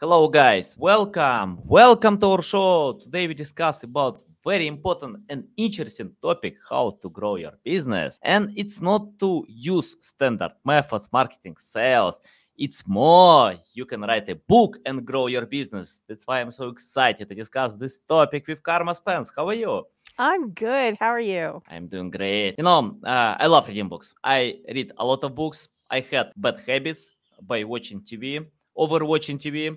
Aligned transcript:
Hello 0.00 0.28
guys, 0.28 0.76
welcome. 0.78 1.58
Welcome 1.64 2.18
to 2.18 2.26
our 2.28 2.40
show. 2.40 3.00
Today 3.02 3.26
we 3.26 3.34
discuss 3.34 3.82
about 3.82 4.22
very 4.44 4.68
important 4.68 5.16
and 5.28 5.42
interesting 5.56 6.12
topic 6.22 6.54
how 6.70 6.96
to 7.02 7.10
grow 7.10 7.34
your 7.34 7.54
business. 7.64 8.20
And 8.22 8.52
it's 8.54 8.80
not 8.80 9.18
to 9.18 9.44
use 9.48 9.96
standard 10.00 10.52
methods, 10.64 11.08
marketing, 11.12 11.56
sales. 11.58 12.20
It's 12.56 12.86
more 12.86 13.56
you 13.74 13.86
can 13.86 14.02
write 14.02 14.28
a 14.28 14.36
book 14.36 14.78
and 14.86 15.04
grow 15.04 15.26
your 15.26 15.46
business. 15.46 16.00
That's 16.06 16.28
why 16.28 16.42
I'm 16.42 16.52
so 16.52 16.68
excited 16.68 17.28
to 17.28 17.34
discuss 17.34 17.74
this 17.74 17.98
topic 18.08 18.46
with 18.46 18.62
Carma 18.62 18.94
Spence. 18.94 19.32
How 19.36 19.48
are 19.48 19.54
you? 19.54 19.84
I'm 20.16 20.50
good. 20.50 20.96
How 21.00 21.08
are 21.08 21.18
you? 21.18 21.60
I'm 21.68 21.88
doing 21.88 22.12
great. 22.12 22.54
You 22.56 22.62
know, 22.62 22.96
uh, 23.02 23.34
I 23.36 23.48
love 23.48 23.66
reading 23.66 23.88
books. 23.88 24.14
I 24.22 24.60
read 24.72 24.92
a 24.96 25.04
lot 25.04 25.24
of 25.24 25.34
books. 25.34 25.68
I 25.90 26.06
had 26.08 26.30
bad 26.36 26.62
habits 26.64 27.10
by 27.42 27.64
watching 27.64 28.00
TV, 28.00 28.46
overwatching 28.76 29.40
TV 29.40 29.76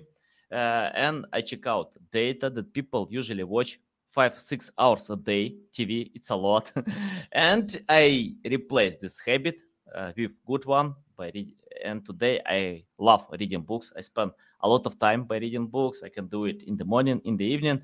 and 0.52 1.26
I 1.32 1.40
check 1.40 1.66
out 1.66 1.92
data 2.10 2.50
that 2.50 2.72
people 2.72 3.08
usually 3.10 3.44
watch 3.44 3.78
five 4.12 4.38
six 4.38 4.70
hours 4.78 5.08
a 5.10 5.16
day 5.16 5.56
TV. 5.72 6.10
It's 6.14 6.30
a 6.30 6.36
lot, 6.36 6.70
and 7.32 7.82
I 7.88 8.34
replace 8.44 8.96
this 8.96 9.18
habit 9.18 9.56
uh, 9.94 10.12
with 10.16 10.32
good 10.46 10.64
one 10.66 10.94
by 11.16 11.26
reading. 11.34 11.54
And 11.84 12.04
today 12.04 12.40
I 12.46 12.84
love 12.98 13.26
reading 13.32 13.62
books. 13.62 13.92
I 13.96 14.02
spend 14.02 14.32
a 14.60 14.68
lot 14.68 14.86
of 14.86 14.98
time 14.98 15.24
by 15.24 15.38
reading 15.38 15.66
books. 15.66 16.02
I 16.04 16.10
can 16.10 16.26
do 16.26 16.44
it 16.44 16.62
in 16.64 16.76
the 16.76 16.84
morning, 16.84 17.20
in 17.24 17.36
the 17.36 17.46
evening. 17.46 17.82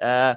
Uh, 0.00 0.34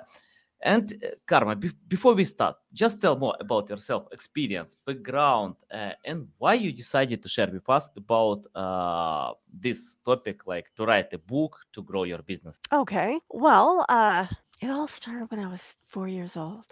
and 0.62 0.94
uh, 1.04 1.08
Carma, 1.26 1.56
be- 1.56 1.72
before 1.88 2.14
we 2.14 2.26
start, 2.26 2.58
just 2.74 3.00
tell 3.00 3.18
more 3.18 3.36
about 3.40 3.70
yourself, 3.70 4.08
experience, 4.12 4.76
background, 4.86 5.56
uh, 5.72 5.92
and 6.06 6.28
why 6.38 6.56
you 6.56 6.72
decided 6.72 7.22
to 7.24 7.30
share 7.30 7.48
with 7.48 7.68
us 7.70 7.90
about 7.96 8.46
uh, 8.56 9.34
this 9.52 9.96
topic, 10.04 10.46
like 10.46 10.66
to 10.76 10.86
write 10.86 11.14
a 11.14 11.18
book 11.18 11.60
to 11.74 11.82
grow 11.82 12.04
your 12.04 12.22
business. 12.22 12.60
Okay. 12.74 13.20
Well, 13.30 13.86
uh, 13.88 14.28
it 14.60 14.70
all 14.70 14.88
started 14.88 15.32
when 15.32 15.40
I 15.40 15.48
was 15.48 15.76
four 15.88 16.08
years 16.08 16.36
old. 16.36 16.66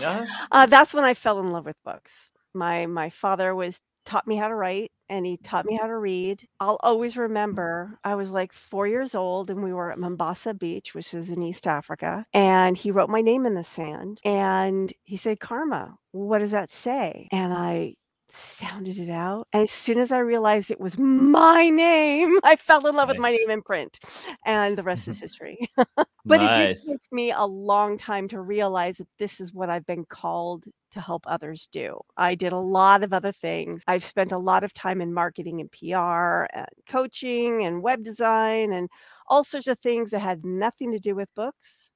Yeah. 0.00 0.26
uh, 0.52 0.66
that's 0.66 0.92
when 0.94 1.04
I 1.04 1.14
fell 1.14 1.38
in 1.40 1.52
love 1.52 1.66
with 1.66 1.76
books. 1.84 2.30
My 2.54 2.86
my 2.86 3.10
father 3.10 3.54
was 3.54 3.80
taught 4.08 4.26
me 4.26 4.36
how 4.36 4.48
to 4.48 4.54
write 4.54 4.90
and 5.10 5.26
he 5.26 5.36
taught 5.36 5.66
me 5.66 5.74
mm-hmm. 5.74 5.82
how 5.82 5.88
to 5.88 5.98
read. 5.98 6.46
I'll 6.60 6.80
always 6.82 7.16
remember 7.16 7.98
I 8.02 8.14
was 8.14 8.30
like 8.30 8.52
four 8.52 8.88
years 8.88 9.14
old 9.14 9.50
and 9.50 9.62
we 9.62 9.72
were 9.72 9.92
at 9.92 9.98
Mombasa 9.98 10.54
Beach, 10.54 10.94
which 10.94 11.12
is 11.12 11.30
in 11.30 11.42
East 11.42 11.66
Africa. 11.66 12.24
And 12.32 12.76
he 12.76 12.90
wrote 12.90 13.10
my 13.10 13.20
name 13.20 13.44
in 13.44 13.54
the 13.54 13.64
sand 13.64 14.20
and 14.24 14.92
he 15.04 15.18
said, 15.18 15.40
Carma, 15.40 15.96
what 16.12 16.38
does 16.38 16.52
that 16.52 16.70
say? 16.70 17.28
And 17.30 17.52
I 17.52 17.94
sounded 18.30 18.98
it 18.98 19.10
out. 19.10 19.48
And 19.52 19.62
as 19.62 19.70
soon 19.70 19.98
as 19.98 20.12
I 20.12 20.18
realized 20.18 20.70
it 20.70 20.80
was 20.80 20.98
my 20.98 21.68
name, 21.68 22.38
I 22.44 22.56
fell 22.56 22.86
in 22.86 22.96
love 22.96 23.08
with 23.08 23.18
my 23.18 23.30
name 23.30 23.50
in 23.50 23.62
print. 23.62 23.98
And 24.44 24.76
the 24.76 24.82
rest 24.82 25.08
is 25.08 25.16
mm-hmm. 25.16 25.24
history. 25.24 25.70
But 26.24 26.42
it 26.42 26.56
did 26.56 26.76
take 26.86 27.10
me 27.10 27.32
a 27.32 27.46
long 27.46 27.96
time 27.96 28.28
to 28.28 28.40
realize 28.42 28.98
that 28.98 29.08
this 29.18 29.40
is 29.40 29.54
what 29.54 29.70
I've 29.70 29.86
been 29.86 30.04
called 30.04 30.66
to 30.90 31.00
help 31.00 31.24
others 31.26 31.70
do. 31.72 31.98
I 32.18 32.34
did 32.34 32.52
a 32.52 32.58
lot 32.58 33.02
of 33.02 33.14
other 33.14 33.32
things. 33.32 33.82
I've 33.86 34.04
spent 34.04 34.30
a 34.30 34.36
lot 34.36 34.62
of 34.62 34.74
time 34.74 35.00
in 35.00 35.14
marketing 35.14 35.62
and 35.62 35.72
PR 35.72 36.44
and 36.54 36.66
coaching 36.86 37.64
and 37.64 37.82
web 37.82 38.04
design 38.04 38.72
and 38.72 38.90
all 39.28 39.42
sorts 39.42 39.68
of 39.68 39.78
things 39.78 40.10
that 40.10 40.18
had 40.18 40.44
nothing 40.44 40.92
to 40.92 40.98
do 40.98 41.14
with 41.14 41.34
books, 41.34 41.88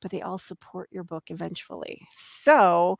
but 0.00 0.12
they 0.12 0.22
all 0.22 0.38
support 0.38 0.88
your 0.92 1.04
book 1.04 1.24
eventually. 1.28 2.06
So 2.16 2.98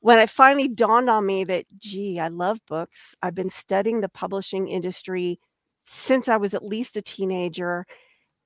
when 0.00 0.18
it 0.18 0.30
finally 0.30 0.68
dawned 0.68 1.10
on 1.10 1.26
me 1.26 1.44
that, 1.44 1.66
gee, 1.78 2.18
I 2.20 2.28
love 2.28 2.58
books, 2.66 3.14
I've 3.22 3.34
been 3.34 3.50
studying 3.50 4.00
the 4.00 4.08
publishing 4.08 4.68
industry 4.68 5.40
since 5.86 6.28
I 6.28 6.36
was 6.36 6.54
at 6.54 6.64
least 6.64 6.96
a 6.96 7.02
teenager. 7.02 7.86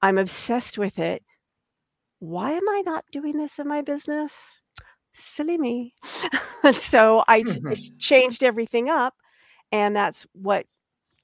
I'm 0.02 0.18
obsessed 0.18 0.78
with 0.78 0.98
it 0.98 1.22
why 2.20 2.52
am 2.52 2.68
I 2.68 2.82
not 2.84 3.04
doing 3.10 3.36
this 3.36 3.58
in 3.58 3.66
my 3.66 3.82
business? 3.82 4.60
Silly 5.14 5.58
me. 5.58 5.94
so 6.78 7.24
I 7.26 7.42
just 7.42 7.62
mm-hmm. 7.62 7.98
changed 7.98 8.42
everything 8.42 8.88
up. 8.88 9.14
And 9.72 9.96
that's 9.96 10.26
what 10.32 10.66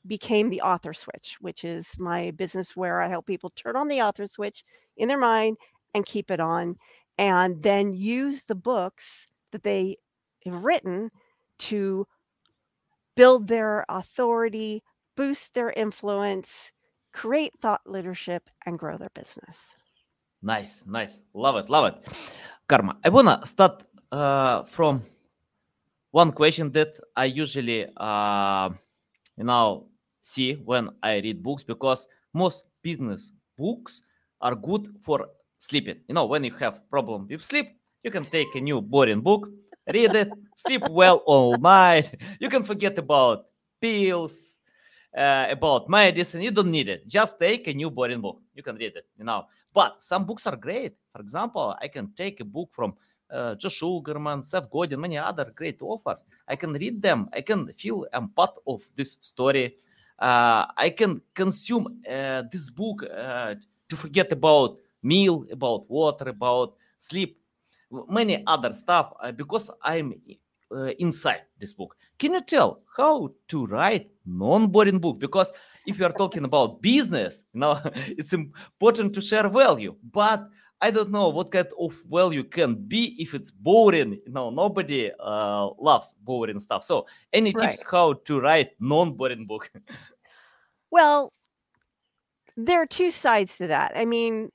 became 0.06 0.50
the 0.50 0.62
author 0.62 0.94
switch, 0.94 1.36
which 1.40 1.64
is 1.64 1.86
my 1.98 2.30
business 2.32 2.74
where 2.74 3.02
I 3.02 3.08
help 3.08 3.26
people 3.26 3.50
turn 3.50 3.76
on 3.76 3.88
the 3.88 4.02
author 4.02 4.26
switch 4.26 4.64
in 4.96 5.08
their 5.08 5.18
mind 5.18 5.58
and 5.94 6.06
keep 6.06 6.30
it 6.30 6.40
on, 6.40 6.76
and 7.18 7.62
then 7.62 7.92
use 7.92 8.44
the 8.44 8.54
books 8.54 9.26
that 9.52 9.62
they 9.62 9.96
written 10.52 11.10
to 11.58 12.06
build 13.14 13.48
their 13.48 13.84
authority, 13.88 14.82
boost 15.16 15.54
their 15.54 15.70
influence, 15.70 16.70
create 17.12 17.52
thought 17.60 17.80
leadership, 17.86 18.48
and 18.66 18.78
grow 18.78 18.96
their 18.98 19.10
business. 19.14 19.74
Nice, 20.42 20.82
nice. 20.86 21.20
Love 21.34 21.56
it, 21.56 21.70
love 21.70 21.86
it. 21.86 22.16
Carma, 22.68 22.98
I 23.04 23.08
wanna 23.08 23.40
start 23.44 23.84
uh, 24.12 24.62
from 24.64 25.02
one 26.10 26.32
question 26.32 26.70
that 26.72 26.98
I 27.16 27.26
usually, 27.26 27.86
uh, 27.96 28.70
you 29.36 29.44
know, 29.44 29.88
see 30.22 30.54
when 30.54 30.90
I 31.02 31.20
read 31.20 31.42
books 31.42 31.62
because 31.64 32.06
most 32.34 32.64
business 32.82 33.32
books 33.56 34.02
are 34.40 34.54
good 34.54 34.88
for 35.02 35.26
sleeping. 35.58 36.00
You 36.08 36.14
know, 36.14 36.26
when 36.26 36.44
you 36.44 36.52
have 36.54 36.88
problem 36.90 37.26
with 37.28 37.42
sleep, 37.42 37.68
you 38.02 38.10
can 38.10 38.24
take 38.24 38.46
a 38.54 38.60
new 38.60 38.80
boring 38.80 39.20
book, 39.20 39.48
read 39.92 40.14
it, 40.14 40.32
sleep 40.56 40.82
well 40.90 41.22
all 41.26 41.56
night. 41.58 42.14
You 42.40 42.48
can 42.48 42.62
forget 42.62 42.98
about 42.98 43.46
pills, 43.80 44.58
uh, 45.16 45.46
about 45.50 45.88
medicine. 45.88 46.42
You 46.42 46.50
don't 46.50 46.70
need 46.70 46.88
it. 46.88 47.06
Just 47.06 47.38
take 47.38 47.66
a 47.68 47.74
new 47.74 47.90
boring 47.90 48.20
book. 48.20 48.40
You 48.54 48.62
can 48.62 48.76
read 48.76 48.96
it. 48.96 49.06
You 49.18 49.24
know, 49.24 49.46
but 49.72 50.02
some 50.02 50.24
books 50.24 50.46
are 50.46 50.56
great. 50.56 50.94
For 51.12 51.20
example, 51.20 51.76
I 51.80 51.88
can 51.88 52.12
take 52.14 52.40
a 52.40 52.44
book 52.44 52.70
from 52.72 52.94
uh, 53.30 53.54
Joe 53.54 53.68
Sugarman, 53.68 54.42
Seth 54.42 54.70
Godin, 54.70 55.00
many 55.00 55.18
other 55.18 55.50
great 55.54 55.80
authors. 55.82 56.24
I 56.46 56.56
can 56.56 56.72
read 56.72 57.02
them. 57.02 57.28
I 57.32 57.40
can 57.40 57.66
feel 57.72 58.06
I'm 58.12 58.28
part 58.28 58.56
of 58.66 58.82
this 58.94 59.18
story. 59.20 59.76
Uh, 60.18 60.66
I 60.76 60.90
can 60.90 61.20
consume 61.34 62.00
uh, 62.08 62.42
this 62.50 62.70
book 62.70 63.04
uh, 63.04 63.54
to 63.88 63.96
forget 63.96 64.32
about 64.32 64.78
meal, 65.02 65.44
about 65.50 65.90
water, 65.90 66.28
about 66.28 66.74
sleep, 66.98 67.38
many 67.90 68.42
other 68.46 68.72
stuff 68.72 69.12
uh, 69.22 69.32
because 69.32 69.70
I'm 69.82 70.14
uh, 70.72 70.92
inside 70.98 71.42
this 71.58 71.72
book. 71.72 71.96
Can 72.18 72.32
you 72.34 72.40
tell 72.40 72.82
how 72.96 73.32
to 73.48 73.66
write 73.66 74.10
non-boring 74.24 74.98
book? 74.98 75.18
Because 75.18 75.52
if 75.86 75.98
you 75.98 76.04
are 76.04 76.12
talking 76.12 76.44
about 76.44 76.82
business, 76.82 77.44
you 77.52 77.60
know, 77.60 77.80
it's 77.94 78.32
important 78.32 79.14
to 79.14 79.20
share 79.20 79.48
value, 79.48 79.94
but 80.12 80.48
I 80.80 80.90
don't 80.90 81.10
know 81.10 81.28
what 81.30 81.52
kind 81.52 81.68
of 81.78 81.94
value 82.10 82.44
can 82.44 82.74
be 82.74 83.16
if 83.18 83.32
it's 83.32 83.50
boring. 83.50 84.20
You 84.26 84.32
know, 84.32 84.50
nobody 84.50 85.10
uh, 85.18 85.70
loves 85.78 86.14
boring 86.22 86.60
stuff. 86.60 86.84
So, 86.84 87.06
any 87.32 87.54
Right. 87.54 87.70
tips 87.70 87.84
how 87.90 88.14
to 88.14 88.40
write 88.40 88.72
non-boring 88.80 89.46
book? 89.46 89.70
Well, 90.90 91.32
there 92.56 92.80
are 92.80 92.86
two 92.86 93.10
sides 93.10 93.56
to 93.56 93.66
that. 93.66 93.92
I 93.96 94.04
mean, 94.04 94.50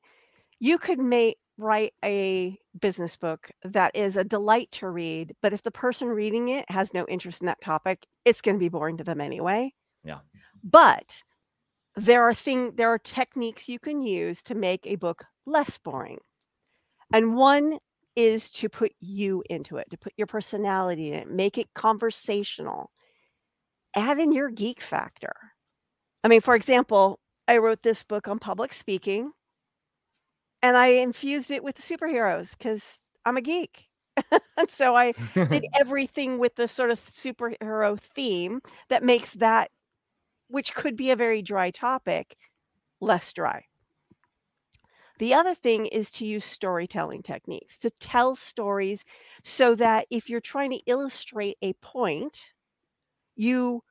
you 0.60 0.78
could 0.78 0.98
make 0.98 1.38
write 1.58 1.94
a 2.04 2.58
business 2.80 3.16
book 3.16 3.50
that 3.64 3.96
is 3.96 4.16
a 4.16 4.24
delight 4.24 4.72
to 4.72 4.90
read, 4.90 5.36
but 5.42 5.54
if 5.54 5.64
the 5.64 5.72
person 5.72 6.08
reading 6.08 6.50
it 6.50 6.70
has 6.70 6.94
no 6.94 7.06
interest 7.08 7.42
in 7.42 7.48
that 7.48 7.62
topic, 7.62 8.06
it's 8.26 8.42
going 8.42 8.56
to 8.56 8.60
be 8.60 8.70
boring 8.70 8.98
to 8.98 9.04
them 9.04 9.22
anyway. 9.22 9.74
Yeah. 10.04 10.20
But 10.64 11.22
there 11.96 12.24
are 12.24 12.34
thing 12.34 12.76
there 12.76 12.90
are 12.90 13.00
techniques 13.00 13.68
you 13.68 13.80
can 13.80 14.02
use 14.02 14.42
to 14.44 14.56
make 14.56 14.86
a 14.86 14.96
book 14.96 15.26
less 15.46 15.78
boring. 15.78 16.20
And 17.14 17.36
one 17.36 17.78
is 18.16 18.52
to 18.52 18.70
put 18.70 18.94
you 19.00 19.44
into 19.50 19.78
it, 19.78 19.90
to 19.90 19.98
put 19.98 20.14
your 20.18 20.28
personality 20.28 21.10
in 21.10 21.16
it, 21.16 21.30
make 21.30 21.58
it 21.58 21.74
conversational. 21.74 22.92
Add 23.96 24.20
in 24.20 24.32
your 24.32 24.50
geek 24.50 24.82
factor. 24.82 25.34
I 26.24 26.30
mean, 26.30 26.42
for 26.42 26.56
example, 26.56 27.20
I 27.48 27.58
wrote 27.58 27.84
this 27.84 28.04
book 28.04 28.28
on 28.28 28.40
public 28.40 28.72
speaking 28.72 29.32
and 30.62 30.78
I 30.78 30.88
infused 30.88 31.52
it 31.52 31.64
with 31.64 31.76
the 31.76 31.82
superheroes 31.82 32.58
because 32.58 33.00
I'm 33.26 33.38
a 33.38 33.42
geek. 33.42 33.90
and 34.58 34.70
so 34.70 34.96
I 34.96 35.14
did 35.52 35.66
everything 35.80 36.40
with 36.40 36.56
the 36.56 36.68
sort 36.68 36.92
of 36.92 37.00
superhero 37.02 38.00
theme 38.00 38.62
that 38.90 39.04
makes 39.04 39.34
that, 39.36 39.72
which 40.50 40.74
could 40.76 40.96
be 40.96 41.12
a 41.12 41.16
very 41.16 41.42
dry 41.42 41.72
topic, 41.72 42.38
less 43.02 43.34
dry. 43.34 43.66
The 45.20 45.34
other 45.34 45.54
thing 45.56 45.86
is 45.86 46.12
to 46.12 46.26
use 46.26 46.44
storytelling 46.44 47.22
techniques 47.24 47.78
to 47.80 47.90
tell 47.90 48.36
stories 48.36 49.06
so 49.44 49.76
that 49.76 50.06
if 50.10 50.30
you're 50.30 50.42
trying 50.42 50.72
to 50.72 50.82
illustrate 50.86 51.58
a 51.62 51.74
point, 51.76 52.42
you 53.36 53.84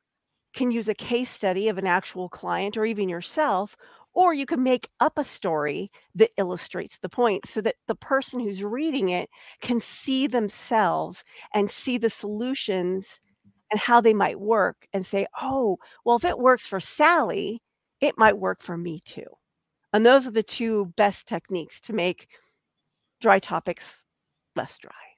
can 0.55 0.71
use 0.71 0.89
a 0.89 0.95
case 0.95 1.31
study 1.31 1.69
of 1.69 1.79
an 1.79 1.87
actual 1.87 2.29
client 2.29 2.77
or 2.77 2.85
even 2.87 3.09
yourself, 3.09 3.77
or 4.15 4.35
you 4.35 4.47
can 4.47 4.63
make 4.63 4.89
up 5.01 5.19
a 5.19 5.25
story 5.25 5.91
that 6.15 6.31
illustrates 6.37 6.99
the 6.99 7.09
point 7.09 7.47
so 7.47 7.61
that 7.61 7.77
the 7.87 7.95
person 7.95 8.41
who's 8.41 8.65
reading 8.65 9.09
it 9.11 9.29
can 9.61 9.81
see 9.81 10.27
themselves 10.27 11.25
and 11.55 11.71
see 11.71 11.99
the 11.99 12.11
solutions 12.11 13.21
and 13.71 13.81
how 13.81 14.01
they 14.01 14.15
might 14.15 14.41
work 14.41 14.87
and 14.93 15.07
say, 15.07 15.27
oh, 15.41 15.79
well, 16.05 16.17
if 16.17 16.25
it 16.25 16.39
works 16.39 16.67
for 16.67 16.81
Sally, 16.81 17.63
it 18.01 18.19
might 18.19 18.39
work 18.39 18.63
for 18.63 18.77
me 18.77 19.01
too. 19.05 19.27
And 19.93 20.05
those 20.07 20.27
are 20.27 20.33
the 20.33 20.43
two 20.43 20.87
best 20.97 21.27
techniques 21.29 21.81
to 21.83 21.93
make 21.93 22.29
dry 23.21 23.39
topics 23.41 24.05
less 24.57 24.79
dry. 24.79 25.10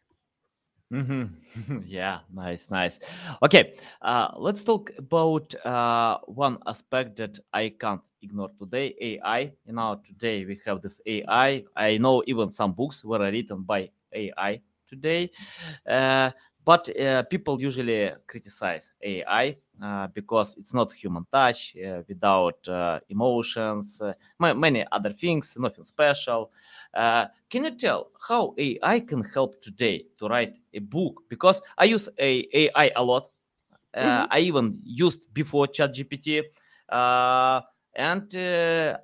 Mm-hmm. 0.92 1.78
yeah, 1.86 2.20
nice, 2.32 2.70
nice. 2.70 3.00
Okay, 3.42 3.74
uh, 4.02 4.28
let's 4.36 4.62
talk 4.62 4.90
about 4.98 5.54
uh, 5.64 6.18
one 6.26 6.58
aspect 6.66 7.16
that 7.16 7.38
I 7.52 7.70
can't 7.70 8.02
ignore 8.20 8.50
today 8.58 8.94
AI. 9.00 9.52
You 9.64 9.72
know, 9.72 9.98
today 10.04 10.44
we 10.44 10.60
have 10.66 10.82
this 10.82 11.00
AI. 11.06 11.64
I 11.74 11.96
know 11.96 12.22
even 12.26 12.50
some 12.50 12.72
books 12.72 13.02
were 13.04 13.18
written 13.20 13.62
by 13.62 13.88
AI 14.12 14.60
today. 14.86 15.30
Uh, 15.88 16.30
but 16.64 16.88
uh, 17.00 17.22
people 17.24 17.58
usually 17.60 18.12
criticize 18.26 18.92
AI 19.02 19.56
because 20.14 20.56
it's 20.58 20.72
not 20.72 20.92
human 20.92 21.26
touch, 21.32 21.76
uh, 21.76 22.02
without 22.08 22.68
uh, 22.68 23.00
emotions, 23.08 24.00
uh, 24.00 24.12
many 24.38 24.84
other 24.92 25.10
things, 25.12 25.56
nothing 25.58 25.84
special. 25.84 26.50
Uh, 26.94 27.26
can 27.50 27.64
you 27.64 27.70
tell 27.70 28.10
how 28.28 28.54
AI 28.58 29.00
can 29.00 29.22
help 29.34 29.60
today 29.60 30.04
to 30.18 30.28
write 30.28 30.54
a 30.74 30.78
book? 30.78 31.22
Because 31.28 31.60
I 31.78 31.84
use 31.84 32.08
a 32.18 32.46
AI 32.52 32.90
a 32.96 33.02
lot. 33.02 33.30
Mm-hmm. 33.96 34.26
I 34.30 34.38
even 34.38 34.78
used 34.84 35.32
before 35.34 35.66
ChatGPT, 35.66 36.42
and 36.88 38.34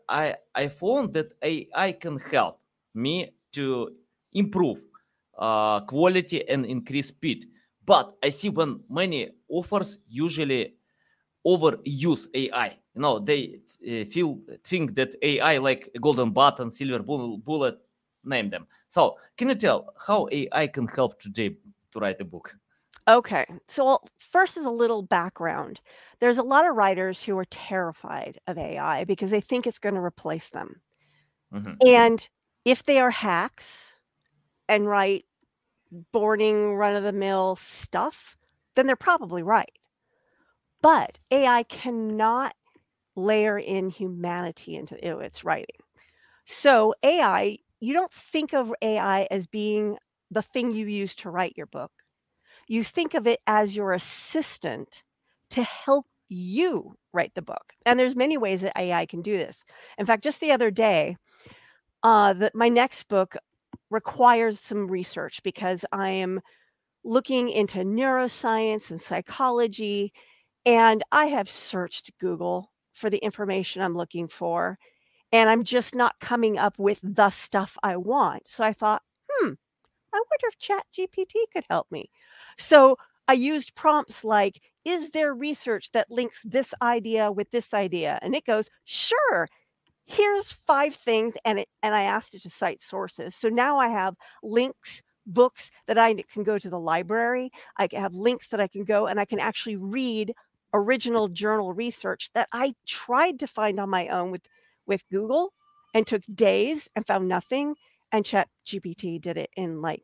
I 0.09 0.35
I 0.55 0.69
found 0.69 1.13
that 1.13 1.33
AI 1.43 1.93
can 1.93 2.19
help 2.19 2.61
me 2.95 3.31
to 3.53 3.91
improve 4.33 4.79
uh, 5.39 5.81
quality 5.81 6.49
and 6.49 6.65
increase 6.67 7.09
speed. 7.09 7.49
But 7.89 8.19
I 8.23 8.29
see 8.29 8.51
when 8.51 8.81
many 8.91 9.31
offers 9.49 9.99
usually 10.07 10.75
overuse 11.47 12.27
AI. 12.35 12.79
You 12.95 13.01
know, 13.01 13.19
they 13.19 13.61
uh, 13.83 14.05
feel 14.05 14.41
think 14.63 14.95
that 14.97 15.15
AI 15.23 15.57
like 15.57 15.89
a 15.95 15.99
golden 15.99 16.31
button, 16.31 16.71
silver 16.71 17.03
bullet, 17.03 17.79
name 18.25 18.51
them. 18.51 18.67
So, 18.91 19.17
can 19.39 19.49
you 19.49 19.55
tell 19.55 19.95
how 20.07 20.29
AI 20.31 20.67
can 20.67 20.87
help 20.87 21.19
today 21.19 21.57
to 21.93 21.99
write 21.99 22.21
a 22.21 22.27
book? 22.27 22.55
Okay. 23.09 23.47
So, 23.69 24.01
first 24.19 24.59
is 24.59 24.67
a 24.67 24.71
little 24.83 25.01
background. 25.01 25.81
There's 26.21 26.37
a 26.37 26.43
lot 26.43 26.69
of 26.69 26.77
writers 26.77 27.23
who 27.23 27.39
are 27.39 27.47
terrified 27.47 28.39
of 28.47 28.59
AI 28.59 29.05
because 29.05 29.31
they 29.31 29.41
think 29.41 29.67
it's 29.67 29.79
going 29.79 29.95
to 29.95 30.03
replace 30.03 30.51
them. 30.51 30.83
Mm-hmm. 31.55 31.73
And 31.87 32.29
if 32.67 32.83
they 32.83 32.99
are 33.01 33.11
hacks 33.11 33.95
and 34.69 34.87
write 34.87 35.25
boring 36.13 36.75
run 36.75 36.97
of 36.97 37.03
the 37.03 37.13
mill 37.13 37.57
stuff, 37.57 38.37
then 38.75 38.87
they're 38.87 38.97
probably 38.97 39.43
right. 39.43 39.79
But 40.81 41.19
AI 41.31 41.65
cannot 41.65 42.55
layer 43.17 43.59
in 43.59 43.91
humanity 43.91 44.77
into 44.77 44.97
its 44.97 45.45
writing. 45.45 45.81
So, 46.45 46.95
AI, 47.03 47.59
you 47.81 47.93
don't 47.93 48.13
think 48.13 48.55
of 48.55 48.73
AI 48.81 49.27
as 49.31 49.47
being 49.47 49.99
the 50.31 50.43
thing 50.43 50.73
you 50.73 50.87
use 50.87 51.15
to 51.17 51.31
write 51.31 51.55
your 51.57 51.67
book. 51.67 51.91
You 52.69 52.85
think 52.85 53.15
of 53.15 53.27
it 53.27 53.41
as 53.47 53.75
your 53.75 53.93
assistant 53.93 55.03
to 55.51 55.63
help 55.63 56.07
you 56.29 56.95
write 57.13 57.35
the 57.35 57.43
book. 57.43 57.73
And 57.87 57.99
there's 57.99 58.17
many 58.17 58.37
ways 58.37 58.61
that 58.61 58.79
AI 58.79 59.07
can 59.07 59.23
do 59.23 59.37
this. 59.37 59.65
In 59.97 60.05
fact, 60.05 60.23
just 60.23 60.41
the 60.41 60.53
other 60.53 60.71
day, 60.71 61.17
uh, 62.03 62.33
that 62.35 62.55
my 62.55 62.69
next 62.69 63.09
book, 63.09 63.37
requires 63.91 64.61
some 64.61 64.89
research 64.89 65.43
because 65.43 65.85
I 65.93 66.11
am 66.11 66.41
looking 67.05 67.49
into 67.49 67.79
neuroscience 67.79 68.91
and 68.91 69.01
psychology. 69.01 70.13
And 70.67 71.03
I 71.13 71.27
have 71.27 71.51
searched 71.51 72.11
Google 72.19 72.71
for 72.93 73.11
the 73.11 73.19
information 73.19 73.83
I'm 73.83 73.97
looking 73.97 74.29
for. 74.29 74.79
And 75.33 75.49
I'm 75.51 75.65
just 75.65 75.95
not 75.95 76.21
coming 76.21 76.59
up 76.59 76.79
with 76.79 77.01
the 77.03 77.31
stuff 77.31 77.77
I 77.83 77.97
want. 77.97 78.43
So 78.49 78.65
I 78.65 78.73
thought, 78.73 79.03
hmm, 79.31 79.53
I 80.13 80.17
wonder 80.17 80.49
if 80.49 80.59
Chat 80.59 80.85
GPT 80.97 81.35
could 81.53 81.65
help 81.69 81.87
me. 81.91 82.11
So 82.59 82.97
I 83.29 83.35
used 83.35 83.75
prompts 83.75 84.25
like, 84.25 84.61
is 84.85 85.11
there 85.11 85.35
research 85.35 85.93
that 85.93 86.11
links 86.11 86.43
this 86.45 86.73
idea 86.81 87.31
with 87.31 87.51
this 87.51 87.75
idea? 87.75 88.19
And 88.23 88.35
it 88.35 88.47
goes, 88.47 88.71
sure 88.85 89.49
here's 90.09 90.53
five 90.53 90.95
things 90.95 91.35
and 91.45 91.61
it 91.61 91.69
and 91.83 91.95
i 91.95 92.03
asked 92.03 92.35
it 92.35 92.43
to 92.43 92.51
cite 92.51 92.83
sources. 92.83 93.35
So 93.35 93.49
now 93.49 93.79
i 93.79 93.89
have 93.89 94.17
links 94.43 95.03
books 95.27 95.71
that 95.87 95.99
i 95.99 96.15
can 96.33 96.43
go 96.43 96.59
to 96.59 96.71
the 96.71 96.81
library. 96.81 97.51
I 97.77 97.89
have 97.93 98.15
links 98.15 98.49
that 98.49 98.61
i 98.61 98.67
can 98.67 98.85
go 98.85 99.07
and 99.07 99.21
i 99.21 99.25
can 99.25 99.39
actually 99.39 99.77
read 99.77 100.33
original 100.75 101.29
journal 101.29 101.73
research 101.73 102.31
that 102.35 102.49
i 102.53 102.75
tried 102.87 103.39
to 103.41 103.47
find 103.47 103.81
on 103.81 103.89
my 103.89 104.09
own 104.09 104.31
with 104.31 104.43
with 104.87 105.03
google 105.11 105.53
and 105.95 106.07
took 106.07 106.23
days 106.35 106.89
and 106.95 107.07
found 107.07 107.27
nothing 107.29 107.75
and 108.13 108.25
chat 108.25 108.49
gpt 108.67 109.21
did 109.21 109.37
it 109.37 109.51
in 109.57 109.81
like 109.81 110.03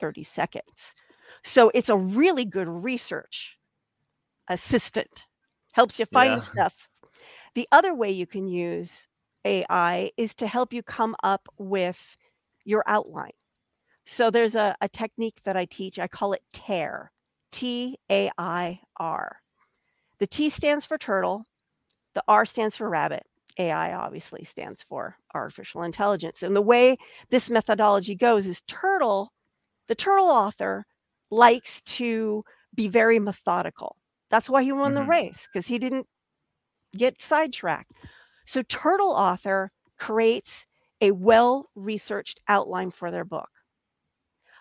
30 0.00 0.24
seconds. 0.24 0.94
So 1.44 1.70
it's 1.74 1.88
a 1.88 1.96
really 1.96 2.44
good 2.44 2.68
research 2.68 3.58
assistant. 4.48 5.24
Helps 5.72 5.98
you 5.98 6.06
find 6.06 6.30
yeah. 6.30 6.34
the 6.36 6.40
stuff. 6.42 6.88
The 7.54 7.68
other 7.72 7.94
way 7.94 8.10
you 8.10 8.26
can 8.26 8.46
use 8.46 9.08
AI 9.44 10.10
is 10.16 10.34
to 10.36 10.46
help 10.46 10.72
you 10.72 10.82
come 10.82 11.16
up 11.22 11.48
with 11.58 12.16
your 12.64 12.82
outline. 12.86 13.32
So 14.06 14.30
there's 14.30 14.54
a, 14.54 14.74
a 14.80 14.88
technique 14.88 15.40
that 15.44 15.56
I 15.56 15.64
teach. 15.64 15.98
I 15.98 16.08
call 16.08 16.32
it 16.32 16.42
TAIR, 16.52 17.10
T 17.52 17.96
A 18.10 18.30
I 18.38 18.80
R. 18.98 19.40
The 20.18 20.26
T 20.26 20.50
stands 20.50 20.84
for 20.84 20.98
turtle, 20.98 21.46
the 22.14 22.22
R 22.28 22.46
stands 22.46 22.76
for 22.76 22.88
rabbit. 22.88 23.24
AI 23.58 23.94
obviously 23.94 24.44
stands 24.44 24.82
for 24.82 25.16
artificial 25.34 25.82
intelligence. 25.82 26.42
And 26.42 26.56
the 26.56 26.62
way 26.62 26.96
this 27.30 27.50
methodology 27.50 28.14
goes 28.14 28.46
is 28.46 28.62
turtle, 28.66 29.32
the 29.86 29.94
turtle 29.94 30.26
author 30.26 30.86
likes 31.30 31.80
to 31.82 32.44
be 32.74 32.88
very 32.88 33.18
methodical. 33.18 33.96
That's 34.30 34.50
why 34.50 34.62
he 34.64 34.72
won 34.72 34.94
mm-hmm. 34.94 35.04
the 35.04 35.08
race 35.08 35.48
because 35.52 35.66
he 35.66 35.78
didn't 35.78 36.06
get 36.96 37.20
sidetracked. 37.20 37.92
So, 38.44 38.62
Turtle 38.62 39.10
Author 39.10 39.70
creates 39.98 40.66
a 41.00 41.12
well 41.12 41.70
researched 41.74 42.40
outline 42.48 42.90
for 42.90 43.10
their 43.10 43.24
book. 43.24 43.48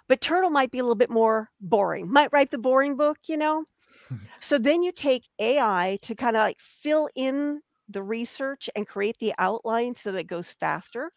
But 0.08 0.22
Turtle 0.22 0.50
might 0.50 0.72
be 0.72 0.80
a 0.80 0.84
little 0.84 0.96
bit 0.96 1.10
more 1.10 1.50
boring, 1.62 2.12
might 2.12 2.32
write 2.34 2.52
the 2.52 2.58
boring 2.58 2.96
book, 2.98 3.18
you 3.28 3.38
know? 3.38 3.66
so 4.40 4.58
then 4.58 4.84
you 4.84 4.92
take 4.92 5.28
AI 5.40 5.98
to 6.02 6.16
kind 6.16 6.36
of 6.36 6.42
like 6.42 6.60
fill 6.60 7.10
in 7.16 7.62
the 7.90 8.04
research 8.04 8.70
and 8.76 8.88
create 8.88 9.18
the 9.20 9.34
outline 9.38 9.96
so 9.96 10.12
that 10.12 10.20
it 10.20 10.28
goes 10.28 10.52
faster. 10.54 11.12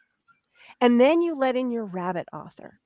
And 0.81 1.01
then 1.01 1.21
you 1.21 1.37
let 1.37 1.57
in 1.57 1.71
your 1.71 1.85
rabbit 1.87 2.29
author. 2.33 2.81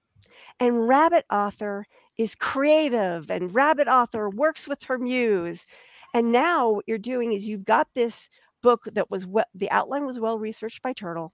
And 0.59 0.89
rabbit 0.89 1.25
author 1.31 1.87
is 2.17 2.35
creative, 2.35 3.31
and 3.31 3.55
rabbit 3.55 3.89
author 3.89 4.29
works 4.29 4.69
with 4.69 4.83
her 4.85 4.99
muse. 4.99 5.67
And 6.15 6.33
now 6.33 6.71
what 6.71 6.85
you're 6.87 6.99
doing 6.99 7.33
is 7.33 7.47
you've 7.47 7.65
got 7.65 7.89
this 7.95 8.29
book 8.63 8.89
that 8.93 9.11
was 9.11 9.27
what 9.27 9.49
the 9.55 9.71
outline 9.71 10.07
was 10.07 10.21
well 10.21 10.39
researched 10.39 10.83
by 10.83 10.93
Turtle. 10.93 11.33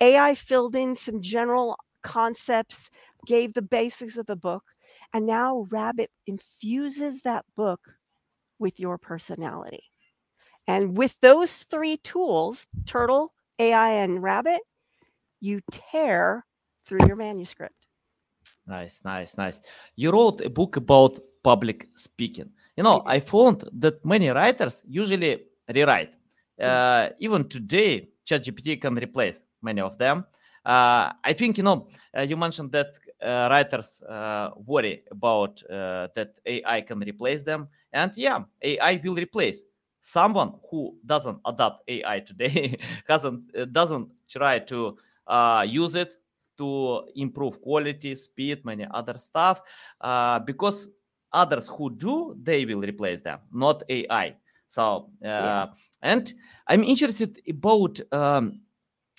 AI 0.00 0.34
filled 0.34 0.74
in 0.74 0.94
some 0.96 1.20
general 1.20 1.76
concepts, 2.02 2.90
gave 3.26 3.54
the 3.54 3.62
basics 3.62 4.16
of 4.16 4.26
the 4.26 4.36
book, 4.36 4.64
and 5.12 5.26
now 5.26 5.66
Rabbit 5.70 6.10
infuses 6.26 7.22
that 7.22 7.44
book 7.56 7.80
with 8.58 8.80
your 8.80 8.98
personality. 8.98 9.84
And 10.66 10.96
with 10.96 11.16
those 11.20 11.64
three 11.64 11.96
tools, 11.98 12.66
Turtle, 12.86 13.32
AI, 13.58 13.90
and 13.90 14.22
Rabbit, 14.22 14.60
you 15.40 15.60
tear 15.70 16.46
through 16.86 17.06
your 17.06 17.16
manuscript. 17.16 17.74
Nice, 18.66 19.00
nice, 19.04 19.36
nice. 19.36 19.60
You 19.96 20.12
wrote 20.12 20.40
a 20.40 20.50
book 20.50 20.76
about 20.76 21.18
public 21.42 21.88
speaking. 21.96 22.50
You 22.76 22.84
know, 22.84 23.02
I 23.06 23.18
found 23.20 23.68
that 23.72 24.04
many 24.04 24.28
writers 24.28 24.82
usually 24.86 25.42
rewrite 25.72 26.12
uh, 26.60 27.08
even 27.18 27.48
today, 27.48 28.08
ChatGPT 28.26 28.80
can 28.80 28.94
replace 28.94 29.44
many 29.62 29.80
of 29.80 29.98
them. 29.98 30.24
Uh, 30.64 31.12
I 31.24 31.32
think 31.32 31.58
you 31.58 31.64
know 31.64 31.88
uh, 32.16 32.22
you 32.22 32.36
mentioned 32.36 32.70
that 32.72 32.94
uh, 33.20 33.48
writers 33.50 34.00
uh, 34.02 34.50
worry 34.64 35.02
about 35.10 35.60
uh, 35.64 36.08
that 36.14 36.38
AI 36.46 36.82
can 36.82 37.00
replace 37.00 37.42
them, 37.42 37.68
and 37.92 38.12
yeah, 38.16 38.44
AI 38.62 39.00
will 39.02 39.16
replace 39.16 39.62
someone 40.00 40.54
who 40.70 40.96
doesn't 41.04 41.38
adopt 41.46 41.82
AI 41.88 42.20
today, 42.20 42.76
doesn't 43.08 43.72
doesn't 43.72 44.08
try 44.28 44.60
to 44.60 44.96
use 45.66 45.96
it 45.96 46.14
to 46.58 47.08
improve 47.16 47.60
quality, 47.60 48.14
speed, 48.14 48.64
many 48.64 48.86
other 48.92 49.18
stuff, 49.18 49.62
because 50.44 50.90
others 51.32 51.68
who 51.68 51.90
do, 51.90 52.36
they 52.40 52.64
will 52.64 52.80
replace 52.82 53.20
them, 53.20 53.40
not 53.52 53.82
AI. 53.88 54.36
So, 54.72 55.10
yeah. 55.20 55.66
and 56.00 56.32
I'm 56.66 56.82
interested 56.82 57.42
about 57.46 58.00
um, 58.10 58.62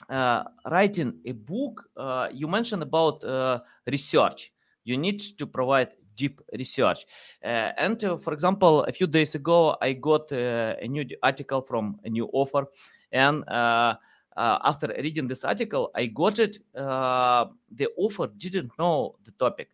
uh, 0.10 0.46
writing 0.66 1.20
a 1.26 1.34
book. 1.34 1.84
Uh, 1.96 2.30
you 2.34 2.48
mentioned 2.48 2.82
about 2.82 3.24
uh, 3.24 3.60
research. 3.86 4.52
You 4.84 4.98
need 4.98 5.20
to 5.38 5.46
provide 5.46 5.90
deep 6.16 6.42
research. 6.58 7.06
Uh, 7.44 7.70
and 7.78 8.04
uh, 8.04 8.18
for 8.18 8.34
example, 8.34 8.84
a 8.86 8.92
few 8.92 9.06
days 9.06 9.36
ago, 9.36 9.78
I 9.80 9.94
got 9.94 10.32
uh, 10.32 10.74
a 10.82 10.88
new 10.88 11.06
article 11.22 11.62
from 11.62 12.00
a 12.04 12.10
new 12.10 12.26
author, 12.34 12.66
and 13.12 13.48
uh, 13.48 13.94
uh, 14.36 14.58
after 14.64 14.88
reading 14.88 15.28
this 15.28 15.44
article, 15.44 15.92
I 15.94 16.08
got 16.08 16.40
it. 16.40 16.58
Uh, 16.76 17.46
the 17.72 17.90
author 17.96 18.28
didn't 18.38 18.72
know 18.80 19.18
the 19.24 19.32
topic. 19.32 19.70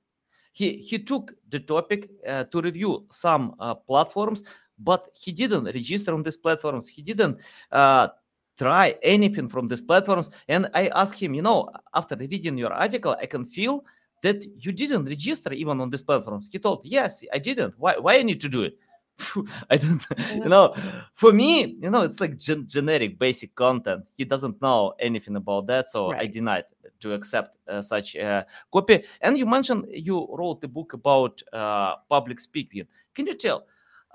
He 0.52 0.74
he 0.76 1.00
took 1.00 1.32
the 1.48 1.60
topic 1.62 2.10
uh, 2.28 2.44
to 2.46 2.62
review 2.62 3.06
some 3.12 3.56
uh, 3.60 3.76
platforms, 3.76 4.44
but 4.80 5.10
he 5.14 5.32
didn't 5.32 5.66
register 5.66 6.14
on 6.14 6.24
these 6.24 6.38
platforms. 6.38 6.88
He 6.88 7.02
didn't 7.02 7.40
uh, 7.72 8.10
try 8.58 8.96
anything 9.02 9.50
from 9.50 9.68
these 9.68 9.82
platforms. 9.82 10.30
And 10.48 10.70
I 10.74 10.88
asked 10.90 11.20
him, 11.20 11.34
you 11.34 11.42
know, 11.42 11.70
after 11.94 12.16
reading 12.16 12.58
your 12.58 12.74
article, 12.74 13.16
I 13.20 13.26
can 13.26 13.46
feel 13.46 13.86
that 14.22 14.46
you 14.58 14.72
didn't 14.72 15.06
register 15.06 15.54
even 15.54 15.80
on 15.80 15.90
these 15.90 16.02
platforms. 16.02 16.50
He 16.52 16.60
told, 16.60 16.82
yes, 16.84 17.24
I 17.34 17.40
didn't. 17.40 17.76
Why? 17.78 17.98
Why 17.98 18.18
I 18.18 18.24
need 18.24 18.42
to 18.42 18.50
do 18.50 18.64
it? 18.64 18.78
I 19.70 19.78
don't, 19.78 20.06
you 20.34 20.46
know, 20.46 20.74
for 21.14 21.34
me, 21.34 21.78
you 21.82 21.90
know, 21.90 22.04
it's 22.04 22.20
like 22.20 22.38
gen- 22.38 22.68
generic, 22.68 23.20
basic 23.20 23.54
content. 23.54 24.08
He 24.16 24.24
doesn't 24.24 24.62
know 24.62 24.94
anything 25.00 25.36
about 25.36 25.68
that, 25.68 25.90
so 25.90 26.12
I 26.12 26.26
denied 26.26 26.66
to 27.02 27.14
accept 27.14 27.58
uh, 27.68 27.82
such 27.82 28.16
a 28.16 28.46
copy. 28.72 29.04
And 29.22 29.38
you 29.38 29.46
mentioned 29.46 29.88
you 29.90 30.28
wrote 30.32 30.64
a 30.64 30.68
book 30.68 30.94
about 30.94 31.42
uh, 31.52 31.98
public 32.10 32.40
speaking. 32.40 32.88
Can 33.14 33.28
you 33.28 33.36
tell 33.36 33.66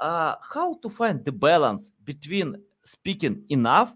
uh, 0.01 0.35
how 0.53 0.75
to 0.83 0.89
find 0.89 1.25
the 1.25 1.33
balance 1.33 1.93
between 2.05 2.57
speaking 2.85 3.45
enough 3.49 3.95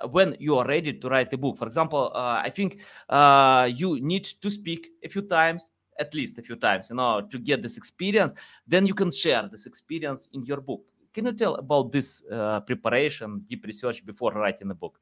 uh, 0.00 0.08
when 0.08 0.36
you 0.38 0.56
are 0.56 0.66
ready 0.66 0.92
to 0.92 1.08
write 1.08 1.32
a 1.32 1.38
book? 1.38 1.58
For 1.58 1.66
example, 1.66 2.10
uh, 2.14 2.42
I 2.44 2.50
think 2.50 2.80
uh, 3.08 3.68
you 3.72 4.00
need 4.00 4.24
to 4.24 4.50
speak 4.50 4.88
a 5.02 5.08
few 5.08 5.22
times, 5.22 5.70
at 5.98 6.14
least 6.14 6.38
a 6.38 6.42
few 6.42 6.56
times, 6.56 6.90
you 6.90 6.96
know, 6.96 7.20
to 7.20 7.38
get 7.38 7.62
this 7.62 7.76
experience 7.76 8.32
then 8.66 8.86
you 8.86 8.94
can 8.94 9.10
share 9.10 9.48
this 9.50 9.66
experience 9.66 10.28
in 10.32 10.44
your 10.44 10.60
book. 10.60 10.82
Can 11.12 11.26
you 11.26 11.32
tell 11.32 11.56
about 11.56 11.92
this 11.92 12.22
uh, 12.30 12.60
preparation, 12.60 13.42
deep 13.46 13.66
research 13.66 14.04
before 14.04 14.32
writing 14.32 14.70
a 14.70 14.74
book? 14.74 14.98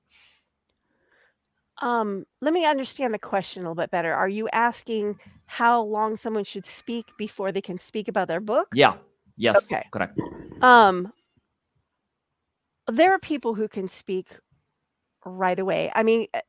Um, 1.80 2.26
let 2.40 2.52
me 2.52 2.66
understand 2.66 3.14
the 3.14 3.18
question 3.18 3.62
a 3.62 3.64
little 3.64 3.74
bit 3.74 3.90
better. 3.90 4.12
Are 4.12 4.28
you 4.28 4.48
asking 4.52 5.18
how 5.46 5.82
long 5.82 6.16
someone 6.16 6.44
should 6.44 6.66
speak 6.66 7.06
before 7.16 7.52
they 7.52 7.62
can 7.62 7.78
speak 7.78 8.08
about 8.08 8.28
their 8.28 8.40
book? 8.40 8.68
Yeah. 8.74 8.94
Yes. 9.40 9.72
Okay. 9.72 9.86
Correct. 9.90 10.20
Um, 10.60 11.12
there 12.86 13.12
are 13.12 13.18
people 13.18 13.54
who 13.54 13.68
can 13.68 13.88
speak 13.88 14.28
right 15.24 15.58
away. 15.58 15.90
I 15.94 16.02
mean, 16.02 16.26
uh, 16.34 16.40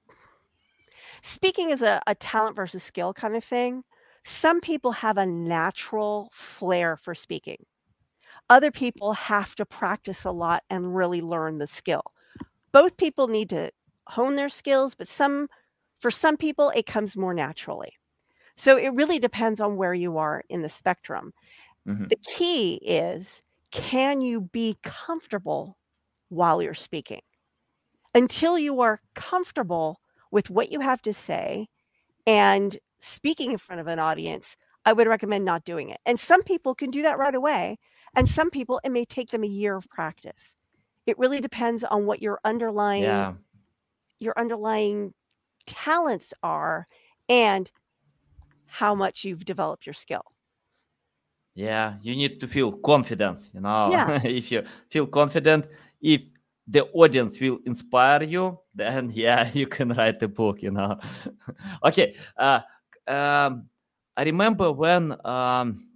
speaking 1.21 1.69
is 1.69 1.81
a, 1.81 2.01
a 2.05 2.15
talent 2.15 2.57
versus 2.57 2.83
skill 2.83 3.13
kind 3.13 3.35
of 3.37 3.45
thing. 3.45 3.83
Some 4.25 4.59
people 4.59 4.91
have 4.91 5.17
a 5.17 5.25
natural 5.25 6.29
flair 6.33 6.97
for 6.97 7.15
speaking. 7.15 7.65
Other 8.49 8.71
people 8.71 9.13
have 9.13 9.55
to 9.55 9.65
practice 9.65 10.25
a 10.25 10.31
lot 10.31 10.63
and 10.69 10.93
really 10.93 11.21
learn 11.21 11.57
the 11.57 11.67
skill. 11.67 12.03
Both 12.73 12.97
people 12.97 13.29
need 13.29 13.49
to 13.51 13.71
hone 14.07 14.35
their 14.35 14.49
skills, 14.49 14.95
but 14.95 15.07
some 15.07 15.47
for 15.99 16.11
some 16.11 16.35
people 16.35 16.71
it 16.75 16.85
comes 16.85 17.15
more 17.15 17.33
naturally. 17.33 17.93
So 18.57 18.77
it 18.77 18.93
really 18.93 19.17
depends 19.17 19.61
on 19.61 19.77
where 19.77 19.93
you 19.93 20.17
are 20.17 20.43
in 20.49 20.61
the 20.61 20.69
spectrum. 20.69 21.33
Mhm. 21.85 22.11
The 22.11 22.17
key 22.23 22.75
is 22.83 23.41
can 23.71 24.21
you 24.21 24.41
be 24.41 24.77
comfortable 24.83 25.77
while 26.29 26.61
you're 26.61 26.73
speaking? 26.73 27.21
Until 28.15 28.57
you 28.59 28.81
are 28.81 29.01
comfortable 29.15 30.01
with 30.31 30.49
what 30.49 30.71
you 30.71 30.79
have 30.81 31.01
to 31.03 31.13
say 31.13 31.67
and 32.27 32.77
speaking 32.99 33.51
in 33.53 33.59
front 33.59 33.81
of 33.81 33.87
an 33.87 33.99
audience, 33.99 34.57
I 34.85 34.93
would 34.93 35.07
recommend 35.07 35.45
not 35.45 35.65
doing 35.65 35.89
it. 35.89 35.99
And 36.05 36.19
some 36.19 36.43
people 36.43 36.75
can 36.75 36.91
do 36.91 37.01
that 37.03 37.17
right 37.19 37.35
away, 37.35 37.77
and 38.15 38.29
some 38.29 38.49
people 38.51 38.81
it 38.83 38.91
may 38.91 39.05
take 39.05 39.31
them 39.31 39.43
a 39.43 39.47
year 39.47 39.75
of 39.77 39.89
practice. 39.89 40.57
It 41.07 41.17
really 41.19 41.41
depends 41.41 41.83
on 41.85 42.05
what 42.07 42.21
your 42.21 42.39
underlying 42.45 43.27
Yeah. 43.27 43.35
your 44.19 44.33
underlying 44.37 45.13
talents 45.67 46.33
are 46.43 46.87
and 47.29 47.71
how 48.65 48.95
much 48.95 49.23
you've 49.25 49.45
developed 49.45 49.85
your 49.85 49.93
skill. 49.93 50.23
Yeah. 51.55 51.95
You 52.01 52.15
need 52.15 52.39
to 52.39 52.47
feel 52.47 52.71
confidence, 52.71 53.49
you 53.53 53.61
know. 53.61 53.89
Yeah. 53.91 54.21
if 54.23 54.51
you 54.51 54.63
feel 54.89 55.07
confident, 55.07 55.67
if 56.01 56.21
the 56.67 56.85
audience 56.93 57.39
will 57.39 57.59
inspire 57.65 58.23
you, 58.23 58.59
then 58.73 59.11
yeah, 59.13 59.49
you 59.53 59.67
can 59.67 59.89
write 59.93 60.21
a 60.21 60.27
book, 60.27 60.61
you 60.61 60.71
know. 60.71 60.97
okay. 61.83 62.15
Uh, 62.37 62.61
um, 63.07 63.67
I 64.15 64.23
remember 64.23 64.71
when 64.71 65.15
um, 65.25 65.87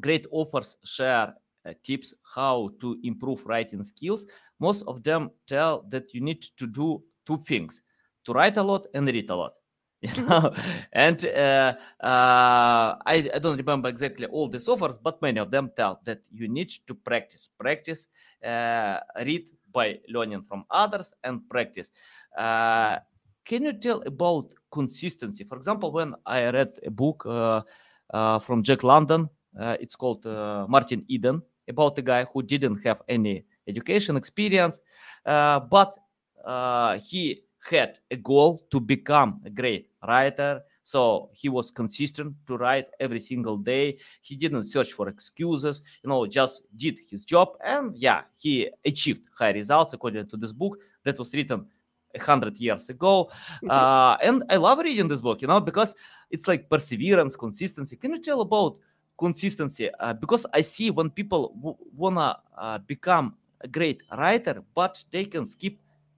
great 0.00 0.26
authors 0.30 0.76
share 0.84 1.34
uh, 1.64 1.72
tips 1.82 2.14
how 2.34 2.70
to 2.80 2.98
improve 3.02 3.44
writing 3.44 3.82
skills 3.82 4.26
most 4.58 4.82
of 4.86 5.02
them 5.02 5.30
tell 5.46 5.84
that 5.88 6.14
you 6.14 6.20
need 6.20 6.42
to 6.42 6.66
do 6.66 7.02
two 7.26 7.42
things 7.46 7.82
to 8.24 8.32
write 8.32 8.56
a 8.56 8.62
lot 8.62 8.86
and 8.94 9.06
read 9.08 9.28
a 9.30 9.36
lot 9.36 9.52
you 10.02 10.22
know 10.24 10.52
and 10.92 11.24
uh, 11.24 11.74
uh, 12.00 12.96
I, 13.06 13.30
I 13.34 13.38
don't 13.40 13.56
remember 13.56 13.88
exactly 13.88 14.26
all 14.26 14.48
these 14.48 14.68
offers 14.68 14.98
but 14.98 15.22
many 15.22 15.40
of 15.40 15.50
them 15.50 15.70
tell 15.74 16.00
that 16.04 16.20
you 16.30 16.48
need 16.48 16.70
to 16.86 16.94
practice 16.94 17.48
practice 17.58 18.08
uh, 18.44 18.98
read 19.24 19.48
by 19.72 19.98
learning 20.08 20.42
from 20.42 20.64
others 20.70 21.12
and 21.24 21.48
practice. 21.48 21.90
Uh, 22.36 22.98
can 23.44 23.62
you 23.62 23.72
tell 23.72 24.02
about 24.06 24.52
consistency? 24.70 25.44
For 25.44 25.56
example 25.56 25.92
when 25.92 26.14
i 26.26 26.50
read 26.50 26.78
a 26.84 26.90
book 26.90 27.24
uh, 27.26 27.62
uh, 28.12 28.38
from 28.38 28.62
jack 28.62 28.82
london 28.82 29.30
it's 29.80 29.96
called 29.96 30.24
martin 30.68 31.04
eden 31.08 31.40
about 31.68 31.96
a 31.98 32.02
guy 32.02 32.24
who 32.32 32.42
didn't 32.42 32.84
have 32.84 33.00
any 33.08 33.44
education 33.66 34.16
experience 34.16 34.80
uh, 35.24 35.60
but 35.60 35.96
uh, 36.44 36.98
he 36.98 37.42
had 37.70 37.98
a 38.10 38.16
goal 38.16 38.62
to 38.70 38.80
become 38.80 39.40
a 39.44 39.50
great 39.50 39.90
writer. 40.06 40.62
So 40.82 41.30
he 41.32 41.48
was 41.48 41.70
consistent 41.72 42.34
to 42.46 42.56
write 42.56 42.86
every 43.00 43.18
single 43.18 43.56
day. 43.56 43.98
He 44.22 44.36
didn't 44.36 44.66
search 44.66 44.92
for 44.92 45.08
excuses 45.08 45.82
you 46.02 46.08
know 46.10 46.26
just 46.26 46.62
did 46.76 46.98
his 47.10 47.24
job. 47.24 47.48
And 47.64 47.96
yeah 47.96 48.22
he 48.40 48.70
achieved 48.84 49.22
high 49.36 49.52
results 49.52 49.92
according 49.94 50.26
to 50.28 50.36
this 50.36 50.52
book 50.52 50.78
that 51.04 51.18
was 51.18 51.32
written 51.34 51.66
a 52.14 52.20
hundred 52.20 52.58
years 52.58 52.88
ago. 52.88 53.30
Uh, 53.68 54.16
and 54.22 54.44
i 54.50 54.56
love 54.56 54.78
reading 54.78 55.08
this 55.08 55.20
book 55.20 55.42
you 55.42 55.48
know 55.48 55.60
because 55.60 55.94
it's 56.30 56.46
like 56.46 56.68
perseverance 56.70 57.34
consistency. 57.36 57.96
Can 57.96 58.12
you 58.12 58.20
tell 58.20 58.40
about 58.40 58.78
consistency? 59.18 59.90
Uh, 59.98 60.12
because 60.12 60.46
i 60.52 60.60
see 60.60 60.90
when 60.90 61.10
people 61.10 61.52
w- 61.56 61.76
wanna 61.96 62.38
uh, 62.56 62.78
become 62.78 63.34
a 63.62 63.68
great 63.68 64.02
writer 64.16 64.62
but 64.74 65.02
they 65.10 65.24
can 65.24 65.44
skip 65.46 65.76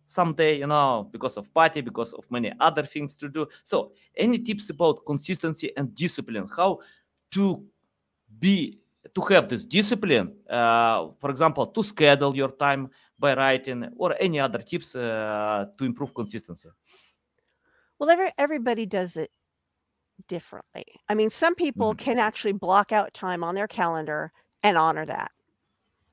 someday 0.09 0.59
you 0.59 0.67
know 0.67 1.09
because 1.13 1.37
of 1.37 1.53
party 1.55 1.81
because 1.83 2.13
of 2.15 2.25
many 2.31 2.53
other 2.61 2.83
things 2.83 3.15
to 3.15 3.29
do 3.29 3.47
so 3.63 3.93
any 4.17 4.39
tips 4.39 4.71
about 4.71 5.05
consistency 5.07 5.71
and 5.77 5.95
discipline 5.95 6.49
how 6.57 6.81
to 7.31 7.65
be 8.41 8.79
to 9.15 9.21
have 9.23 9.49
this 9.49 9.65
discipline 9.65 10.35
uh, 10.51 11.09
for 11.21 11.31
example 11.31 11.67
to 11.67 11.83
schedule 11.83 12.35
your 12.37 12.51
time 12.51 12.91
by 13.19 13.35
writing 13.35 13.89
or 13.97 14.15
any 14.21 14.41
other 14.41 14.59
tips 14.61 14.95
uh, 14.97 15.67
to 15.79 15.85
improve 15.85 16.13
consistency 16.15 16.69
Well, 17.99 18.11
every, 18.11 18.33
everybody 18.39 18.87
does 18.87 19.17
it 19.17 19.31
differently. 20.29 20.85
I 21.09 21.15
mean, 21.15 21.31
some 21.31 21.55
people 21.55 21.95
Mhm. 21.95 21.99
can 21.99 22.19
actually 22.19 22.53
block 22.53 22.93
out 22.93 23.15
time 23.15 23.45
on 23.45 23.55
their 23.55 23.69
calendar 23.69 24.33
and 24.63 24.77
honor 24.79 25.07
that. 25.07 25.33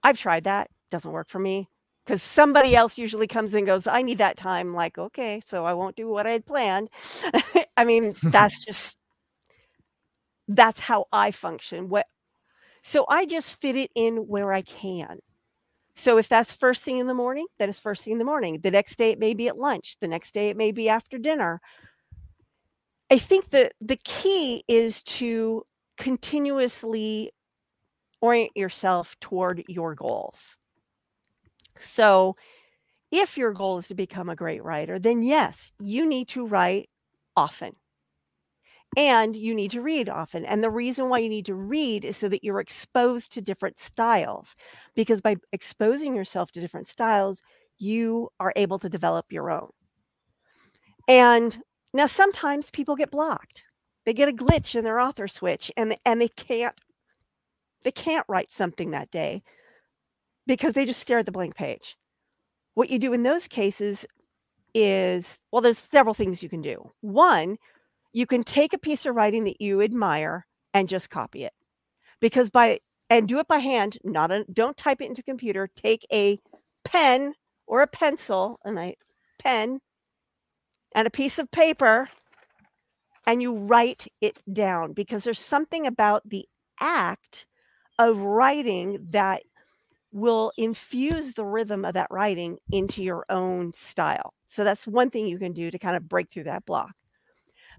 I've 0.04 0.18
tried 0.18 0.46
that, 0.46 0.70
doesn't 0.92 1.12
work 1.12 1.30
for 1.30 1.40
me 1.40 1.70
because 2.05 2.21
somebody 2.21 2.75
else 2.75 2.97
usually 2.97 3.27
comes 3.27 3.53
and 3.53 3.65
goes, 3.65 3.88
I 3.88 4.03
need 4.03 4.19
that 4.19 4.38
time. 4.38 4.74
Like, 4.74 4.97
okay, 4.97 5.41
so 5.43 5.65
I 5.65 5.74
won't 5.74 5.95
do 5.95 6.07
what 6.07 6.27
I 6.27 6.31
had 6.31 6.45
planned. 6.45 6.89
I 7.77 7.83
mean, 7.83 8.13
that's 8.24 8.63
just, 8.63 8.97
that's 10.47 10.79
how 10.79 11.05
I 11.12 11.31
function. 11.31 11.89
What, 11.89 12.05
so 12.83 13.05
I 13.09 13.25
just 13.25 13.59
fit 13.59 13.75
it 13.75 13.89
in 13.95 14.17
where 14.27 14.53
I 14.53 14.62
can. 14.62 15.19
So 15.95 16.17
if 16.17 16.27
that's 16.27 16.53
first 16.53 16.83
thing 16.83 16.97
in 16.97 17.07
the 17.07 17.13
morning, 17.13 17.47
then 17.57 17.69
it's 17.69 17.79
first 17.79 18.03
thing 18.03 18.13
in 18.13 18.19
the 18.19 18.25
morning. 18.25 18.59
The 18.62 18.71
next 18.71 18.97
day 18.97 19.12
it 19.12 19.19
may 19.19 19.33
be 19.33 19.47
at 19.47 19.57
lunch. 19.57 19.95
The 20.01 20.07
next 20.07 20.33
day 20.33 20.50
it 20.50 20.57
may 20.57 20.71
be 20.71 20.89
after 20.89 21.17
dinner. 21.17 21.62
I 23.09 23.17
think 23.17 23.50
that 23.51 23.74
the 23.81 23.97
key 24.03 24.63
is 24.67 25.01
to 25.03 25.63
continuously 25.97 27.31
orient 28.21 28.51
yourself 28.55 29.15
toward 29.21 29.63
your 29.67 29.95
goals. 29.95 30.57
So, 31.79 32.36
if 33.12 33.38
your 33.38 33.53
goal 33.53 33.79
is 33.79 33.88
to 33.89 33.96
become 33.96 34.29
a 34.29 34.36
great 34.36 34.63
writer, 34.63 35.00
then 35.00 35.24
yes, 35.24 35.72
you 35.79 36.05
need 36.08 36.27
to 36.29 36.46
write 36.48 36.89
often 37.38 37.75
and 38.98 39.36
you 39.36 39.53
need 39.53 39.72
to 39.72 39.82
read 39.82 40.10
often. 40.10 40.46
And 40.46 40.63
the 40.63 40.70
reason 40.70 41.10
why 41.10 41.20
you 41.20 41.29
need 41.29 41.46
to 41.48 41.55
read 41.55 42.05
is 42.05 42.15
so 42.17 42.29
that 42.29 42.44
you're 42.44 42.60
exposed 42.60 43.34
to 43.34 43.41
different 43.41 43.77
styles, 43.77 44.55
because 44.96 45.22
by 45.22 45.36
exposing 45.51 46.15
yourself 46.15 46.51
to 46.51 46.62
different 46.62 46.88
styles, 46.88 47.41
you 47.77 48.29
are 48.39 48.53
able 48.55 48.79
to 48.79 48.89
develop 48.89 49.32
your 49.32 49.51
own. 49.51 49.70
And 51.08 51.62
now 51.94 52.08
sometimes 52.08 52.72
people 52.72 52.96
get 52.96 53.12
blocked. 53.12 53.63
They 54.05 54.13
get 54.13 54.29
a 54.29 54.34
glitch 54.34 54.75
in 54.75 54.84
their 54.84 55.00
author 55.00 55.27
switch 55.27 55.72
and 55.75 55.98
and 56.05 56.22
they 56.22 56.27
can't 56.27 56.79
they 57.84 57.91
can't 57.91 58.25
write 58.27 58.51
something 58.51 58.91
that 58.91 59.12
day 59.12 59.44
because 60.48 60.74
they 60.74 60.86
just 60.86 61.00
stare 61.00 61.20
at 61.20 61.25
the 61.25 61.32
blank 61.32 61.56
page. 61.56 61.96
What 62.74 62.90
you 62.90 63.00
do 63.00 63.14
in 63.14 63.24
those 63.24 63.48
cases 63.48 64.06
is 64.74 65.40
well, 65.52 65.62
there's 65.62 65.78
several 65.78 66.14
things 66.14 66.44
you 66.44 66.50
can 66.50 66.62
do. 66.62 66.92
One, 67.02 67.58
you 68.14 68.25
can 68.25 68.44
take 68.44 68.74
a 68.74 68.78
piece 68.78 69.06
of 69.06 69.16
writing 69.16 69.46
that 69.46 69.62
you 69.62 69.82
admire 69.82 70.46
and 70.74 70.90
just 70.90 71.10
copy 71.10 71.46
it. 71.46 71.54
Because 72.20 72.50
by 72.50 72.80
and 73.10 73.28
do 73.28 73.40
it 73.40 73.48
by 73.48 73.60
hand, 73.60 73.98
not 74.04 74.32
a 74.32 74.46
don't 74.52 74.78
type 74.78 75.02
it 75.02 75.08
into 75.08 75.24
computer. 75.24 75.70
Take 75.75 76.06
a 76.12 76.40
pen 76.84 77.34
or 77.68 77.82
a 77.82 77.88
pencil 77.88 78.60
and 78.66 78.78
a 78.78 78.96
pen 79.40 79.80
and 80.94 81.08
a 81.08 81.12
piece 81.12 81.40
of 81.40 81.50
paper 81.52 82.10
and 83.28 83.42
you 83.42 83.56
write 83.56 84.08
it 84.22 84.40
down 84.52 84.94
because 84.94 85.24
there's 85.24 85.40
something 85.40 85.88
about 85.88 86.28
the 86.30 86.46
act 86.80 87.46
of 87.98 88.20
writing 88.20 89.06
that 89.10 89.44
will 90.15 90.53
infuse 90.57 91.34
the 91.34 91.43
rhythm 91.43 91.84
of 91.84 91.93
that 91.93 92.07
writing 92.10 92.57
into 92.72 93.03
your 93.03 93.25
own 93.27 93.74
style. 93.74 94.34
So 94.48 94.63
that's 94.63 94.88
one 94.88 95.10
thing 95.10 95.27
you 95.27 95.38
can 95.38 95.51
do 95.51 95.69
to 95.69 95.77
kind 95.77 95.98
of 95.98 96.07
break 96.07 96.31
through 96.31 96.45
that 96.45 96.65
block. 96.65 96.93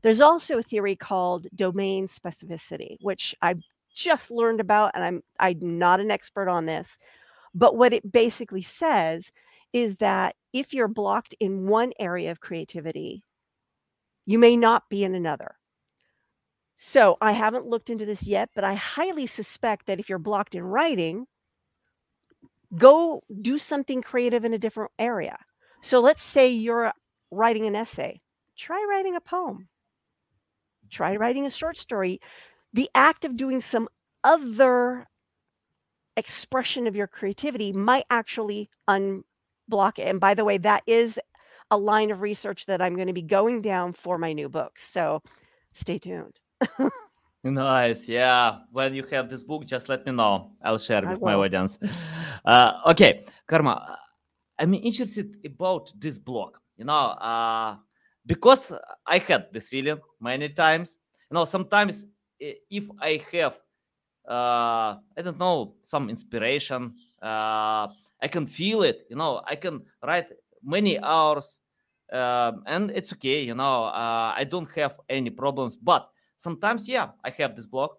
There's 0.02 0.20
also 0.20 0.58
a 0.58 0.62
theory 0.62 0.96
called 0.96 1.46
domain 1.54 2.06
specificity, 2.06 2.98
which 3.00 3.34
I 3.40 3.54
just 3.94 4.30
learned 4.30 4.60
about 4.60 4.90
and 4.94 5.02
I'm 5.02 5.22
I'm 5.40 5.78
not 5.78 5.98
an 5.98 6.10
expert 6.10 6.50
on 6.50 6.66
this, 6.66 6.98
but 7.54 7.74
what 7.74 7.94
it 7.94 8.12
basically 8.12 8.60
says 8.60 9.32
is 9.72 9.96
that 9.96 10.36
if 10.52 10.74
you're 10.74 10.88
blocked 10.88 11.34
in 11.40 11.66
one 11.66 11.94
area 11.98 12.30
of 12.30 12.40
creativity, 12.40 13.22
you 14.26 14.38
may 14.38 14.58
not 14.58 14.82
be 14.90 15.04
in 15.04 15.14
another. 15.14 15.56
So 16.74 17.16
I 17.22 17.32
haven't 17.32 17.66
looked 17.66 17.88
into 17.88 18.04
this 18.04 18.26
yet, 18.26 18.50
but 18.54 18.62
I 18.62 18.74
highly 18.74 19.26
suspect 19.26 19.86
that 19.86 19.98
if 19.98 20.10
you're 20.10 20.18
blocked 20.18 20.54
in 20.54 20.64
writing, 20.64 21.26
go 22.76 23.22
do 23.40 23.58
something 23.58 24.02
creative 24.02 24.44
in 24.44 24.54
a 24.54 24.58
different 24.58 24.90
area. 24.98 25.36
So 25.82 26.00
let's 26.00 26.22
say 26.22 26.48
you're 26.48 26.92
writing 27.30 27.66
an 27.66 27.76
essay, 27.76 28.20
try 28.56 28.84
writing 28.88 29.16
a 29.16 29.20
poem, 29.20 29.68
try 30.90 31.16
writing 31.16 31.46
a 31.46 31.50
short 31.50 31.76
story. 31.76 32.20
The 32.72 32.90
act 32.94 33.24
of 33.24 33.36
doing 33.36 33.60
some 33.60 33.88
other 34.24 35.06
expression 36.16 36.86
of 36.86 36.96
your 36.96 37.06
creativity 37.06 37.72
might 37.72 38.04
actually 38.10 38.70
unblock 38.88 39.98
it. 39.98 40.08
And 40.08 40.20
by 40.20 40.34
the 40.34 40.44
way, 40.44 40.58
that 40.58 40.82
is 40.86 41.20
a 41.70 41.76
line 41.76 42.10
of 42.10 42.20
research 42.20 42.66
that 42.66 42.80
I'm 42.80 42.94
going 42.94 43.08
to 43.08 43.12
be 43.12 43.22
going 43.22 43.62
down 43.62 43.92
for 43.92 44.18
my 44.18 44.32
new 44.32 44.48
books. 44.48 44.82
So 44.88 45.22
stay 45.72 45.98
tuned. 45.98 46.38
Nice. 47.50 48.08
Yeah. 48.08 48.58
When 48.72 48.94
you 48.94 49.04
have 49.10 49.28
this 49.28 49.44
book, 49.44 49.64
just 49.66 49.88
let 49.88 50.04
me 50.04 50.12
know. 50.12 50.52
I'll 50.62 50.78
share 50.78 51.06
with 51.06 51.20
my 51.20 51.34
audience. 51.34 51.78
Uh, 52.44 52.72
okay, 52.86 53.24
Carma, 53.46 53.98
I'm 54.58 54.74
interested 54.74 55.36
about 55.44 55.92
this 55.98 56.18
blog. 56.18 56.56
You 56.76 56.84
know, 56.84 56.92
uh, 57.20 57.76
because 58.26 58.72
I 59.06 59.18
had 59.18 59.46
this 59.52 59.68
feeling 59.68 59.98
many 60.20 60.48
times. 60.50 60.96
You 61.30 61.34
know, 61.36 61.44
sometimes 61.44 62.06
if 62.38 62.84
I 63.00 63.22
have, 63.32 63.54
uh, 64.28 64.96
I 65.16 65.22
don't 65.22 65.38
know, 65.38 65.74
some 65.82 66.10
inspiration, 66.10 66.94
uh, 67.22 67.88
I 68.22 68.28
can 68.30 68.46
feel 68.46 68.82
it. 68.82 69.06
You 69.10 69.16
know, 69.16 69.42
I 69.46 69.56
can 69.56 69.82
write 70.04 70.28
many 70.62 70.98
hours, 71.00 71.60
um, 72.12 72.62
and 72.66 72.90
it's 72.90 73.12
okay. 73.14 73.42
You 73.42 73.54
know, 73.54 73.84
uh, 73.84 74.34
I 74.36 74.44
don't 74.44 74.70
have 74.76 74.96
any 75.08 75.30
problems. 75.30 75.76
But 75.76 76.08
sometimes, 76.36 76.88
yeah, 76.88 77.10
I 77.24 77.30
have 77.30 77.56
this 77.56 77.66
block. 77.66 77.96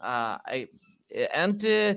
Uh, 0.00 0.38
I 0.46 0.68
and 1.34 1.64
uh, 1.64 1.94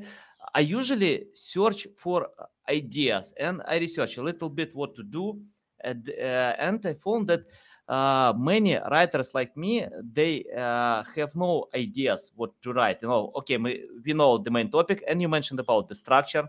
I 0.54 0.62
usually 0.62 1.28
search 1.34 1.88
for 1.96 2.28
uh, 2.40 2.46
ideas 2.70 3.34
and 3.38 3.62
I 3.68 3.78
research 3.78 4.18
a 4.18 4.24
little 4.24 4.50
bit 4.50 4.76
what 4.76 4.96
to 4.96 5.04
do. 5.04 5.40
And, 5.82 6.10
uh, 6.10 6.56
and 6.58 6.86
I 6.86 6.94
found 6.94 7.28
that 7.28 7.42
uh, 7.88 8.34
many 8.36 8.76
writers 8.90 9.36
like 9.36 9.56
me 9.56 9.86
they 10.02 10.44
uh, 10.58 11.04
have 11.16 11.36
no 11.36 11.66
ideas 11.76 12.32
what 12.36 12.60
to 12.64 12.74
write. 12.74 13.02
You 13.02 13.10
know, 13.10 13.32
okay, 13.36 13.58
we, 13.58 13.86
we 14.04 14.14
know 14.14 14.38
the 14.38 14.52
main 14.52 14.70
topic, 14.70 15.04
and 15.08 15.22
you 15.22 15.28
mentioned 15.30 15.60
about 15.60 15.88
the 15.88 15.96
structure. 15.96 16.48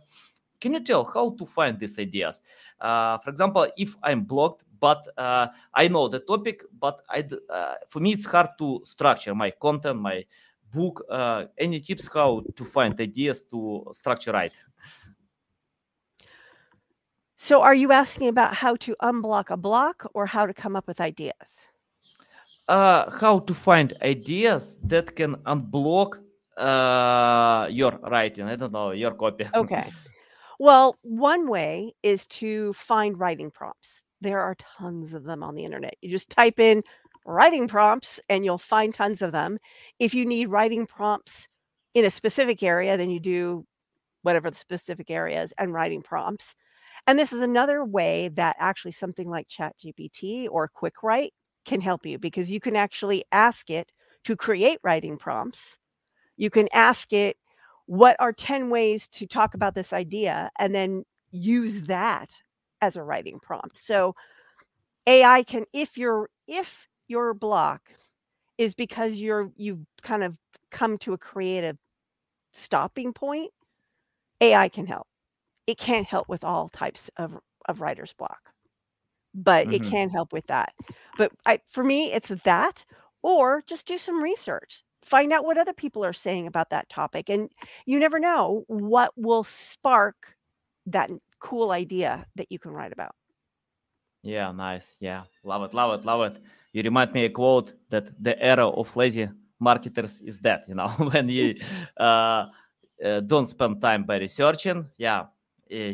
Can 0.60 0.72
you 0.72 0.82
tell 0.82 1.04
how 1.04 1.30
to 1.30 1.44
find 1.44 1.78
these 1.78 1.98
ideas? 1.98 2.40
Uh, 2.80 3.18
for 3.18 3.28
example, 3.30 3.66
if 3.76 3.94
I'm 4.02 4.24
blocked, 4.24 4.64
but 4.80 5.06
uh, 5.18 5.48
I 5.74 5.88
know 5.88 6.08
the 6.08 6.20
topic, 6.20 6.62
but 6.80 7.02
I 7.10 7.24
for 7.88 8.00
me 8.00 8.12
it's 8.12 8.24
hard 8.24 8.50
to 8.58 8.80
structure 8.84 9.34
my 9.34 9.50
content, 9.50 10.00
my 10.00 10.24
book. 10.72 11.04
Uh, 11.10 11.44
any 11.58 11.80
tips 11.80 12.08
how 12.12 12.42
to 12.54 12.64
find 12.64 12.98
ideas 13.00 13.42
to 13.50 13.86
structure 13.92 14.32
right? 14.32 14.52
So 17.36 17.62
are 17.62 17.74
you 17.74 17.92
asking 17.92 18.28
about 18.28 18.54
how 18.54 18.76
to 18.76 18.96
unblock 19.02 19.50
a 19.50 19.56
block 19.56 20.10
or 20.14 20.26
how 20.26 20.46
to 20.46 20.54
come 20.54 20.74
up 20.74 20.86
with 20.86 21.00
ideas? 21.00 21.68
uh, 22.68 23.10
how 23.10 23.38
to 23.40 23.54
find 23.54 23.94
ideas 24.02 24.76
that 24.84 25.14
can 25.14 25.36
unblock 25.46 26.18
uh, 26.56 27.68
your 27.70 27.98
writing. 28.10 28.46
I 28.46 28.56
don't 28.56 28.72
know 28.72 28.90
your 28.90 29.12
copy. 29.12 29.46
Okay. 29.54 29.90
Well, 30.58 30.96
one 31.02 31.50
way 31.50 31.92
is 32.02 32.26
to 32.28 32.72
find 32.72 33.18
writing 33.20 33.50
prompts. 33.50 34.02
There 34.22 34.40
are 34.40 34.56
tons 34.78 35.12
of 35.12 35.24
them 35.24 35.42
on 35.42 35.54
the 35.54 35.64
internet. 35.64 35.94
You 36.00 36.08
just 36.08 36.30
type 36.30 36.58
in 36.58 36.82
writing 37.26 37.68
prompts 37.68 38.20
and 38.28 38.44
you'll 38.44 38.56
find 38.56 38.94
tons 38.94 39.20
of 39.20 39.32
them. 39.32 39.58
If 39.98 40.14
you 40.14 40.24
need 40.24 40.48
writing 40.48 40.86
prompts 40.86 41.48
in 41.94 42.04
a 42.04 42.10
specific 42.10 42.62
area, 42.62 42.96
then 42.96 43.10
you 43.10 43.20
do 43.20 43.66
whatever 44.22 44.50
the 44.50 44.56
specific 44.56 45.10
area 45.10 45.42
is 45.42 45.52
and 45.58 45.72
writing 45.72 46.02
prompts. 46.02 46.54
And 47.06 47.18
this 47.18 47.32
is 47.32 47.42
another 47.42 47.84
way 47.84 48.28
that 48.34 48.56
actually 48.58 48.92
something 48.92 49.28
like 49.28 49.48
ChatGPT 49.48 50.48
or 50.50 50.70
QuickWrite 50.76 51.30
can 51.64 51.80
help 51.80 52.06
you 52.06 52.18
because 52.18 52.50
you 52.50 52.60
can 52.60 52.76
actually 52.76 53.24
ask 53.32 53.70
it 53.70 53.92
to 54.24 54.36
create 54.36 54.78
writing 54.82 55.16
prompts. 55.18 55.78
You 56.36 56.50
can 56.50 56.68
ask 56.72 57.12
it, 57.12 57.36
what 57.86 58.16
are 58.18 58.32
10 58.32 58.70
ways 58.70 59.06
to 59.08 59.26
talk 59.26 59.54
about 59.54 59.74
this 59.74 59.92
idea? 59.92 60.50
And 60.58 60.74
then 60.74 61.04
use 61.30 61.82
that 61.82 62.30
as 62.80 62.96
a 62.96 63.02
writing 63.02 63.38
prompt. 63.40 63.76
So 63.76 64.14
AI 65.06 65.44
can, 65.44 65.64
if 65.72 65.96
you're, 65.96 66.28
if 66.48 66.88
your 67.08 67.34
block 67.34 67.92
is 68.58 68.74
because 68.74 69.18
you're 69.18 69.52
you've 69.56 69.86
kind 70.02 70.24
of 70.24 70.38
come 70.70 70.98
to 70.98 71.12
a 71.14 71.18
creative 71.18 71.78
stopping 72.52 73.12
point, 73.12 73.52
AI 74.40 74.68
can 74.68 74.86
help. 74.86 75.08
It 75.66 75.78
can't 75.78 76.06
help 76.06 76.28
with 76.28 76.44
all 76.44 76.68
types 76.70 77.10
of, 77.18 77.38
of 77.68 77.80
writer's 77.82 78.14
block, 78.14 78.52
but 79.34 79.66
it 79.70 79.82
Mhm. 79.82 79.90
can 79.90 80.10
help 80.10 80.32
with 80.32 80.46
that. 80.46 80.74
But 81.16 81.32
I, 81.46 81.60
for 81.68 81.84
me, 81.84 82.12
it's 82.12 82.28
that, 82.28 82.84
or 83.22 83.62
just 83.66 83.86
do 83.86 83.98
some 83.98 84.22
research. 84.22 84.84
Find 85.04 85.32
out 85.32 85.44
what 85.44 85.58
other 85.58 85.72
people 85.74 86.04
are 86.04 86.12
saying 86.12 86.46
about 86.46 86.70
that 86.70 86.88
topic. 86.88 87.28
And 87.30 87.50
you 87.86 87.98
never 87.98 88.18
know 88.18 88.64
what 88.68 89.12
will 89.16 89.44
spark 89.44 90.36
that 90.86 91.10
cool 91.40 91.70
idea 91.70 92.26
that 92.36 92.50
you 92.50 92.58
can 92.58 92.72
write 92.72 92.92
about. 92.92 93.14
Yeah, 94.22 94.52
nice. 94.52 94.96
Yeah, 95.00 95.24
love 95.42 95.62
it, 95.62 95.72
love 95.74 95.98
it, 96.00 96.04
love 96.04 96.32
it. 96.32 96.42
You 96.76 96.82
remind 96.82 97.14
me 97.14 97.24
a 97.24 97.30
quote 97.30 97.72
that 97.88 98.10
the 98.22 98.38
era 98.38 98.68
of 98.68 98.94
lazy 98.94 99.26
marketers 99.58 100.20
is 100.20 100.38
dead. 100.38 100.64
You 100.68 100.74
know, 100.74 100.88
when 101.10 101.26
you 101.30 101.54
uh, 101.96 102.48
uh, 103.02 103.20
don't 103.20 103.46
spend 103.46 103.80
time 103.80 104.04
by 104.04 104.18
researching, 104.18 104.84
yeah, 104.98 105.20
uh, 105.20 105.26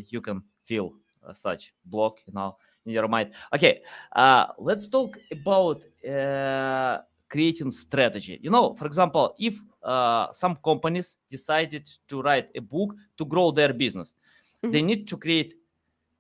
you 0.09 0.21
can 0.21 0.43
feel 0.65 0.95
uh, 1.25 1.35
such 1.35 1.73
block, 1.85 2.19
you 2.27 2.33
know, 2.33 2.57
in 2.85 2.95
your 2.95 3.07
mind. 3.07 3.31
Okay, 3.55 3.83
uh, 4.17 4.47
let's 4.59 4.89
talk 4.89 5.17
about 5.31 5.85
uh, 6.05 6.99
creating 7.29 7.71
strategy. 7.71 8.41
You 8.43 8.51
know, 8.51 8.75
for 8.75 8.87
example, 8.87 9.37
if 9.39 9.61
uh, 9.85 10.33
some 10.33 10.57
companies 10.57 11.17
decided 11.31 11.89
to 12.09 12.23
write 12.23 12.49
a 12.57 12.61
book 12.61 12.97
to 13.19 13.25
grow 13.25 13.53
their 13.53 13.73
business, 13.73 14.17
they 14.65 14.83
Mhm. 14.83 14.87
need 14.87 15.07
to 15.07 15.17
create 15.17 15.55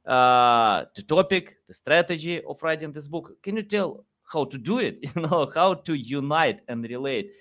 uh, 0.07 0.85
the 0.95 1.03
topic, 1.03 1.57
the 1.67 1.75
strategy 1.75 2.41
of 2.45 2.63
writing 2.63 2.93
this 2.93 3.09
book. 3.09 3.43
Can 3.43 3.57
you 3.57 3.65
tell 3.65 4.05
how 4.33 4.45
to 4.47 4.59
do 4.59 4.79
it? 4.79 4.99
You 5.17 5.23
know, 5.23 5.51
how 5.55 5.75
to 5.75 5.95
unite 5.95 6.61
and 6.69 6.83
relate 6.85 7.33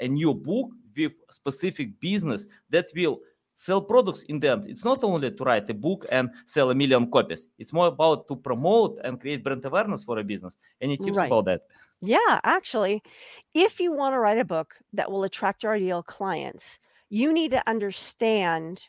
a 0.00 0.08
new 0.08 0.34
book 0.34 0.70
with 0.96 1.12
specific 1.30 2.00
business 2.00 2.46
that 2.70 2.86
will 2.94 3.20
sell 3.54 3.82
products 3.82 4.22
in 4.24 4.40
the 4.40 4.50
end. 4.50 4.66
It's 4.68 4.84
not 4.84 5.04
only 5.04 5.30
to 5.30 5.44
write 5.44 5.68
a 5.70 5.74
book 5.74 6.06
and 6.10 6.30
sell 6.46 6.70
a 6.70 6.74
million 6.74 7.10
copies. 7.10 7.46
It's 7.58 7.72
more 7.72 7.88
about 7.88 8.26
to 8.28 8.36
promote 8.36 8.98
and 9.04 9.20
create 9.20 9.44
brand 9.44 9.64
awareness 9.64 10.04
for 10.04 10.18
a 10.18 10.24
business. 10.24 10.58
Any 10.80 10.96
tips 10.96 11.22
Right. 11.22 11.22
about 11.22 11.44
that? 11.46 11.62
Yeah, 12.02 12.40
actually, 12.44 13.02
if 13.54 13.80
you 13.80 13.92
want 13.92 14.14
to 14.14 14.20
write 14.20 14.38
a 14.38 14.44
book 14.44 14.76
that 14.92 15.10
will 15.10 15.24
attract 15.24 15.62
your 15.64 15.74
ideal 15.74 16.02
clients, 16.02 16.78
you 17.10 17.32
need 17.32 17.52
to 17.52 17.68
understand 17.68 18.86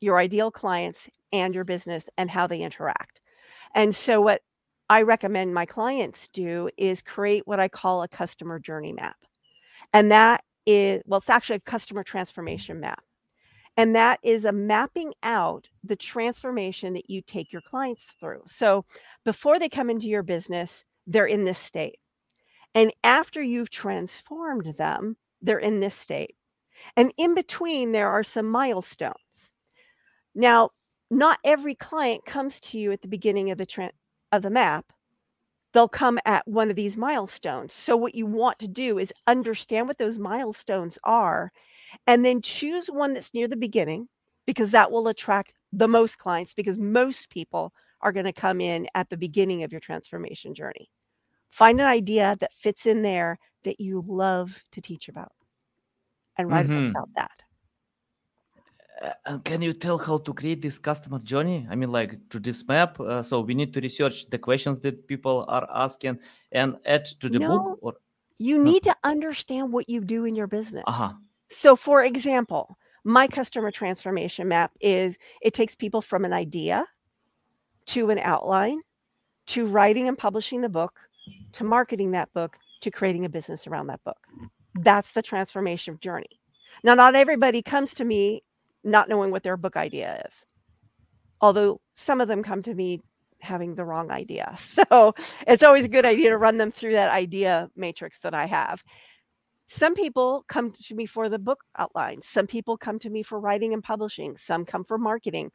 your 0.00 0.18
ideal 0.18 0.50
clients 0.50 1.10
and 1.32 1.54
your 1.54 1.64
business 1.64 2.10
and 2.18 2.30
how 2.30 2.46
they 2.46 2.60
interact. 2.62 3.20
And 3.74 3.94
so, 3.96 4.20
what 4.22 4.42
I 4.88 5.02
recommend 5.02 5.52
my 5.52 5.66
clients 5.66 6.28
do 6.28 6.70
is 6.76 7.02
create 7.02 7.46
what 7.46 7.60
I 7.60 7.68
call 7.68 8.02
a 8.02 8.08
customer 8.08 8.58
journey 8.58 8.92
map. 8.92 9.16
And 9.92 10.10
that 10.10 10.44
is, 10.66 11.02
well, 11.06 11.18
it's 11.18 11.30
actually 11.30 11.56
a 11.56 11.60
customer 11.60 12.04
transformation 12.04 12.80
map. 12.80 13.02
And 13.76 13.94
that 13.94 14.20
is 14.22 14.44
a 14.44 14.52
mapping 14.52 15.12
out 15.22 15.68
the 15.84 15.96
transformation 15.96 16.94
that 16.94 17.10
you 17.10 17.20
take 17.20 17.52
your 17.52 17.62
clients 17.62 18.16
through. 18.18 18.42
So 18.46 18.84
before 19.24 19.58
they 19.58 19.68
come 19.68 19.90
into 19.90 20.06
your 20.06 20.22
business, 20.22 20.84
they're 21.06 21.26
in 21.26 21.44
this 21.44 21.58
state. 21.58 21.98
And 22.74 22.92
after 23.04 23.42
you've 23.42 23.70
transformed 23.70 24.76
them, 24.76 25.16
they're 25.42 25.58
in 25.58 25.80
this 25.80 25.94
state. 25.94 26.36
And 26.96 27.12
in 27.16 27.34
between, 27.34 27.92
there 27.92 28.08
are 28.08 28.22
some 28.22 28.50
milestones. 28.50 29.52
Now, 30.34 30.70
not 31.10 31.38
every 31.44 31.74
client 31.74 32.24
comes 32.24 32.60
to 32.60 32.78
you 32.78 32.92
at 32.92 33.02
the 33.02 33.08
beginning 33.08 33.50
of 33.50 33.58
the 33.58 33.66
tra- 33.66 33.92
of 34.32 34.42
the 34.42 34.50
map. 34.50 34.86
They'll 35.72 35.88
come 35.88 36.18
at 36.24 36.46
one 36.48 36.70
of 36.70 36.76
these 36.76 36.96
milestones. 36.96 37.74
So 37.74 37.96
what 37.96 38.14
you 38.14 38.26
want 38.26 38.58
to 38.60 38.68
do 38.68 38.98
is 38.98 39.12
understand 39.26 39.88
what 39.88 39.98
those 39.98 40.18
milestones 40.18 40.98
are 41.04 41.52
and 42.06 42.24
then 42.24 42.42
choose 42.42 42.88
one 42.88 43.14
that's 43.14 43.34
near 43.34 43.48
the 43.48 43.56
beginning 43.56 44.08
because 44.46 44.70
that 44.72 44.90
will 44.92 45.08
attract 45.08 45.52
the 45.72 45.88
most 45.88 46.18
clients 46.18 46.54
because 46.54 46.78
most 46.78 47.30
people 47.30 47.72
are 48.02 48.12
going 48.12 48.26
to 48.26 48.32
come 48.32 48.60
in 48.60 48.88
at 48.94 49.10
the 49.10 49.16
beginning 49.18 49.62
of 49.64 49.72
your 49.72 49.80
transformation 49.80 50.54
journey. 50.54 50.90
Find 51.50 51.80
an 51.80 51.86
idea 51.86 52.36
that 52.40 52.52
fits 52.54 52.86
in 52.86 53.02
there 53.02 53.38
that 53.64 53.80
you 53.80 54.04
love 54.06 54.62
to 54.72 54.80
teach 54.82 55.08
about 55.08 55.32
and 56.36 56.50
write 56.50 56.68
Mhm. 56.68 56.90
about 56.94 57.08
that. 57.14 57.42
Uh, 59.02 59.10
and 59.26 59.44
can 59.44 59.60
you 59.60 59.72
tell 59.72 59.98
how 59.98 60.18
to 60.18 60.32
create 60.32 60.62
this 60.62 60.78
customer 60.78 61.18
journey? 61.18 61.66
I 61.70 61.74
mean, 61.74 61.92
like 61.92 62.18
to 62.30 62.40
this 62.40 62.66
map. 62.66 62.98
Uh, 62.98 63.22
so 63.22 63.40
we 63.40 63.54
need 63.54 63.74
to 63.74 63.80
research 63.80 64.28
the 64.30 64.38
questions 64.38 64.80
that 64.80 65.06
people 65.06 65.44
are 65.48 65.68
asking 65.70 66.18
and 66.52 66.76
add 66.86 67.04
to 67.20 67.28
the 67.28 67.38
No. 67.40 67.48
book. 67.48 67.78
Or 67.82 67.94
You 68.38 68.58
No. 68.58 68.64
need 68.64 68.82
to 68.84 68.96
understand 69.04 69.72
what 69.72 69.88
you 69.88 70.00
do 70.00 70.24
in 70.24 70.34
your 70.34 70.46
business. 70.46 70.84
uh-huh. 70.86 71.12
So, 71.48 71.76
for 71.76 72.04
example, 72.04 72.76
my 73.04 73.28
customer 73.28 73.70
transformation 73.70 74.48
map 74.48 74.72
is 74.80 75.16
it 75.42 75.54
takes 75.54 75.74
people 75.74 76.02
from 76.02 76.24
an 76.24 76.32
idea 76.32 76.84
to 77.86 78.10
an 78.10 78.18
outline 78.18 78.80
to 79.46 79.66
writing 79.66 80.08
and 80.08 80.18
publishing 80.18 80.60
the 80.60 80.68
book 80.68 80.98
to 81.52 81.64
marketing 81.64 82.10
that 82.12 82.32
book 82.32 82.58
to 82.80 82.90
creating 82.90 83.24
a 83.24 83.28
business 83.28 83.66
around 83.66 83.86
that 83.86 84.02
book. 84.04 84.18
That's 84.74 85.12
the 85.12 85.22
transformation 85.22 85.98
journey. 86.00 86.40
Now, 86.82 86.94
not 86.94 87.14
everybody 87.14 87.62
comes 87.62 87.94
to 87.94 88.04
me 88.04 88.42
not 88.86 89.08
knowing 89.08 89.30
what 89.30 89.42
their 89.42 89.56
book 89.56 89.76
idea 89.76 90.22
is, 90.26 90.46
although 91.40 91.80
some 91.96 92.20
of 92.20 92.28
them 92.28 92.42
come 92.42 92.62
to 92.62 92.74
me 92.74 93.00
having 93.40 93.74
the 93.74 93.84
wrong 93.84 94.10
idea. 94.10 94.54
So, 94.56 95.14
it's 95.46 95.62
always 95.62 95.84
a 95.84 95.88
good 95.88 96.04
idea 96.04 96.30
to 96.30 96.38
run 96.38 96.58
them 96.58 96.70
through 96.70 96.92
that 96.92 97.10
idea 97.10 97.68
matrix 97.76 98.18
that 98.20 98.34
I 98.34 98.46
have. 98.46 98.82
Some 99.66 99.94
people 99.94 100.44
come 100.48 100.70
to 100.70 100.94
me 100.94 101.06
for 101.06 101.28
the 101.28 101.40
book 101.40 101.64
outline 101.76 102.22
some 102.22 102.46
people 102.46 102.76
come 102.76 102.98
to 103.00 103.10
me 103.10 103.22
for 103.22 103.40
writing 103.40 103.74
and 103.74 103.82
publishing. 103.82 104.36
Some 104.36 104.64
come 104.64 104.84
for 104.84 104.96
marketing. 104.96 105.50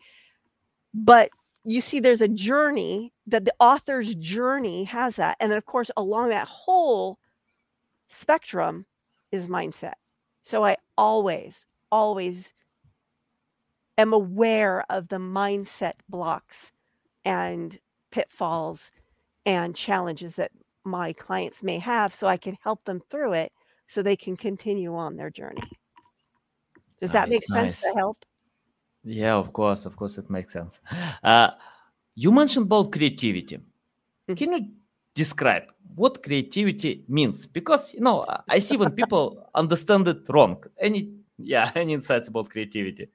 But 0.94 1.30
you 1.64 1.80
see 1.80 2.00
there's 2.00 2.22
a 2.22 2.28
journey 2.28 3.14
that 3.28 3.46
the 3.46 3.54
author's 3.60 4.14
journey 4.16 4.84
has 4.86 5.16
that. 5.16 5.38
And 5.40 5.52
then 5.52 5.58
of 5.58 5.66
course 5.66 5.90
along 5.96 6.30
that 6.30 6.48
whole 6.48 7.20
spectrum 8.08 8.86
is 9.32 9.48
mindset. 9.48 9.94
So 10.44 10.66
i 10.66 10.76
always 10.98 11.66
always 11.92 12.54
am 14.02 14.14
aware 14.14 14.84
of 14.90 15.08
the 15.08 15.18
mindset 15.18 15.94
blocks 16.10 16.72
and 17.26 17.80
pitfalls 18.12 18.92
and 19.46 19.76
challenges 19.76 20.36
that 20.36 20.52
my 20.84 21.14
clients 21.14 21.64
may 21.64 21.78
have 21.80 22.14
so 22.14 22.28
i 22.28 22.38
can 22.38 22.58
help 22.64 22.84
them 22.86 23.00
through 23.10 23.34
it 23.34 23.52
so 23.88 24.02
they 24.02 24.16
can 24.16 24.38
continue 24.38 24.96
on 24.96 25.18
their 25.18 25.30
journey. 25.30 25.62
Does 27.02 27.12
that 27.12 27.28
make 27.28 27.42
Nice, 27.50 27.80
sense 27.80 27.82
to 27.82 27.94
help? 27.98 28.18
Yeah, 29.04 29.36
of 29.36 29.52
course, 29.52 29.86
of 29.86 29.96
course, 29.98 30.18
it 30.18 30.30
makes 30.30 30.54
sense. 30.54 30.80
Uh, 31.24 31.50
you 32.16 32.32
mentioned 32.32 32.66
about 32.68 32.92
creativity. 32.92 33.60
Mhm. 34.30 34.38
Can 34.38 34.52
you 34.54 34.68
describe 35.16 35.64
what 35.96 36.24
creativity 36.24 37.04
means? 37.08 37.46
Because 37.48 37.94
you 37.94 38.02
know, 38.02 38.26
I 38.48 38.60
see 38.60 38.78
when 38.78 38.92
people 38.92 39.50
understand 39.56 40.08
it 40.08 40.30
wrong. 40.30 40.64
Any, 40.80 41.14
yeah, 41.38 41.72
any 41.76 41.94
insights 41.94 42.28
about 42.30 42.50
creativity? 42.50 43.10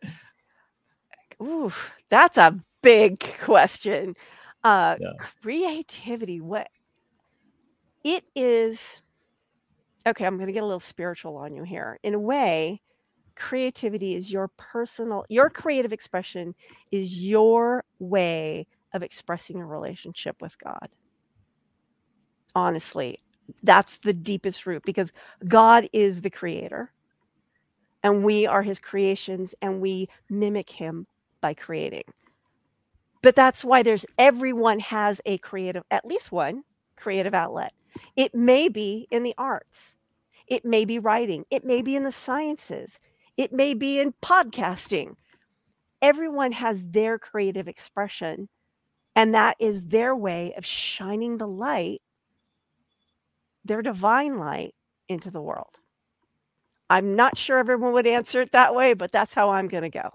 Ooh, 1.42 1.72
that's 2.08 2.38
a 2.38 2.58
big 2.82 3.20
question. 3.40 4.14
Uh, 4.64 4.96
Yeah. 4.98 5.12
creativity, 5.42 6.40
what 6.40 6.68
it 8.04 8.24
is. 8.34 9.02
Okay, 10.06 10.24
I'm 10.24 10.36
going 10.36 10.46
to 10.46 10.52
get 10.52 10.62
a 10.62 10.66
little 10.66 10.80
spiritual 10.80 11.36
on 11.36 11.54
you 11.54 11.62
here. 11.64 11.98
In 12.02 12.14
a 12.14 12.18
way, 12.18 12.80
creativity 13.36 14.14
is 14.14 14.32
your 14.32 14.48
personal, 14.58 15.24
your 15.28 15.50
creative 15.50 15.92
expression 15.92 16.54
is 16.92 17.18
your 17.18 17.84
way 17.98 18.66
of 18.94 19.02
expressing 19.02 19.60
a 19.60 19.66
relationship 19.66 20.36
with 20.42 20.58
God. 20.58 20.88
Honestly, 22.54 23.18
that's 23.62 23.98
the 23.98 24.14
deepest 24.14 24.66
root 24.66 24.82
because 24.84 25.12
God 25.46 25.88
is 25.92 26.22
the 26.22 26.30
creator 26.30 26.92
and 28.02 28.24
we 28.24 28.46
are 28.46 28.62
his 28.62 28.78
creations 28.78 29.54
and 29.62 29.80
we 29.80 30.08
mimic 30.30 30.70
him 30.70 31.06
by 31.40 31.54
creating. 31.54 32.04
But 33.22 33.36
that's 33.36 33.64
why 33.64 33.82
there's 33.82 34.06
everyone 34.18 34.78
has 34.80 35.20
a 35.26 35.38
creative, 35.38 35.82
at 35.90 36.04
least 36.04 36.32
one 36.32 36.62
creative 36.96 37.34
outlet. 37.34 37.72
It 38.14 38.34
may 38.34 38.68
be 38.68 39.06
in 39.10 39.22
the 39.22 39.34
arts, 39.38 39.96
it 40.46 40.64
may 40.64 40.84
be 40.84 40.98
writing, 40.98 41.44
it 41.50 41.64
may 41.64 41.82
be 41.82 41.96
in 41.96 42.04
the 42.04 42.12
sciences, 42.12 43.00
it 43.36 43.52
may 43.52 43.74
be 43.74 44.00
in 44.00 44.14
podcasting. 44.22 45.16
Everyone 46.02 46.52
has 46.52 46.86
their 46.86 47.18
creative 47.18 47.68
expression, 47.68 48.48
and 49.14 49.34
that 49.34 49.56
is 49.58 49.86
their 49.86 50.14
way 50.14 50.52
of 50.56 50.64
shining 50.66 51.38
the 51.38 51.48
light, 51.48 52.02
their 53.64 53.82
divine 53.82 54.38
light, 54.38 54.74
into 55.08 55.30
the 55.30 55.40
world. 55.40 55.78
I'm 56.88 57.16
not 57.16 57.36
sure 57.36 57.58
everyone 57.58 57.92
would 57.92 58.06
answer 58.06 58.40
it 58.40 58.52
that 58.52 58.74
way, 58.74 58.94
but 58.94 59.10
that's 59.12 59.34
how 59.34 59.50
I'm 59.50 59.68
going 59.68 59.82
to 59.82 59.90
go. 59.90 60.10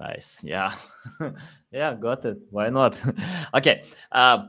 Nice. 0.00 0.40
Yeah. 0.42 0.72
yeah, 1.70 1.94
got 1.94 2.24
it. 2.24 2.38
Why 2.50 2.70
not? 2.70 2.96
okay. 3.54 3.82
Uh, 4.10 4.46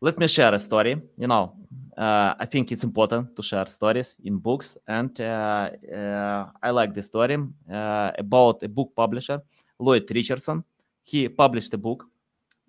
let 0.00 0.18
me 0.18 0.26
share 0.26 0.54
a 0.54 0.58
story. 0.58 0.96
You 1.18 1.26
know, 1.26 1.54
uh, 1.98 2.34
I 2.38 2.46
think 2.46 2.72
it's 2.72 2.82
important 2.82 3.36
to 3.36 3.42
share 3.42 3.66
stories 3.66 4.16
in 4.24 4.38
books. 4.38 4.78
And 4.88 5.20
uh, 5.20 5.70
uh, 5.94 6.46
I 6.62 6.70
like 6.70 6.94
the 6.94 7.02
story 7.02 7.36
uh, 7.70 8.10
about 8.18 8.62
a 8.62 8.68
book 8.68 8.92
publisher, 8.96 9.42
Lloyd 9.78 10.10
Richardson. 10.10 10.64
He 11.02 11.28
published 11.28 11.74
a 11.74 11.78
book 11.78 12.06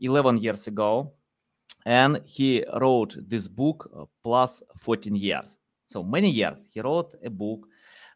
11 0.01 0.37
years 0.39 0.67
ago 0.67 1.13
and 1.85 2.19
he 2.25 2.65
wrote 2.81 3.15
this 3.25 3.47
book 3.47 3.89
plus 4.21 4.61
14 4.79 5.15
years. 5.15 5.57
So 5.87 6.03
many 6.03 6.29
years. 6.29 6.65
He 6.73 6.81
wrote 6.81 7.13
a 7.23 7.29
book 7.29 7.67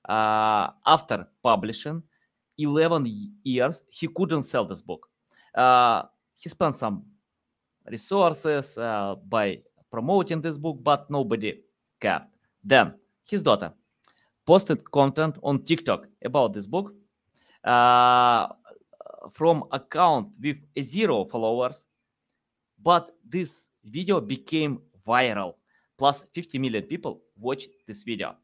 uh, 0.10 0.67
after 0.86 1.27
publishing 1.41 2.03
11 2.58 3.06
years 3.44 3.84
he 3.89 4.08
couldn't 4.08 4.44
sell 4.44 4.65
this 4.65 4.82
book. 4.82 5.08
Uh, 5.54 6.04
he 6.36 6.50
spent 6.50 6.76
some 6.76 7.04
resources 7.89 8.78
uh, 8.78 9.15
by 9.28 9.60
promoting 9.91 10.41
this 10.41 10.58
book 10.58 10.78
but 10.82 11.10
nobody 11.10 11.62
cared. 12.00 12.24
Then 12.63 12.94
his 13.28 13.41
daughter 13.41 13.74
posted 14.46 14.89
content 14.91 15.38
on 15.44 15.63
tiktok 15.63 16.08
about 16.24 16.54
this 16.54 16.68
book 16.68 16.94
uh, 17.63 18.48
from 19.32 19.63
account 19.72 20.30
with 20.41 20.58
zero 20.82 21.26
followers 21.26 21.86
but 22.82 23.12
this 23.28 23.70
video 23.84 24.22
became 24.22 24.80
viral. 25.08 25.54
Plus 25.98 26.28
50 26.34 26.60
million 26.60 26.84
people 26.84 27.22
watched 27.39 27.70
this 27.88 28.04
video. 28.04 28.36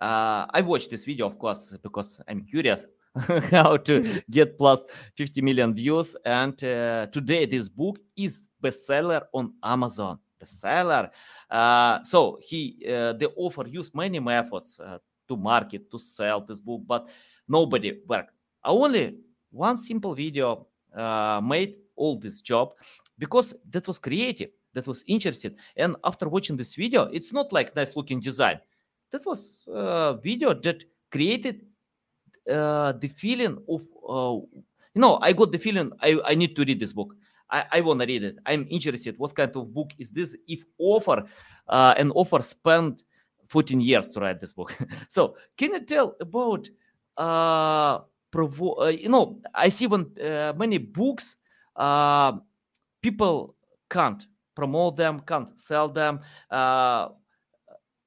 Uh, 0.00 0.46
i 0.50 0.60
watched 0.60 0.90
this 0.90 1.04
video 1.04 1.26
of 1.26 1.36
course 1.40 1.76
because 1.82 2.20
i'm 2.28 2.44
curious 2.44 2.86
how 3.50 3.76
to 3.76 4.22
get 4.30 4.58
plus 4.58 4.84
50 5.16 5.42
million 5.42 5.74
views. 5.74 6.16
And 6.24 6.52
uh, 6.64 7.06
today 7.06 7.46
this 7.46 7.68
book 7.68 7.98
is 8.16 8.48
bestseller 8.62 9.22
on 9.32 9.54
amazon. 9.62 10.18
Bestseller. 10.40 11.10
Uh, 11.50 12.02
so 12.04 12.38
he 12.40 12.78
uh, 12.86 13.12
the 13.14 13.32
author 13.36 13.66
used 13.66 13.94
many 13.94 14.20
methods 14.20 14.80
uh, 14.80 14.98
to 15.26 15.36
market 15.36 15.90
to 15.90 15.98
sell 15.98 16.40
this 16.40 16.60
book 16.60 16.82
but 16.86 17.08
nobody 17.48 17.98
worked. 18.06 18.32
Only 18.64 19.16
one 19.50 19.76
simple 19.76 20.14
video 20.14 20.66
uh, 20.94 21.40
made 21.42 21.76
all 21.96 22.18
this 22.18 22.40
job 22.40 22.74
because 23.18 23.54
that 23.70 23.86
was 23.88 23.98
creative 23.98 24.50
that 24.74 24.86
was 24.86 25.02
interesting. 25.06 25.56
And 25.76 25.96
after 26.04 26.28
watching 26.28 26.56
this 26.56 26.74
video 26.76 27.04
it's 27.04 27.32
not 27.32 27.52
like 27.52 27.74
nice 27.74 27.96
looking 27.96 28.20
design. 28.20 28.60
That 29.10 29.24
was 29.24 29.64
a 29.66 30.18
video 30.22 30.52
that 30.52 30.84
created 31.10 31.64
uh, 32.50 32.92
the 32.92 33.08
feeling 33.08 33.58
of 33.68 33.82
uh, 34.08 34.38
you 34.94 35.00
know 35.00 35.18
i 35.22 35.32
got 35.32 35.52
the 35.52 35.58
feeling 35.58 35.92
i, 36.00 36.18
I 36.24 36.34
need 36.34 36.56
to 36.56 36.64
read 36.64 36.80
this 36.80 36.92
book. 36.92 37.14
I, 37.50 37.64
I 37.72 37.80
want 37.80 38.00
to 38.00 38.06
read 38.06 38.24
it. 38.24 38.36
I'm 38.44 38.66
interested 38.68 39.18
what 39.18 39.34
kind 39.34 39.54
of 39.56 39.72
book 39.72 39.92
is 39.98 40.10
this? 40.10 40.36
If 40.46 40.64
author 40.78 41.24
uh, 41.66 41.94
an 41.96 42.10
author 42.10 42.42
spent 42.42 43.02
14 43.48 43.80
years 43.80 44.08
to 44.10 44.20
write 44.20 44.40
this 44.40 44.52
book. 44.52 44.76
So 45.08 45.36
can 45.56 45.72
you 45.72 45.80
tell 45.80 46.14
about 46.20 46.68
uh, 47.16 48.00
provo- 48.30 48.82
uh, 48.82 48.88
you 48.88 49.08
know 49.08 49.40
i 49.54 49.68
see 49.68 49.86
when 49.86 50.06
uh, 50.20 50.52
many 50.56 50.78
books 50.78 51.36
uh, 51.76 52.32
people 53.02 53.54
can't 53.88 54.26
promote 54.54 54.96
them 54.96 55.20
can't 55.20 55.58
sell 55.58 55.88
them. 55.88 56.20
Uh, 56.50 57.08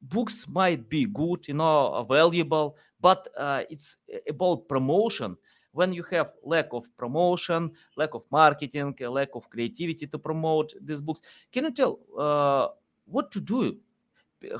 books 0.01 0.45
might 0.47 0.89
be 0.89 1.05
good 1.05 1.47
you 1.47 1.53
know 1.53 2.05
valuable 2.09 2.77
but 3.01 3.27
uh, 3.37 3.63
it's 3.69 3.97
about 4.29 4.67
promotion. 4.67 5.35
When 5.73 5.93
you 5.93 6.03
have 6.11 6.31
lack 6.43 6.67
of 6.71 6.85
promotion 6.97 7.71
lack 7.95 8.13
of 8.13 8.23
marketing 8.29 8.95
lack 8.99 9.29
of 9.35 9.49
creativity 9.49 10.05
to 10.07 10.19
promote 10.19 10.73
these 10.81 11.01
books 11.01 11.21
can 11.51 11.63
you 11.65 11.71
tell 11.71 11.99
uh, 12.17 12.67
what 13.05 13.31
to 13.31 13.39
do? 13.39 13.77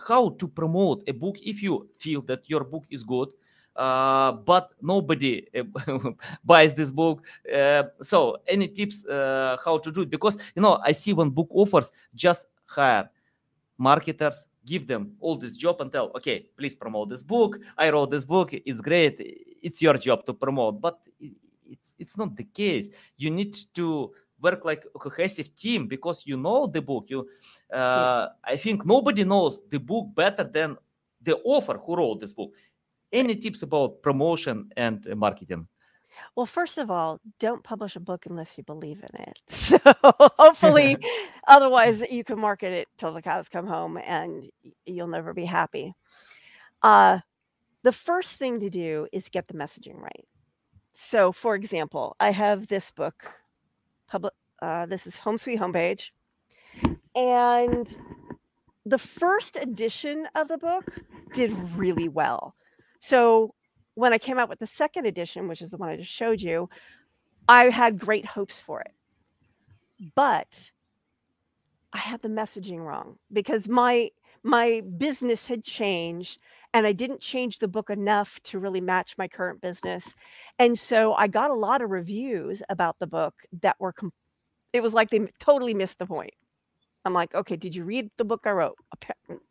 How 0.07 0.29
to 0.29 0.47
promote 0.47 1.03
a 1.07 1.11
book 1.13 1.37
if 1.43 1.61
you 1.61 1.89
feel 1.99 2.21
that 2.23 2.49
your 2.49 2.63
book 2.63 2.85
is 2.89 3.03
good 3.03 3.29
uh, 3.75 4.31
but 4.31 4.71
nobody 4.81 5.45
buys 6.45 6.73
this 6.75 6.91
book? 6.91 7.25
Uh, 7.53 7.83
so 8.01 8.37
any 8.47 8.67
tips 8.67 9.05
uh, 9.05 9.57
how 9.65 9.77
to 9.79 9.91
do 9.91 10.01
it? 10.03 10.09
Because 10.09 10.37
you 10.55 10.61
know 10.61 10.79
i 10.85 10.91
see 10.93 11.11
when 11.13 11.29
book 11.29 11.47
offers 11.51 11.91
just 12.15 12.47
hire 12.65 13.09
marketers 13.77 14.45
give 14.65 14.87
them 14.87 15.13
all 15.19 15.35
this 15.35 15.57
job 15.57 15.81
and 15.81 15.91
tell 15.91 16.11
okay 16.15 16.45
please 16.57 16.75
promote 16.75 17.09
this 17.09 17.23
book. 17.23 17.59
I 17.77 17.89
wrote 17.89 18.11
this 18.11 18.25
book. 18.25 18.53
It's 18.53 18.81
great. 18.81 19.15
It's 19.61 19.81
your 19.81 19.97
job 19.97 20.25
to 20.25 20.33
promote. 20.33 20.81
But 20.81 20.99
it's 21.19 21.95
it's 21.97 22.17
not 22.17 22.35
the 22.35 22.43
case. 22.43 22.89
You 23.17 23.29
need 23.29 23.55
to 23.75 24.11
work 24.41 24.65
like 24.65 24.85
a 24.95 24.99
cohesive 24.99 25.55
team 25.55 25.87
because 25.87 26.23
you 26.25 26.37
know 26.37 26.67
the 26.67 26.81
book. 26.81 27.05
You 27.07 27.27
uh, 27.73 28.29
i 28.43 28.57
think 28.57 28.85
nobody 28.85 29.23
knows 29.23 29.61
the 29.69 29.79
book 29.79 30.07
better 30.15 30.43
than 30.43 30.77
the 31.21 31.37
author 31.43 31.77
who 31.77 31.95
wrote 31.95 32.19
this 32.19 32.33
book. 32.33 32.51
Any 33.11 33.35
tips 33.35 33.61
about 33.61 34.01
promotion 34.01 34.69
and 34.77 35.05
marketing 35.15 35.67
well, 36.35 36.45
first 36.45 36.77
of 36.77 36.89
all, 36.89 37.19
don't 37.39 37.63
publish 37.63 37.95
a 37.95 37.99
book 37.99 38.25
unless 38.25 38.57
you 38.57 38.63
believe 38.63 39.03
in 39.03 39.21
it. 39.21 39.39
So 39.71 39.77
hopefully, 40.37 40.97
otherwise, 41.47 42.03
you 42.11 42.23
can 42.23 42.39
market 42.39 42.73
it 42.73 42.87
till 42.97 43.13
the 43.13 43.21
cows 43.21 43.47
come 43.47 43.67
home 43.67 43.97
and 43.97 44.49
you'll 44.85 45.07
never 45.07 45.33
be 45.33 45.45
happy. 45.45 45.93
Uh, 46.81 47.19
the 47.83 47.91
first 47.91 48.33
thing 48.33 48.59
to 48.59 48.69
do 48.69 49.07
is 49.13 49.29
get 49.29 49.47
the 49.47 49.53
messaging 49.53 49.99
right. 49.99 50.25
So, 50.91 51.31
for 51.31 51.55
example, 51.55 52.15
I 52.19 52.31
have 52.31 52.67
this 52.67 52.91
book, 52.91 53.31
public. 54.07 54.33
Uh, 54.61 54.85
this 54.85 55.07
is 55.07 55.17
Home 55.17 55.37
Sweet 55.37 55.59
Homepage, 55.59 56.09
and 57.15 57.95
the 58.85 58.97
first 58.97 59.55
edition 59.55 60.27
of 60.35 60.47
the 60.47 60.57
book 60.57 60.85
did 61.33 61.51
really 61.75 62.09
well. 62.09 62.55
So 62.99 63.55
when 64.01 64.13
I 64.13 64.17
came 64.17 64.39
out 64.39 64.49
with 64.49 64.57
the 64.57 64.65
second 64.65 65.05
edition, 65.05 65.47
which 65.47 65.61
is 65.61 65.69
the 65.69 65.77
one 65.77 65.89
I 65.89 65.95
just 65.95 66.09
showed 66.09 66.41
you, 66.41 66.67
I 67.47 67.65
had 67.65 67.99
great 67.99 68.25
hopes 68.25 68.59
for 68.59 68.81
it. 68.81 68.93
But 70.15 70.71
I 71.93 71.99
had 71.99 72.19
the 72.23 72.27
messaging 72.27 72.79
wrong 72.79 73.19
because 73.31 73.69
my 73.69 74.09
my 74.41 74.81
business 74.97 75.45
had 75.45 75.63
changed 75.63 76.39
and 76.73 76.87
I 76.87 76.93
didn't 76.93 77.21
change 77.21 77.59
the 77.59 77.67
book 77.67 77.91
enough 77.91 78.39
to 78.45 78.57
really 78.57 78.81
match 78.81 79.19
my 79.19 79.27
current 79.27 79.61
business. 79.61 80.15
And 80.57 80.79
so 80.79 81.13
I 81.13 81.27
got 81.27 81.51
a 81.51 81.53
lot 81.53 81.83
of 81.83 81.91
reviews 81.91 82.63
about 82.69 82.97
the 82.97 83.05
book 83.05 83.35
that 83.61 83.75
were 83.79 83.93
com- 83.93 84.13
it 84.73 84.81
was 84.81 84.95
like 84.95 85.11
they 85.11 85.27
totally 85.39 85.75
missed 85.75 85.99
the 85.99 86.07
point. 86.07 86.33
I'm 87.05 87.13
like, 87.13 87.35
"Okay, 87.35 87.55
did 87.55 87.75
you 87.75 87.83
read 87.83 88.09
the 88.17 88.25
book 88.25 88.41
I 88.45 88.51
wrote?" 88.51 88.77
Mm. 89.29 89.41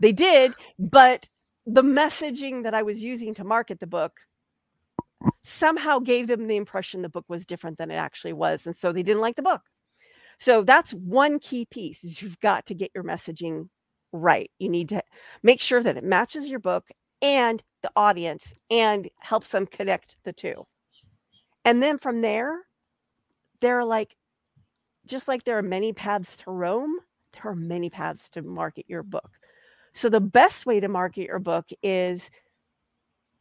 They 0.00 0.12
did, 0.12 0.52
but 0.78 1.28
the 1.66 1.82
messaging 1.82 2.62
that 2.62 2.74
I 2.74 2.82
was 2.82 3.02
using 3.02 3.34
to 3.34 3.44
market 3.44 3.80
the 3.80 3.86
book 3.86 4.20
somehow 5.42 5.98
gave 5.98 6.28
them 6.28 6.46
the 6.46 6.56
impression 6.56 7.02
the 7.02 7.08
book 7.08 7.24
was 7.28 7.44
different 7.44 7.78
than 7.78 7.90
it 7.90 7.96
actually 7.96 8.32
was. 8.32 8.66
And 8.66 8.76
so 8.76 8.92
they 8.92 9.02
didn't 9.02 9.22
like 9.22 9.36
the 9.36 9.42
book. 9.42 9.62
So 10.38 10.62
that's 10.62 10.92
one 10.92 11.38
key 11.38 11.66
piece 11.66 12.04
is 12.04 12.20
you've 12.20 12.38
got 12.40 12.66
to 12.66 12.74
get 12.74 12.90
your 12.94 13.04
messaging 13.04 13.68
right. 14.12 14.50
You 14.58 14.68
need 14.68 14.88
to 14.90 15.02
make 15.42 15.60
sure 15.60 15.82
that 15.82 15.96
it 15.96 16.04
matches 16.04 16.48
your 16.48 16.58
book 16.58 16.88
and 17.22 17.62
the 17.82 17.90
audience 17.96 18.52
and 18.70 19.08
helps 19.18 19.48
them 19.48 19.66
connect 19.66 20.16
the 20.24 20.32
two. 20.32 20.64
And 21.64 21.82
then 21.82 21.98
from 21.98 22.20
there, 22.20 22.58
there 23.60 23.78
are 23.78 23.84
like, 23.84 24.16
just 25.06 25.26
like 25.26 25.44
there 25.44 25.58
are 25.58 25.62
many 25.62 25.92
paths 25.92 26.36
to 26.38 26.50
Rome, 26.50 26.98
there 27.32 27.50
are 27.50 27.56
many 27.56 27.90
paths 27.90 28.28
to 28.30 28.42
market 28.42 28.84
your 28.88 29.02
book. 29.02 29.30
So 29.96 30.10
the 30.10 30.20
best 30.20 30.66
way 30.66 30.78
to 30.78 30.88
market 30.88 31.26
your 31.26 31.38
book 31.38 31.70
is 31.82 32.30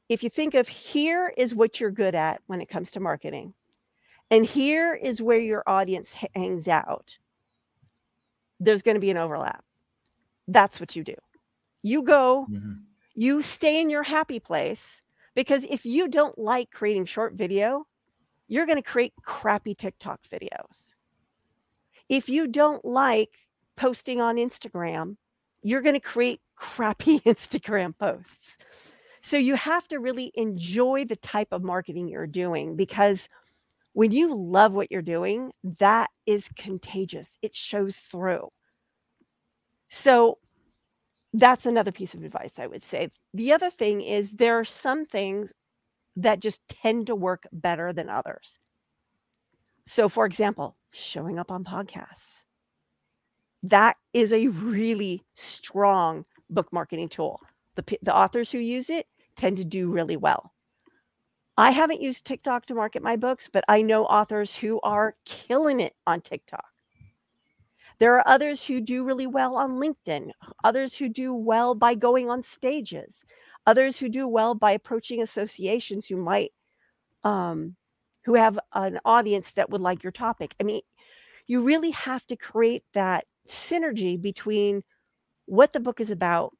if 0.07 0.23
you 0.23 0.29
think 0.29 0.53
of 0.53 0.69
here 0.69 1.33
is 1.37 1.53
what 1.53 1.81
you're 1.81 1.91
good 1.91 2.15
at 2.15 2.41
when 2.47 2.61
it 2.61 2.69
comes 2.69 2.91
to 2.91 3.01
marketing, 3.01 3.53
and 4.31 4.45
here 4.45 4.95
is 4.95 5.21
where 5.21 5.39
your 5.39 5.63
audience 5.67 6.15
hangs 6.33 6.69
out, 6.69 7.17
there's 8.61 8.81
going 8.81 8.95
to 8.95 9.01
be 9.01 9.11
an 9.11 9.17
overlap. 9.17 9.65
That's 10.47 10.79
what 10.79 10.95
you 10.95 11.03
do. 11.03 11.15
You 11.83 12.03
go, 12.03 12.47
mm-hmm. 12.49 12.75
you 13.15 13.41
stay 13.41 13.81
in 13.81 13.89
your 13.89 14.03
happy 14.03 14.39
place 14.39 15.01
because 15.35 15.65
if 15.69 15.85
you 15.85 16.07
don't 16.07 16.39
like 16.39 16.71
creating 16.71 17.03
short 17.03 17.33
video, 17.33 17.85
you're 18.47 18.65
going 18.65 18.81
to 18.81 18.89
create 18.89 19.11
crappy 19.23 19.75
TikTok 19.75 20.21
videos. 20.31 20.93
If 22.07 22.29
you 22.29 22.47
don't 22.47 22.85
like 22.85 23.39
posting 23.75 24.21
on 24.21 24.37
Instagram, 24.37 25.17
you're 25.65 25.81
going 25.81 25.95
to 25.95 25.99
create 25.99 26.41
crappy 26.55 27.19
Instagram 27.25 27.97
posts. 27.97 28.57
So 29.21 29.35
you 29.35 29.55
have 29.55 29.87
to 29.87 29.99
really 29.99 30.31
enjoy 30.35 31.05
the 31.05 31.15
type 31.15 31.47
of 31.51 31.63
marketing 31.63 32.07
you're 32.07 32.27
doing 32.27 32.75
because 32.75 33.27
when 33.93 34.11
you 34.11 34.35
love 34.35 34.73
what 34.73 34.91
you're 34.91 35.01
doing, 35.01 35.51
that 35.79 36.11
is 36.27 36.47
contagious. 36.55 37.35
It 37.41 37.55
shows 37.55 37.97
through. 37.97 38.49
So 39.89 40.37
that's 41.33 41.65
another 41.65 41.91
piece 41.91 42.13
of 42.13 42.23
advice 42.23 42.53
I 42.59 42.67
would 42.67 42.83
say. 42.83 43.09
The 43.33 43.51
other 43.51 43.71
thing 43.71 44.01
is 44.01 44.33
there 44.33 44.59
are 44.59 44.65
some 44.65 45.07
things 45.07 45.51
that 46.15 46.39
just 46.41 46.61
tend 46.67 47.07
to 47.07 47.15
work 47.15 47.47
better 47.51 47.91
than 47.91 48.07
others. 48.07 48.59
So, 49.87 50.09
for 50.09 50.27
example, 50.27 50.77
showing 50.91 51.39
up 51.39 51.51
on 51.51 51.63
podcasts. 51.63 52.44
That 53.65 53.97
is 54.13 54.31
a 54.31 54.47
really 54.49 55.23
strong 55.33 56.23
book 56.51 56.71
marketing 56.71 57.09
tool. 57.09 57.41
The, 57.73 57.97
the 58.03 58.15
authors 58.15 58.51
who 58.51 58.59
use 58.59 58.91
it 58.91 59.07
tend 59.35 59.57
to 59.57 59.65
do 59.65 59.91
really 59.91 60.17
well. 60.17 60.53
I 61.57 61.71
haven't 61.71 62.01
used 62.01 62.25
TikTok 62.25 62.67
to 62.67 62.75
market 62.75 63.01
my 63.01 63.15
books, 63.15 63.49
but 63.51 63.63
I 63.67 63.81
know 63.81 64.05
authors 64.05 64.55
who 64.55 64.79
are 64.81 65.15
killing 65.25 65.79
it 65.79 65.95
on 66.05 66.21
TikTok. 66.21 66.65
There 67.97 68.13
are 68.13 68.27
others 68.27 68.63
who 68.63 68.81
do 68.81 69.03
really 69.03 69.25
well 69.25 69.55
on 69.55 69.79
LinkedIn, 69.79 70.29
others 70.63 70.95
who 70.95 71.09
do 71.09 71.33
well 71.33 71.73
by 71.73 71.95
going 71.95 72.29
on 72.29 72.43
stages, 72.43 73.25
others 73.65 73.97
who 73.97 74.09
do 74.09 74.27
well 74.27 74.53
by 74.53 74.73
approaching 74.73 75.23
associations 75.23 76.05
who 76.05 76.17
might 76.17 76.51
um, 77.23 77.75
who 78.25 78.35
have 78.35 78.59
an 78.73 78.99
audience 79.05 79.53
that 79.53 79.71
would 79.71 79.81
like 79.81 80.03
your 80.03 80.11
topic. 80.11 80.53
I 80.59 80.63
mean, 80.63 80.81
you 81.47 81.63
really 81.63 81.91
have 81.91 82.27
to 82.27 82.35
create 82.35 82.83
that 82.93 83.25
synergy 83.47 84.21
between 84.21 84.83
what 85.45 85.73
the 85.73 85.79
book 85.79 85.99
is 85.99 86.11
about, 86.11 86.53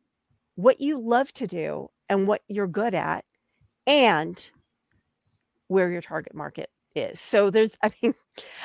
what 0.56 0.80
you 0.80 1.00
love 1.00 1.32
to 1.34 1.48
do, 1.48 1.88
and 2.10 2.28
what 2.28 2.42
you're 2.48 2.68
good 2.68 2.94
at, 2.94 3.26
and 3.88 4.50
where 5.68 5.92
your 5.92 6.02
target 6.02 6.36
market 6.36 6.70
is. 6.96 7.20
So 7.20 7.50
there's, 7.50 7.76
I 7.84 7.92
mean, 8.02 8.14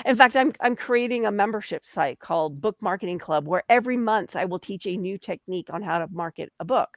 in 0.05 0.17
fact, 0.17 0.37
I'm 0.37 0.53
I'm 0.61 0.77
creating 0.77 1.27
a 1.27 1.31
membership 1.31 1.85
site 1.85 2.19
called 2.21 2.61
Book 2.61 2.77
Marketing 2.81 3.19
Club, 3.19 3.47
where 3.47 3.63
every 3.69 3.97
month 3.97 4.37
I 4.37 4.45
will 4.45 4.59
teach 4.59 4.87
a 4.87 4.97
new 4.97 5.19
technique 5.19 5.69
on 5.73 5.83
how 5.83 5.99
to 5.99 6.09
market 6.13 6.53
a 6.61 6.65
book. 6.65 6.97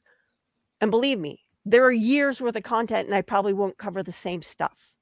And 0.82 0.92
believe 0.92 1.20
me, 1.20 1.40
there 1.66 1.84
are 1.86 1.92
years 1.92 2.42
worth 2.42 2.56
of 2.56 2.64
content, 2.64 3.08
and 3.08 3.16
I 3.16 3.22
probably 3.22 3.54
won't 3.54 3.78
cover 3.78 4.04
the 4.04 4.12
same 4.12 4.42
stuff. 4.42 4.93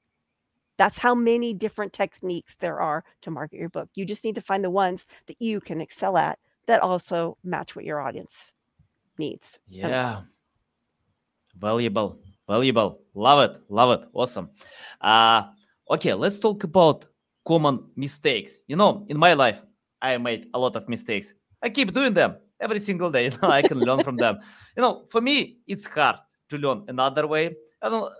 That's 0.82 0.98
how 0.98 1.14
many 1.14 1.54
different 1.54 1.92
techniques 1.92 2.56
there 2.56 2.80
are 2.80 3.04
to 3.20 3.30
market 3.30 3.60
your 3.60 3.68
book. 3.68 3.88
You 3.94 4.04
just 4.04 4.24
need 4.24 4.34
to 4.34 4.40
find 4.40 4.64
the 4.64 4.68
ones 4.84 5.06
that 5.28 5.40
you 5.40 5.60
can 5.60 5.80
excel 5.80 6.16
at 6.16 6.40
that 6.66 6.82
also 6.82 7.38
match 7.44 7.76
what 7.76 7.84
your 7.84 8.00
audience 8.00 8.52
needs. 9.16 9.60
Yeah. 9.68 10.22
Valuable, 11.56 12.18
valuable. 12.48 12.98
Love 13.14 13.48
it, 13.48 13.60
love 13.68 14.00
it. 14.00 14.08
Awesome. 14.12 14.50
Uh, 15.00 15.44
okay, 15.88 16.14
let's 16.14 16.40
talk 16.40 16.64
about 16.64 17.04
common 17.46 17.84
mistakes. 17.94 18.58
You 18.66 18.74
know, 18.74 19.06
in 19.06 19.16
my 19.16 19.34
life, 19.34 19.62
I 20.02 20.18
made 20.18 20.48
a 20.52 20.58
lot 20.58 20.74
of 20.74 20.88
mistakes. 20.88 21.32
I 21.62 21.70
keep 21.70 21.92
doing 21.92 22.12
them 22.12 22.38
every 22.58 22.80
single 22.80 23.12
day. 23.12 23.26
You 23.30 23.38
know, 23.40 23.50
I 23.50 23.62
can 23.62 23.78
learn 23.78 24.02
from 24.02 24.16
them. 24.16 24.40
You 24.76 24.82
know, 24.82 25.04
for 25.10 25.20
me, 25.20 25.58
it's 25.64 25.86
hard 25.86 26.16
to 26.48 26.58
learn 26.58 26.86
another 26.88 27.28
way. 27.28 27.54
I 27.80 27.88
don't, 27.88 28.12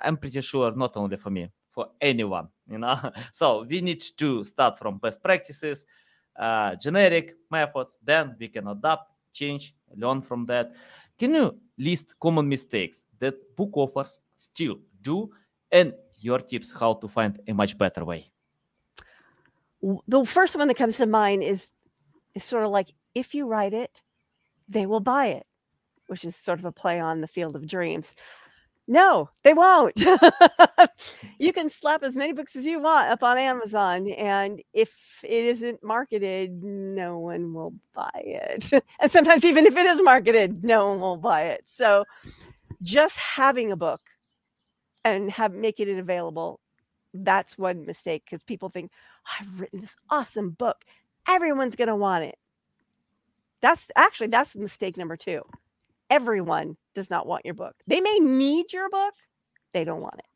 I'm 0.00 0.16
pretty 0.16 0.40
sure 0.40 0.74
not 0.74 0.96
only 0.96 1.18
for 1.18 1.28
me, 1.28 1.50
for 1.70 1.90
anyone. 2.00 2.48
You 2.68 2.78
know, 2.78 2.98
so 3.32 3.64
we 3.68 3.80
need 3.80 4.02
to 4.16 4.44
start 4.44 4.78
from 4.78 4.98
best 4.98 5.22
practices 5.22 5.84
uh, 6.38 6.74
generic 6.76 7.36
methods, 7.50 7.96
then 8.02 8.34
we 8.38 8.48
can 8.48 8.66
adapt, 8.68 9.10
change, 9.32 9.74
learn 9.94 10.22
from 10.22 10.46
that. 10.46 10.72
Can 11.18 11.34
you 11.34 11.58
list 11.76 12.14
common 12.18 12.48
mistakes 12.48 13.04
that 13.18 13.34
book 13.56 13.70
authors 13.74 14.20
still 14.36 14.78
do 15.02 15.30
and 15.70 15.94
your 16.18 16.38
tips 16.38 16.72
how 16.72 16.94
to 16.94 17.08
find 17.08 17.38
a 17.48 17.54
much 17.54 17.76
better 17.78 18.04
way. 18.04 18.30
The 20.08 20.24
first 20.24 20.56
one 20.56 20.68
that 20.68 20.76
comes 20.76 20.98
to 20.98 21.06
mind 21.06 21.42
is 21.42 21.68
is 22.34 22.44
sort 22.44 22.64
of 22.64 22.70
like 22.70 22.88
if 23.14 23.34
you 23.34 23.48
write 23.48 23.72
it, 23.72 24.02
they 24.68 24.86
will 24.86 25.00
buy 25.00 25.26
it, 25.28 25.46
which 26.06 26.24
is 26.24 26.36
sort 26.36 26.58
of 26.58 26.64
a 26.64 26.72
play 26.72 27.00
on 27.00 27.22
the 27.22 27.26
field 27.26 27.56
of 27.56 27.66
dreams. 27.66 28.14
No, 28.90 29.30
they 29.44 29.54
won't. 29.54 30.00
you 31.38 31.52
can 31.52 31.70
slap 31.70 32.02
as 32.02 32.16
many 32.16 32.32
books 32.32 32.56
as 32.56 32.64
you 32.64 32.80
want 32.80 33.08
up 33.08 33.22
on 33.22 33.38
Amazon, 33.38 34.08
and 34.08 34.60
if 34.74 35.20
it 35.22 35.44
isn't 35.44 35.80
marketed, 35.84 36.64
no 36.64 37.16
one 37.16 37.54
will 37.54 37.72
buy 37.94 38.10
it. 38.16 38.68
and 39.00 39.12
sometimes, 39.12 39.44
even 39.44 39.64
if 39.64 39.76
it 39.76 39.86
is 39.86 40.02
marketed, 40.02 40.64
no 40.64 40.88
one 40.88 41.00
will 41.00 41.16
buy 41.18 41.42
it. 41.42 41.62
So, 41.66 42.04
just 42.82 43.16
having 43.16 43.70
a 43.70 43.76
book 43.76 44.00
and 45.04 45.30
have 45.30 45.54
making 45.54 45.86
it 45.88 45.98
available 45.98 46.58
that's 47.14 47.58
one 47.58 47.84
mistake 47.86 48.22
because 48.24 48.44
people 48.44 48.68
think 48.68 48.92
i've 49.40 49.60
written 49.60 49.80
this 49.80 49.96
awesome 50.10 50.50
book 50.50 50.84
everyone's 51.28 51.74
going 51.74 51.88
to 51.88 51.96
want 51.96 52.22
it 52.22 52.36
that's 53.60 53.88
actually 53.96 54.28
that's 54.28 54.54
mistake 54.54 54.96
number 54.96 55.16
two 55.16 55.42
everyone 56.08 56.76
does 56.94 57.10
not 57.10 57.26
want 57.26 57.44
your 57.44 57.54
book 57.54 57.74
they 57.86 58.00
may 58.00 58.18
need 58.20 58.72
your 58.72 58.88
book 58.90 59.14
they 59.72 59.84
don't 59.84 60.02
want 60.02 60.18
it 60.18 60.26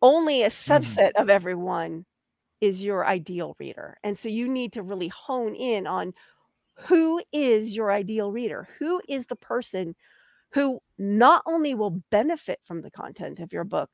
only 0.00 0.42
a 0.42 0.48
mm-hmm. 0.48 0.72
subset 0.72 1.10
mm-hmm. 1.10 1.22
of 1.22 1.30
everyone 1.30 2.04
is 2.60 2.82
your 2.82 3.06
ideal 3.06 3.56
reader 3.58 3.96
and 4.02 4.18
so 4.18 4.28
you 4.28 4.48
need 4.48 4.72
to 4.72 4.82
really 4.82 5.08
hone 5.08 5.54
in 5.54 5.86
on 5.86 6.12
who 6.86 7.20
is 7.32 7.74
your 7.74 7.92
ideal 7.92 8.30
reader 8.30 8.68
who 8.78 9.00
is 9.08 9.26
the 9.26 9.36
person 9.36 9.94
who 10.52 10.80
not 10.98 11.42
only 11.46 11.74
will 11.74 12.02
benefit 12.10 12.60
from 12.64 12.82
the 12.82 12.90
content 12.90 13.40
of 13.40 13.52
your 13.52 13.64
book, 13.64 13.90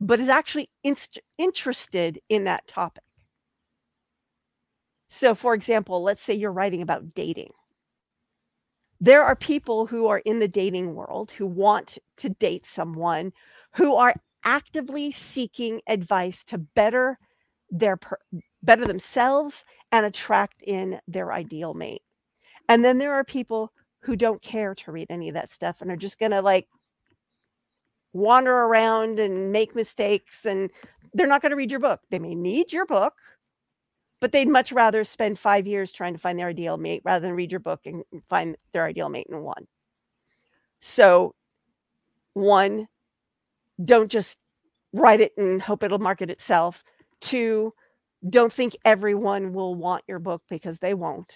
but 0.00 0.20
is 0.20 0.28
actually 0.28 0.68
inst- 0.82 1.20
interested 1.38 2.18
in 2.28 2.44
that 2.44 2.66
topic. 2.66 3.02
So, 5.10 5.34
for 5.34 5.54
example, 5.54 6.02
let's 6.02 6.22
say 6.22 6.34
you're 6.34 6.52
writing 6.52 6.82
about 6.82 7.14
dating. 7.14 7.50
There 9.00 9.22
are 9.22 9.36
people 9.36 9.86
who 9.86 10.06
are 10.06 10.20
in 10.20 10.40
the 10.40 10.48
dating 10.48 10.94
world 10.94 11.30
who 11.30 11.46
want 11.46 11.98
to 12.18 12.28
date 12.28 12.66
someone 12.66 13.32
who 13.74 13.96
are 13.96 14.14
actively 14.44 15.10
seeking 15.10 15.80
advice 15.88 16.44
to 16.44 16.58
better 16.58 17.18
their 17.70 17.98
better 18.62 18.86
themselves 18.86 19.64
and 19.92 20.06
attract 20.06 20.62
in 20.62 21.00
their 21.08 21.32
ideal 21.32 21.74
mate. 21.74 22.02
And 22.68 22.84
then 22.84 22.98
there 22.98 23.12
are 23.12 23.24
people 23.24 23.72
who 24.00 24.16
don't 24.16 24.42
care 24.42 24.74
to 24.74 24.92
read 24.92 25.06
any 25.10 25.28
of 25.28 25.34
that 25.34 25.50
stuff 25.50 25.80
and 25.80 25.90
are 25.90 25.96
just 25.96 26.18
going 26.18 26.32
to 26.32 26.40
like 26.40 26.68
wander 28.12 28.52
around 28.52 29.18
and 29.18 29.50
make 29.52 29.74
mistakes 29.74 30.44
and 30.44 30.70
they're 31.14 31.26
not 31.26 31.42
going 31.42 31.50
to 31.50 31.56
read 31.56 31.70
your 31.70 31.80
book. 31.80 32.00
They 32.10 32.18
may 32.18 32.34
need 32.34 32.72
your 32.72 32.86
book, 32.86 33.14
but 34.24 34.32
they'd 34.32 34.48
much 34.48 34.72
rather 34.72 35.04
spend 35.04 35.38
5 35.38 35.66
years 35.66 35.92
trying 35.92 36.14
to 36.14 36.18
find 36.18 36.38
their 36.38 36.48
ideal 36.48 36.78
mate 36.78 37.02
rather 37.04 37.26
than 37.26 37.36
read 37.36 37.52
your 37.52 37.60
book 37.60 37.84
and 37.84 38.02
find 38.30 38.56
their 38.72 38.86
ideal 38.86 39.10
mate 39.10 39.26
in 39.28 39.42
one. 39.42 39.66
So 40.80 41.34
one 42.32 42.88
don't 43.84 44.10
just 44.10 44.38
write 44.94 45.20
it 45.20 45.32
and 45.36 45.60
hope 45.60 45.82
it'll 45.82 45.98
market 45.98 46.30
itself. 46.30 46.82
Two, 47.20 47.74
don't 48.26 48.50
think 48.50 48.74
everyone 48.86 49.52
will 49.52 49.74
want 49.74 50.04
your 50.08 50.20
book 50.20 50.40
because 50.48 50.78
they 50.78 50.94
won't. 50.94 51.34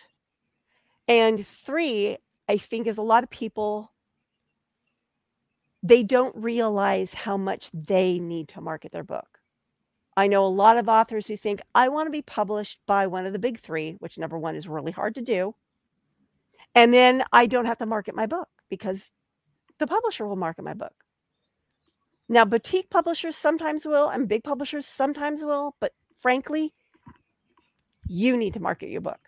And 1.09 1.46
three, 1.46 2.16
I 2.48 2.57
think 2.57 2.87
is 2.87 2.96
a 2.96 3.03
lot 3.03 3.22
of 3.22 3.29
people 3.29 3.92
they 5.83 6.03
don't 6.03 6.35
realize 6.35 7.12
how 7.12 7.37
much 7.37 7.68
they 7.74 8.18
need 8.18 8.48
to 8.48 8.62
market 8.62 8.92
their 8.92 9.05
book. 9.05 9.38
I 10.18 10.26
know 10.26 10.44
a 10.44 10.48
lot 10.48 10.78
of 10.78 10.88
authors 10.88 11.26
who 11.26 11.37
think 11.37 11.61
I 11.74 11.88
want 11.88 12.07
to 12.07 12.11
be 12.11 12.22
published 12.22 12.81
by 12.87 13.07
one 13.07 13.26
of 13.26 13.33
the 13.33 13.38
big 13.38 13.61
3, 13.61 13.96
which 14.00 14.18
number 14.18 14.38
1 14.38 14.57
is 14.57 14.68
really 14.68 14.92
hard 14.92 15.14
to 15.14 15.22
do. 15.22 15.54
And 16.74 16.92
then 16.92 17.22
I 17.33 17.46
don't 17.46 17.66
have 17.66 17.78
to 17.78 17.87
market 17.87 18.14
my 18.14 18.26
book 18.26 18.48
because 18.68 19.11
the 19.78 19.87
publisher 19.87 20.26
will 20.26 20.37
market 20.37 20.64
my 20.64 20.74
book. 20.74 20.92
Now, 22.28 22.44
boutique 22.44 22.90
publishers 22.90 23.37
sometimes 23.37 23.87
will, 23.87 24.09
and 24.09 24.28
big 24.28 24.44
publishers 24.44 24.87
sometimes 24.87 25.42
will, 25.42 25.74
but 25.81 25.92
frankly, 26.18 26.74
you 28.07 28.37
need 28.37 28.54
to 28.54 28.61
market 28.61 28.90
your 28.90 29.00
book 29.00 29.20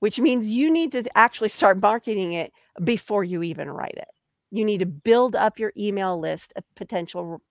which 0.00 0.20
means 0.20 0.46
you 0.46 0.70
need 0.70 0.92
to 0.92 1.04
actually 1.16 1.48
start 1.48 1.80
marketing 1.80 2.32
it 2.32 2.52
before 2.84 3.24
you 3.24 3.42
even 3.42 3.70
write 3.70 3.94
it. 3.96 4.08
You 4.50 4.64
need 4.64 4.78
to 4.78 4.86
build 4.86 5.36
up 5.36 5.58
your 5.58 5.72
email 5.76 6.18
list 6.18 6.52
of 6.56 6.64
potential 6.74 7.42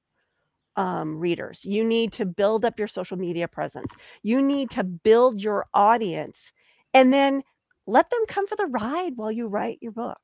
um, 0.78 1.18
readers. 1.18 1.66
You 1.66 1.84
need 1.84 2.14
to 2.14 2.26
build 2.26 2.64
up 2.64 2.80
your 2.80 2.88
social 2.88 3.18
media 3.18 3.48
presence. 3.48 3.94
You 4.24 4.42
need 4.42 4.70
to 4.72 4.84
build 4.84 5.42
your 5.42 5.66
audience 5.74 6.54
and 6.94 7.12
then 7.12 7.42
let 7.88 8.10
them 8.10 8.22
come 8.28 8.48
for 8.48 8.56
the 8.56 8.68
ride 8.68 9.14
while 9.16 9.32
you 9.32 9.48
write 9.48 9.80
your 9.82 9.92
book. 9.92 10.20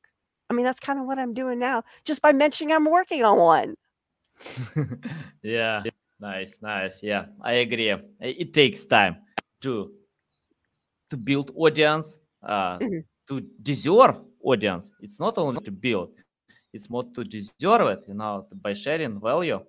I 0.49 0.53
mean, 0.53 0.65
that's 0.65 0.79
kind 0.79 0.99
of 0.99 1.05
what 1.05 1.17
I'm 1.17 1.33
doing 1.33 1.59
now, 1.59 1.83
just 2.05 2.21
by 2.21 2.31
mentioning 2.31 2.73
I'm 2.73 2.85
working 2.85 3.23
on 3.23 3.37
one. 3.37 3.75
yeah, 5.41 5.83
nice, 6.19 6.57
nice. 6.61 7.01
Yeah, 7.01 7.25
I 7.41 7.53
agree. 7.53 7.93
It 8.19 8.53
takes 8.53 8.83
time 8.83 9.17
to 9.61 9.91
to 11.09 11.17
build 11.17 11.51
audience, 11.55 12.19
uh, 12.43 12.79
mm-hmm. 12.79 12.99
to 13.27 13.41
deserve 13.61 14.19
audience. 14.43 14.91
It's 14.99 15.19
not 15.19 15.37
only 15.37 15.61
to 15.61 15.71
build, 15.71 16.09
it's 16.73 16.89
more 16.89 17.03
to 17.15 17.23
deserve 17.23 17.87
it, 17.87 18.03
you 18.07 18.15
know, 18.15 18.47
by 18.61 18.73
sharing 18.73 19.19
value. 19.19 19.63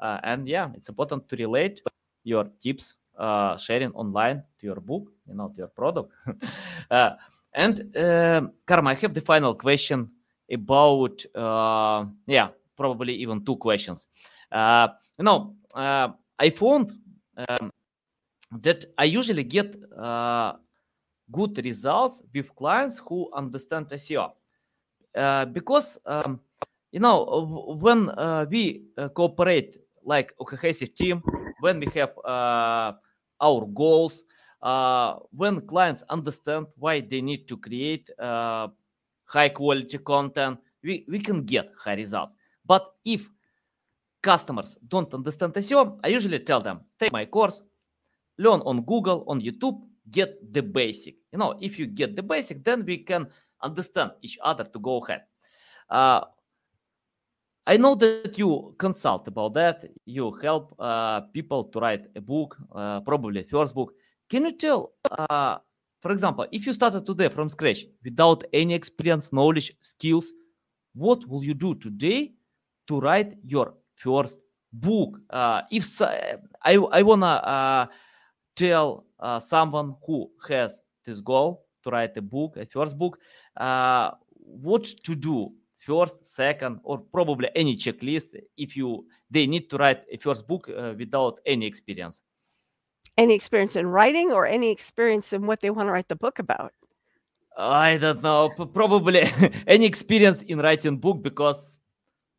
Uh, 0.00 0.18
and 0.22 0.48
yeah, 0.48 0.70
it's 0.74 0.88
important 0.88 1.28
to 1.28 1.36
relate 1.36 1.82
your 2.24 2.44
tips, 2.60 2.96
uh, 3.18 3.56
sharing 3.56 3.92
online 3.92 4.42
to 4.58 4.66
your 4.66 4.80
book, 4.80 5.10
you 5.26 5.34
know, 5.34 5.48
to 5.48 5.58
your 5.58 5.68
product. 5.68 6.12
uh, 6.90 7.10
and 7.52 7.96
uh, 7.96 8.42
Carma, 8.66 8.90
I 8.90 8.94
have 8.94 9.14
the 9.14 9.20
final 9.20 9.54
question 9.54 10.10
about, 10.50 11.24
uh, 11.34 12.04
yeah, 12.26 12.48
probably 12.76 13.14
even 13.14 13.44
two 13.44 13.56
questions. 13.56 14.06
Uh, 14.50 14.88
you 15.18 15.24
know, 15.24 15.54
uh, 15.74 16.08
I 16.38 16.50
found 16.50 16.92
um, 17.36 17.72
that 18.60 18.84
I 18.96 19.04
usually 19.04 19.44
get 19.44 19.74
good 21.30 21.64
results 21.64 22.22
with 22.34 22.54
clients 22.54 22.98
who 22.98 23.28
understand 23.34 23.88
SEO. 23.88 24.32
Uh, 25.14 25.44
because, 25.46 25.98
um, 26.06 26.40
you 26.92 27.00
know, 27.00 27.76
when 27.80 28.10
uh, 28.10 28.46
we 28.48 28.84
uh, 28.96 29.08
cooperate 29.08 29.76
like 30.08 30.32
a 30.40 30.44
cohesive 30.44 30.94
team, 30.94 31.22
when 31.60 31.78
we 31.78 31.86
have 31.94 32.16
uh, 32.24 32.92
our 33.40 33.66
goals, 33.66 34.24
uh, 34.62 35.16
when 35.30 35.60
clients 35.60 36.02
understand 36.08 36.66
why 36.76 37.00
they 37.00 37.20
need 37.20 37.46
to 37.46 37.56
create 37.56 38.08
uh, 38.18 38.68
high 39.24 39.50
quality 39.50 39.98
content, 39.98 40.58
we, 40.82 41.04
we 41.08 41.18
can 41.18 41.44
get 41.44 41.68
high 41.78 41.94
results. 41.94 42.34
But 42.64 42.88
if 43.04 43.28
customers 44.22 44.76
don't 44.88 45.12
understand 45.12 45.52
SEO, 45.52 46.00
I 46.02 46.08
usually 46.08 46.40
tell 46.40 46.60
them, 46.60 46.80
take 46.98 47.12
my 47.12 47.26
course, 47.26 47.60
learn 48.38 48.60
on 48.64 48.82
Google, 48.82 49.24
on 49.28 49.40
YouTube, 49.40 49.78
get 50.10 50.52
the 50.52 50.62
basic. 50.62 51.16
You 51.32 51.38
know, 51.38 51.54
if 51.60 51.78
you 51.78 51.86
get 51.86 52.16
the 52.16 52.22
basic, 52.22 52.64
then 52.64 52.84
we 52.84 52.98
can 52.98 53.28
understand 53.62 54.12
each 54.22 54.38
other 54.42 54.64
to 54.64 54.78
go 54.78 55.04
ahead. 55.04 55.22
Uh, 55.90 56.24
I 57.68 57.76
know 57.76 57.94
that 57.96 58.38
you 58.38 58.74
consult 58.78 59.28
about 59.28 59.52
that. 59.52 59.84
You 60.06 60.32
help 60.32 60.74
uh, 60.78 61.20
people 61.20 61.64
to 61.64 61.78
write 61.78 62.06
a 62.16 62.20
book, 62.22 62.56
uh, 62.74 63.00
probably 63.02 63.42
first 63.42 63.74
book. 63.74 63.92
Can 64.30 64.46
you 64.46 64.52
tell, 64.52 64.94
uh, 65.10 65.58
for 66.00 66.10
example, 66.10 66.46
if 66.50 66.66
you 66.66 66.72
started 66.72 67.04
today 67.04 67.28
from 67.28 67.50
scratch 67.50 67.84
without 68.02 68.44
any 68.54 68.72
experience, 68.72 69.34
knowledge, 69.34 69.76
skills, 69.82 70.32
what 70.94 71.28
will 71.28 71.44
you 71.44 71.52
do 71.52 71.74
today 71.74 72.32
to 72.86 73.00
write 73.00 73.36
your 73.44 73.74
first 73.96 74.38
book? 74.72 75.20
Uh, 75.28 75.60
if 75.70 76.00
I, 76.00 76.38
I 76.62 77.02
wanna 77.02 77.26
uh, 77.26 77.86
tell 78.56 79.04
uh, 79.20 79.40
someone 79.40 79.94
who 80.06 80.30
has 80.48 80.80
this 81.04 81.20
goal 81.20 81.66
to 81.84 81.90
write 81.90 82.16
a 82.16 82.22
book, 82.22 82.56
a 82.56 82.64
first 82.64 82.96
book, 82.96 83.18
what 84.40 84.84
to 85.04 85.14
do 85.14 85.52
first, 85.78 86.26
second, 86.26 86.80
or 86.82 86.98
probably 86.98 87.48
any 87.54 87.76
checklist 87.76 88.28
if 88.56 88.76
you 88.76 89.06
they 89.30 89.46
need 89.46 89.70
to 89.70 89.76
write 89.76 90.02
a 90.10 90.16
first 90.16 90.46
book 90.46 90.68
uh, 90.68 90.94
without 90.98 91.40
any 91.46 91.66
experience. 91.66 92.22
Any 93.16 93.34
experience 93.34 93.76
in 93.76 93.86
writing, 93.86 94.32
or 94.32 94.46
any 94.46 94.70
experience 94.70 95.32
in 95.32 95.46
what 95.46 95.60
they 95.60 95.70
want 95.70 95.88
to 95.88 95.92
write 95.92 96.08
the 96.08 96.16
book 96.16 96.38
about? 96.38 96.72
I 97.56 97.98
don't 97.98 98.22
know. 98.22 98.50
Probably 98.72 99.22
any 99.66 99.86
experience 99.86 100.42
in 100.42 100.60
writing 100.60 100.96
book 100.96 101.22
because 101.22 101.78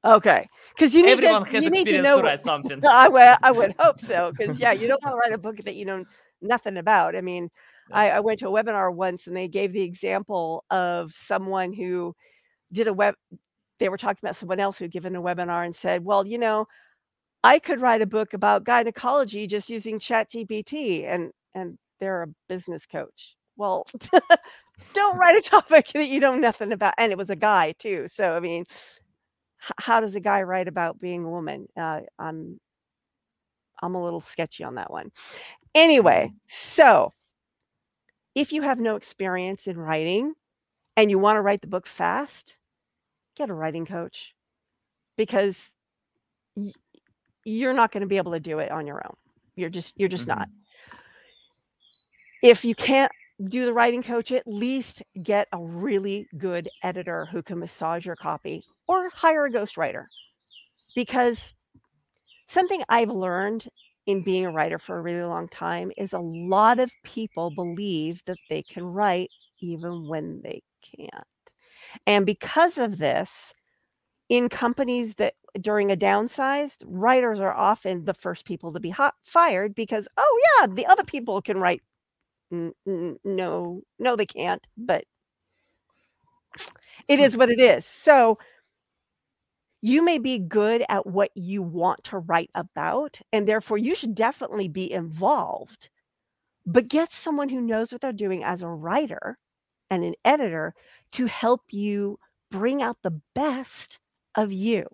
Okay, 0.04 0.48
because 0.70 0.96
you 0.96 1.04
need 1.04 1.12
everyone 1.12 1.44
to, 1.44 1.52
has 1.52 1.64
you 1.64 1.70
need 1.70 1.88
to 1.88 2.02
know 2.02 2.18
to 2.18 2.24
write 2.24 2.42
something. 2.42 2.86
I 2.90 3.10
would 3.10 3.38
I 3.44 3.52
would 3.52 3.76
hope 3.80 4.00
so 4.00 4.32
because 4.32 4.58
yeah, 4.58 4.72
you 4.72 4.88
don't 4.88 5.04
want 5.04 5.14
to 5.14 5.18
write 5.18 5.34
a 5.34 5.38
book 5.38 5.58
that 5.58 5.76
you 5.76 5.84
know 5.84 6.06
nothing 6.42 6.78
about. 6.78 7.18
I 7.18 7.22
mean, 7.22 7.50
yeah. 7.90 7.98
I, 7.98 8.10
I 8.12 8.20
went 8.22 8.40
to 8.40 8.48
a 8.48 8.52
webinar 8.52 8.94
once 8.94 9.28
and 9.28 9.36
they 9.36 9.50
gave 9.50 9.74
the 9.74 9.82
example 9.82 10.64
of 10.70 11.12
someone 11.12 11.74
who 11.74 12.16
did 12.74 12.88
a 12.88 12.94
web. 12.94 13.16
They 13.80 13.90
were 13.90 13.98
talking 13.98 14.20
about 14.24 14.36
someone 14.38 14.60
else 14.60 14.78
who 14.80 14.86
had 14.86 14.92
given 14.92 15.16
a 15.16 15.22
webinar 15.22 15.66
and 15.66 15.76
said, 15.76 16.06
"Well, 16.06 16.28
you 16.28 16.38
know, 16.38 16.68
I 17.44 17.60
could 17.60 17.82
write 17.82 18.02
a 18.02 18.06
book 18.08 18.34
about 18.34 18.64
gynecology 18.66 19.48
just 19.48 19.70
using 19.70 20.00
ChatGPT 20.00 21.06
and 21.06 21.32
and 21.56 21.78
they're 22.00 22.24
a 22.24 22.28
business 22.50 22.86
coach. 22.86 23.36
Well, 23.58 23.86
don't 24.94 25.18
write 25.18 25.38
a 25.38 25.42
topic 25.42 25.88
that 25.94 26.08
you 26.10 26.20
know 26.20 26.36
nothing 26.36 26.72
about. 26.72 26.94
And 26.98 27.12
it 27.12 27.18
was 27.18 27.30
a 27.30 27.36
guy 27.36 27.74
too. 27.80 28.08
So 28.10 28.36
I 28.36 28.40
mean, 28.42 28.66
h- 29.64 29.72
how 29.78 30.02
does 30.02 30.16
a 30.16 30.20
guy 30.20 30.42
write 30.44 30.68
about 30.68 31.00
being 31.00 31.24
a 31.24 31.30
woman? 31.30 31.66
Uh, 31.78 32.02
I'm 32.18 32.60
I'm 33.82 33.96
a 33.96 34.04
little 34.04 34.22
sketchy 34.22 34.64
on 34.64 34.76
that 34.76 34.92
one. 34.92 35.12
Anyway, 35.76 36.34
so 36.48 37.12
if 38.36 38.52
you 38.52 38.62
have 38.62 38.80
no 38.80 38.96
experience 38.96 39.68
in 39.68 39.78
writing 39.78 40.34
and 40.98 41.12
you 41.12 41.20
want 41.20 41.38
to 41.38 41.44
write 41.44 41.62
the 41.62 41.68
book 41.68 41.88
fast, 41.88 42.58
get 43.40 43.50
a 43.50 43.54
writing 43.54 43.86
coach 43.86 44.36
because 45.18 45.72
y- 46.56 46.72
you're 47.46 47.74
not 47.74 47.92
going 47.92 48.02
to 48.02 48.08
be 48.08 48.18
able 48.18 48.34
to 48.34 48.40
do 48.40 48.60
it 48.60 48.72
on 48.72 48.86
your 48.86 49.02
own. 49.06 49.16
You're 49.56 49.70
just 49.70 50.00
you're 50.00 50.10
just 50.10 50.28
not. 50.28 50.48
Mm-hmm. 50.48 50.98
If 52.44 52.64
you 52.64 52.76
can't 52.76 53.12
do 53.46 53.66
the 53.66 53.74
writing 53.74 54.04
coach, 54.04 54.32
at 54.32 54.46
least 54.46 55.02
get 55.24 55.48
a 55.52 55.58
really 55.60 56.28
good 56.38 56.70
editor 56.84 57.26
who 57.32 57.42
can 57.42 57.60
massage 57.60 58.06
your 58.06 58.16
copy 58.16 58.64
or 58.88 59.10
hire 59.10 59.46
a 59.46 59.52
ghostwriter. 59.52 60.06
Because 60.96 61.54
something 62.46 62.84
I've 62.90 63.10
learned 63.10 63.68
in 64.06 64.24
being 64.24 64.46
a 64.46 64.52
writer 64.52 64.80
for 64.80 64.98
a 64.98 65.02
really 65.02 65.24
long 65.24 65.48
time 65.48 65.92
is 65.98 66.14
a 66.14 66.20
lot 66.20 66.80
of 66.80 66.92
people 67.04 67.52
believe 67.52 68.22
that 68.26 68.38
they 68.50 68.64
can 68.64 68.84
write 68.84 69.30
even 69.62 70.08
when 70.08 70.42
they 70.42 70.62
can't. 70.82 71.26
And 72.06 72.26
because 72.26 72.78
of 72.78 72.98
this, 72.98 73.54
in 74.30 74.50
companies 74.50 75.16
that 75.16 75.36
during 75.62 75.92
a 75.92 75.98
downsized, 75.98 76.84
writers 76.86 77.40
are 77.40 77.54
often 77.54 78.06
the 78.06 78.14
first 78.14 78.46
people 78.46 78.72
to 78.74 78.80
be 78.80 78.90
hot, 78.92 79.16
fired 79.24 79.76
because, 79.76 80.08
oh, 80.18 80.42
yeah, 80.60 80.68
the 80.68 80.86
other 80.88 81.04
people 81.04 81.42
can 81.42 81.60
write. 81.60 81.82
N- 82.52 82.74
n- 82.88 83.18
no, 83.26 83.82
no, 84.00 84.16
they 84.16 84.26
can't, 84.26 84.66
but 84.78 85.06
it 87.08 87.20
is 87.20 87.36
what 87.38 87.50
it 87.50 87.60
is. 87.60 87.86
So 87.86 88.38
you 89.82 90.04
may 90.04 90.18
be 90.18 90.40
good 90.40 90.84
at 90.90 91.08
what 91.08 91.32
you 91.36 91.62
want 91.62 92.04
to 92.06 92.20
write 92.20 92.50
about, 92.54 93.20
and 93.32 93.48
therefore 93.48 93.78
you 93.78 93.96
should 93.96 94.14
definitely 94.14 94.68
be 94.68 94.92
involved. 94.92 95.90
But 96.66 96.88
get 96.90 97.12
someone 97.12 97.50
who 97.50 97.62
knows 97.62 97.92
what 97.92 98.02
they're 98.02 98.14
doing 98.14 98.44
as 98.44 98.62
a 98.62 98.68
writer 98.70 99.38
and 99.90 100.04
an 100.04 100.16
editor 100.26 100.74
to 101.14 101.26
help 101.26 101.64
you 101.70 102.20
bring 102.52 102.82
out 102.82 102.98
the 103.02 103.20
best 103.36 104.00
of 104.36 104.52
you. 104.52 104.86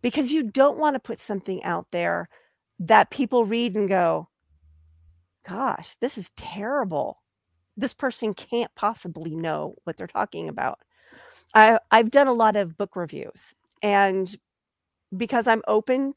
Because 0.00 0.30
you 0.30 0.44
don't 0.44 0.78
want 0.78 0.94
to 0.94 1.00
put 1.00 1.18
something 1.18 1.62
out 1.64 1.86
there 1.90 2.28
that 2.80 3.10
people 3.10 3.44
read 3.44 3.74
and 3.74 3.88
go, 3.88 4.28
gosh, 5.46 5.96
this 6.00 6.18
is 6.18 6.30
terrible. 6.36 7.22
This 7.76 7.94
person 7.94 8.34
can't 8.34 8.72
possibly 8.74 9.34
know 9.34 9.74
what 9.84 9.96
they're 9.96 10.06
talking 10.06 10.48
about. 10.48 10.80
I, 11.54 11.78
I've 11.90 12.10
done 12.10 12.28
a 12.28 12.32
lot 12.32 12.56
of 12.56 12.76
book 12.76 12.94
reviews, 12.94 13.54
and 13.82 14.34
because 15.16 15.46
I'm 15.46 15.62
open 15.66 16.14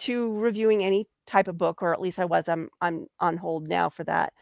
to 0.00 0.32
reviewing 0.38 0.84
any 0.84 1.08
type 1.26 1.48
of 1.48 1.58
book, 1.58 1.82
or 1.82 1.92
at 1.92 2.00
least 2.00 2.18
I 2.18 2.24
was, 2.24 2.48
I'm 2.48 2.68
I'm 2.80 3.06
on 3.18 3.36
hold 3.36 3.68
now 3.68 3.88
for 3.88 4.04
that. 4.04 4.32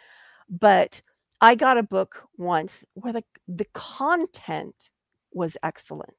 But 0.51 1.01
I 1.41 1.55
got 1.55 1.79
a 1.79 1.83
book 1.83 2.23
once 2.37 2.85
where 2.95 3.13
the 3.13 3.25
the 3.49 3.67
content 3.75 4.91
was 5.33 5.57
excellent. 5.63 6.17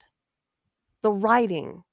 The 1.01 1.11
writing 1.11 1.83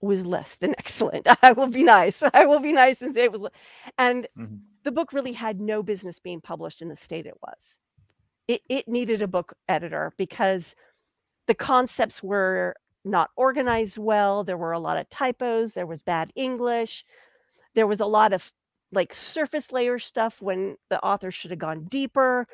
was 0.00 0.24
less 0.24 0.56
than 0.56 0.74
excellent. 0.78 1.26
I 1.42 1.52
will 1.52 1.68
be 1.68 1.82
nice. 1.82 2.22
I 2.34 2.46
will 2.46 2.60
be 2.60 2.72
nice 2.72 3.02
and 3.02 3.14
say 3.14 3.24
it 3.24 3.32
was 3.32 3.42
le- 3.42 3.50
and 3.98 4.26
Mhm. 4.38 4.60
the 4.82 4.92
book 4.92 5.12
really 5.12 5.32
had 5.32 5.60
no 5.60 5.82
business 5.82 6.20
being 6.20 6.40
published 6.40 6.82
in 6.82 6.88
the 6.88 6.96
state 6.96 7.26
it 7.26 7.38
was. 7.42 7.80
It 8.48 8.62
it 8.68 8.88
needed 8.88 9.22
a 9.22 9.28
book 9.28 9.54
editor 9.68 10.12
because 10.18 10.74
the 11.46 11.54
concepts 11.54 12.22
were 12.22 12.74
not 13.04 13.30
organized 13.36 13.98
well. 13.98 14.44
There 14.44 14.56
were 14.58 14.72
a 14.72 14.78
lot 14.78 14.98
of 14.98 15.08
typos. 15.10 15.72
There 15.74 15.86
was 15.86 16.02
bad 16.02 16.30
English. 16.36 17.04
There 17.74 17.86
was 17.86 18.00
a 18.00 18.06
lot 18.06 18.32
of 18.32 18.52
like 18.94 19.14
surface 19.14 19.72
layer 19.72 19.98
stuff 19.98 20.40
when 20.42 20.76
the 20.90 21.02
author 21.04 21.30
should 21.30 21.50
have 21.50 21.60
gone 21.60 21.84
deeper. 21.86 22.46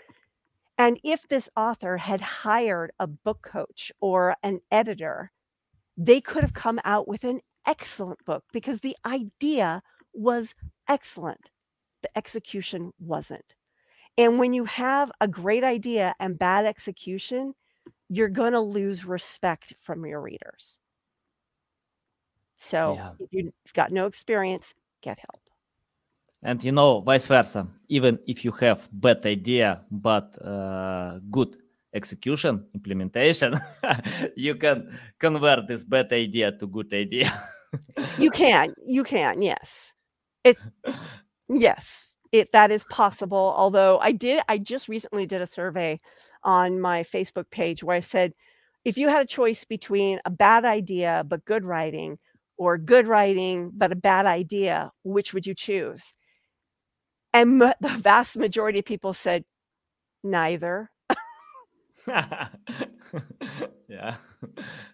And 0.79 1.01
if 1.05 1.29
this 1.29 1.49
author 1.57 1.97
had 1.99 2.21
hired 2.21 2.93
a 2.99 3.07
book 3.07 3.43
coach 3.43 3.93
or 4.01 4.37
an 4.43 4.61
editor, 4.71 5.33
they 5.97 6.21
could 6.21 6.43
have 6.43 6.55
come 6.55 6.81
out 6.85 7.09
with 7.09 7.25
an 7.25 7.41
excellent 7.67 8.25
book 8.25 8.45
because 8.53 8.81
the 8.81 8.97
idea 9.07 9.83
was 10.15 10.55
excellent. 10.89 11.51
The 12.03 12.17
execution 12.19 12.93
wasn't. 13.01 13.57
And 14.19 14.39
when 14.39 14.53
you 14.55 14.65
have 14.67 15.13
a 15.21 15.29
great 15.29 15.65
idea 15.65 16.15
and 16.21 16.39
bad 16.39 16.67
execution, 16.67 17.55
you're 18.09 18.29
going 18.31 18.53
to 18.53 18.61
lose 18.61 19.05
respect 19.07 19.75
from 19.81 20.07
your 20.07 20.21
readers. 20.23 20.79
So 22.57 23.01
Yeah. 23.01 23.15
if 23.19 23.29
you've 23.33 23.53
got 23.75 23.93
no 23.93 24.07
experience, 24.07 24.75
get 25.01 25.19
help. 25.19 25.43
And 26.43 26.63
you 26.65 26.73
know, 26.73 27.01
vice 27.01 27.27
versa. 27.27 27.67
Even 27.89 28.19
if 28.27 28.45
you 28.45 28.53
have 28.53 28.89
bad 28.93 29.25
idea 29.27 29.83
but 29.91 30.37
uh, 30.45 31.19
good 31.31 31.57
execution, 31.93 32.65
implementation, 32.75 33.61
you 34.37 34.55
can 34.55 34.99
convert 35.19 35.67
this 35.67 35.85
bad 35.85 36.13
idea 36.13 36.53
to 36.53 36.67
good 36.67 36.93
idea. 36.95 37.33
You 38.19 38.31
can, 38.31 38.73
you 38.87 39.05
can, 39.05 39.43
yes. 39.43 39.93
It 40.45 40.57
yes, 41.49 42.15
it 42.33 42.53
that 42.53 42.71
is 42.71 42.85
possible. 42.85 43.55
Although 43.57 43.99
I 43.99 44.13
did 44.13 44.43
I 44.49 44.59
just 44.59 44.89
recently 44.89 45.27
did 45.27 45.43
a 45.43 45.47
survey 45.47 45.99
on 46.43 46.81
my 46.81 47.03
Facebook 47.03 47.51
page 47.51 47.85
where 47.85 47.97
I 47.97 48.01
said 48.01 48.33
if 48.85 48.97
you 48.97 49.09
had 49.09 49.23
a 49.23 49.27
choice 49.27 49.65
between 49.67 50.21
a 50.25 50.31
bad 50.31 50.65
idea 50.65 51.25
but 51.29 51.45
good 51.45 51.65
writing 51.65 52.19
or 52.57 52.79
good 52.79 53.07
writing 53.07 53.73
but 53.75 53.93
a 53.93 53.97
bad 53.97 54.25
idea, 54.25 54.91
which 55.05 55.35
would 55.35 55.47
you 55.47 55.55
choose? 55.55 56.15
And 57.33 57.61
the 57.61 57.97
vast 57.99 58.37
majority 58.37 58.81
of 58.81 58.85
people 58.85 59.13
said 59.13 59.45
neither. 60.25 60.91
yeah. 63.89 64.15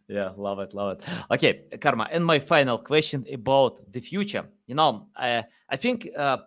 Yeah 0.09 0.30
love 0.37 0.59
it 0.59 0.74
love 0.74 0.99
it. 0.99 1.05
Okay 1.30 1.62
Carma 1.80 2.09
and 2.11 2.24
my 2.24 2.39
final 2.39 2.78
question 2.78 3.24
about 3.32 3.80
the 3.93 4.01
future. 4.01 4.45
You 4.66 4.74
know 4.74 5.07
i 5.16 5.45
i 5.70 5.76
think 5.76 6.09
uh, 6.16 6.39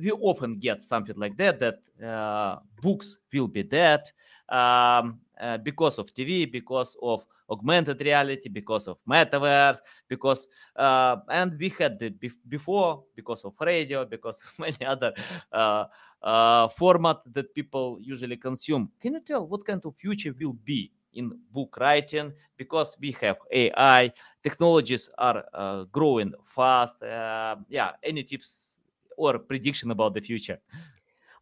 we 0.00 0.10
often 0.12 0.58
get 0.58 0.82
something 0.82 1.16
like 1.16 1.36
that 1.36 1.60
that 1.60 1.80
uh, 2.04 2.58
books 2.80 3.18
will 3.32 3.48
be 3.48 3.62
dead 3.62 4.00
um, 4.48 5.20
uh, 5.40 5.58
because 5.58 5.98
of 5.98 6.12
tv 6.14 6.50
because 6.50 6.96
of 7.02 7.24
augmented 7.50 8.00
reality 8.00 8.48
because 8.48 8.86
of 8.86 8.98
metaverse 9.08 9.78
because 10.08 10.48
uh, 10.76 11.16
and 11.28 11.58
we 11.58 11.68
had 11.70 12.00
it 12.00 12.20
bef- 12.20 12.38
before 12.48 13.02
because 13.14 13.44
of 13.44 13.54
radio 13.60 14.04
because 14.04 14.42
of 14.42 14.58
many 14.58 14.86
other 14.86 15.12
uh, 15.52 15.84
uh, 16.22 16.68
format 16.68 17.18
that 17.32 17.54
people 17.54 17.98
usually 18.00 18.36
consume. 18.36 18.90
Can 19.00 19.14
you 19.14 19.20
tell 19.20 19.46
what 19.46 19.64
kind 19.64 19.84
of 19.84 19.96
future 19.96 20.34
will 20.38 20.56
be 20.64 20.92
in 21.14 21.38
book 21.52 21.76
writing? 21.80 22.32
Because 22.56 22.96
we 23.00 23.16
have 23.20 23.36
AI, 23.50 24.12
technologies 24.42 25.10
are 25.18 25.44
uh, 25.54 25.84
growing 25.84 26.32
fast. 26.44 27.02
Uh, 27.02 27.56
yeah, 27.68 27.92
any 28.02 28.22
tips 28.22 28.76
or 29.16 29.38
prediction 29.38 29.90
about 29.90 30.14
the 30.14 30.20
future? 30.20 30.58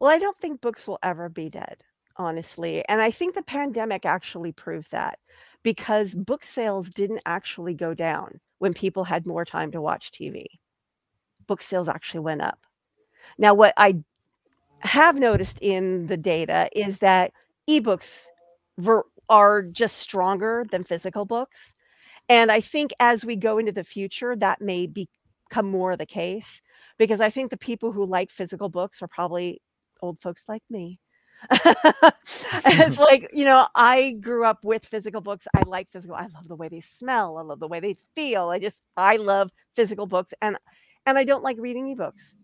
Well, 0.01 0.11
I 0.11 0.19
don't 0.19 0.37
think 0.39 0.61
books 0.61 0.87
will 0.87 0.99
ever 1.03 1.29
be 1.29 1.49
dead, 1.49 1.79
honestly. 2.17 2.85
And 2.89 3.01
I 3.01 3.11
think 3.11 3.35
the 3.35 3.43
pandemic 3.43 4.07
actually 4.07 4.53
proved 4.53 4.91
that 4.93 5.19
because 5.63 6.15
book 6.15 6.45
sales 6.45 6.89
didn't 6.91 7.23
actually 7.27 7.75
go 7.75 7.95
down 7.95 8.41
when 8.59 8.75
people 8.75 9.05
had 9.05 9.27
more 9.27 9.45
time 9.45 9.71
to 9.73 9.81
watch 9.81 10.11
TV. 10.11 10.47
Book 11.47 11.63
sales 11.63 11.89
actually 11.89 12.21
went 12.21 12.43
up. 12.43 12.59
Now, 13.39 13.55
what 13.55 13.75
I 13.77 13.97
have 14.81 15.17
noticed 15.19 15.59
in 15.61 16.07
the 16.07 16.17
data 16.17 16.69
is 16.75 16.99
that 17.01 17.33
ebooks 17.69 18.27
ver- 18.79 19.05
are 19.29 19.63
just 19.63 19.99
stronger 19.99 20.65
than 20.71 20.85
physical 20.85 21.25
books. 21.25 21.75
And 22.29 22.53
I 22.53 22.61
think 22.61 22.93
as 23.01 23.25
we 23.25 23.37
go 23.37 23.59
into 23.59 23.73
the 23.73 23.85
future, 23.85 24.37
that 24.37 24.61
may 24.61 24.87
become 24.87 25.71
more 25.71 25.97
the 25.97 26.07
case 26.07 26.63
because 26.99 27.21
I 27.21 27.31
think 27.31 27.51
the 27.51 27.57
people 27.57 27.93
who 27.93 28.05
like 28.05 28.31
physical 28.31 28.69
books 28.69 29.03
are 29.03 29.09
probably 29.09 29.61
old 30.03 30.21
folks 30.21 30.45
like 30.49 30.63
me. 30.71 31.01
it's 31.51 32.99
like, 32.99 33.31
you 33.33 33.45
know, 33.45 33.67
I 33.75 34.13
grew 34.21 34.45
up 34.45 34.65
with 34.65 34.85
physical 34.85 35.21
books. 35.21 35.47
I 35.55 35.63
like 35.67 35.89
physical. 35.91 36.17
I 36.17 36.27
love 36.35 36.49
the 36.49 36.57
way 36.57 36.69
they 36.69 36.81
smell. 36.81 37.39
I 37.39 37.43
love 37.43 37.61
the 37.61 37.69
way 37.69 37.81
they 37.81 37.97
feel. 38.15 38.49
I 38.49 38.59
just 38.59 38.83
I 38.97 39.17
love 39.17 39.51
physical 39.75 40.07
books 40.07 40.35
and 40.43 40.57
and 41.07 41.19
I 41.19 41.25
don't 41.25 41.45
like 41.45 41.57
reading 41.59 41.95
ebooks. 41.95 42.35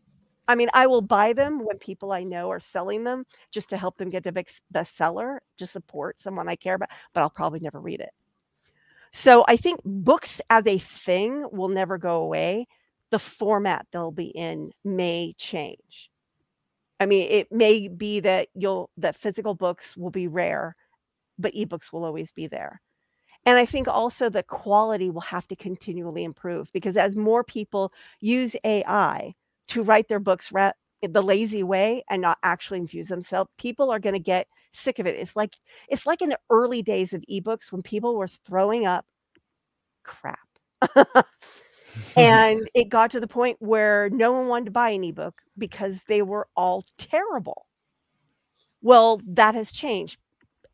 I 0.47 0.55
mean, 0.55 0.69
I 0.75 0.87
will 0.87 1.01
buy 1.01 1.33
them 1.33 1.65
when 1.65 1.79
people 1.79 2.13
I 2.13 2.23
know 2.23 2.51
are 2.51 2.61
selling 2.61 3.05
them 3.05 3.25
just 3.51 3.71
to 3.71 3.79
help 3.79 3.97
them 3.97 4.11
get 4.11 4.25
to 4.25 4.33
big 4.33 4.49
bestseller, 4.73 5.39
to 5.59 5.67
support 5.67 6.21
someone 6.21 6.49
I 6.49 6.57
care 6.57 6.75
about, 6.75 6.91
but 7.15 7.23
I'll 7.23 7.31
probably 7.31 7.61
never 7.61 7.81
read 7.81 8.01
it. 8.01 8.11
So 9.13 9.45
I 9.49 9.57
think 9.57 9.81
books 9.85 10.41
as 10.51 10.67
a 10.67 10.79
thing 10.79 11.47
will 11.53 11.69
never 11.69 11.99
go 11.99 12.23
away. 12.23 12.67
The 13.11 13.19
format 13.19 13.87
they'll 13.93 14.11
be 14.11 14.27
in 14.27 14.73
may 14.85 15.35
change. 15.39 16.11
I 17.01 17.07
mean, 17.07 17.29
it 17.31 17.51
may 17.53 17.89
be 17.89 18.21
that 18.21 18.49
you'll 18.55 18.91
that 18.97 19.17
physical 19.17 19.55
books 19.55 19.97
will 19.97 20.11
be 20.11 20.29
rare, 20.29 20.77
but 21.39 21.55
ebooks 21.55 21.93
will 21.93 22.05
always 22.05 22.33
be 22.33 22.47
there. 22.49 22.81
And 23.47 23.59
I 23.59 23.67
think 23.67 23.89
also 23.89 24.29
the 24.29 24.43
quality 24.43 25.11
will 25.11 25.21
have 25.23 25.47
to 25.49 25.57
continually 25.57 26.25
improve 26.25 26.71
because 26.73 26.97
as 26.97 27.17
more 27.17 27.45
people 27.45 27.93
use 28.21 28.57
AI 28.65 29.35
to 29.69 29.83
write 29.83 30.09
their 30.09 30.21
books 30.21 30.53
ra- 30.53 30.73
the 31.03 31.23
lazy 31.23 31.63
way 31.63 32.05
and 32.11 32.23
not 32.23 32.39
actually 32.43 32.79
infuse 32.81 33.09
themselves, 33.09 33.51
people 33.59 33.91
are 33.91 33.99
going 34.01 34.15
to 34.15 34.19
get 34.21 34.47
sick 34.73 34.99
of 34.99 35.07
it. 35.07 35.17
It's 35.19 35.37
like 35.37 35.55
it's 35.89 36.07
like 36.07 36.23
in 36.23 36.31
the 36.31 36.39
early 36.51 36.83
days 36.83 37.15
of 37.15 37.25
ebooks 37.31 37.73
when 37.73 37.83
people 37.83 38.17
were 38.17 38.29
throwing 38.29 38.87
up 38.87 39.05
crap. 40.05 40.39
and 42.17 42.69
it 42.75 42.89
got 42.89 43.11
to 43.13 43.21
the 43.21 43.29
point 43.29 43.57
where 43.61 44.11
no 44.11 44.33
one 44.33 44.49
wanted 44.49 44.67
to 44.67 44.71
buy 44.73 44.91
an 44.91 45.05
ebook 45.05 45.35
because 45.59 46.03
they 46.09 46.23
were 46.23 46.49
all 46.57 46.85
terrible. 46.99 47.67
Well, 48.83 49.21
that 49.27 49.55
has 49.55 49.73
changed. 49.73 50.19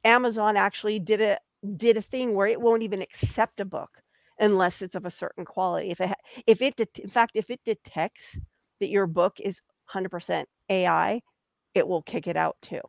Amazon 0.04 0.56
actually 0.56 0.98
did 0.98 1.20
a 1.20 1.38
did 1.76 1.96
a 1.96 2.02
thing 2.02 2.34
where 2.34 2.46
it 2.46 2.60
won't 2.60 2.82
even 2.82 3.02
accept 3.02 3.60
a 3.60 3.64
book 3.64 3.90
unless 4.38 4.82
it's 4.82 4.94
of 4.94 5.06
a 5.06 5.10
certain 5.10 5.44
quality. 5.44 5.90
If 5.90 6.00
it 6.00 6.12
if 6.46 6.62
it 6.62 6.80
in 6.98 7.08
fact 7.10 7.32
if 7.34 7.50
it 7.50 7.60
detects 7.64 8.38
that 8.80 8.88
your 8.88 9.06
book 9.06 9.38
is 9.40 9.60
100% 9.94 10.44
AI, 10.70 11.20
it 11.74 11.86
will 11.88 12.02
kick 12.02 12.26
it 12.26 12.36
out 12.36 12.56
too. 12.62 12.80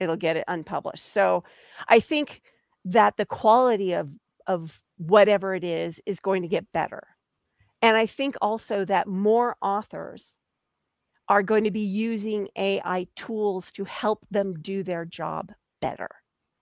It'll 0.00 0.16
get 0.16 0.36
it 0.36 0.44
unpublished. 0.48 1.04
So, 1.04 1.44
I 1.88 2.00
think 2.00 2.42
that 2.84 3.16
the 3.16 3.26
quality 3.26 3.94
of 3.94 4.10
of 4.46 4.80
whatever 4.98 5.54
it 5.54 5.64
is 5.64 6.00
is 6.06 6.20
going 6.20 6.42
to 6.42 6.48
get 6.48 6.72
better. 6.72 7.04
And 7.82 7.96
I 7.96 8.06
think 8.06 8.36
also 8.40 8.84
that 8.86 9.06
more 9.06 9.56
authors 9.62 10.38
are 11.28 11.42
going 11.42 11.64
to 11.64 11.70
be 11.70 11.80
using 11.80 12.48
AI 12.56 13.06
tools 13.16 13.70
to 13.72 13.84
help 13.84 14.26
them 14.30 14.54
do 14.60 14.82
their 14.82 15.04
job 15.04 15.52
better. 15.80 16.08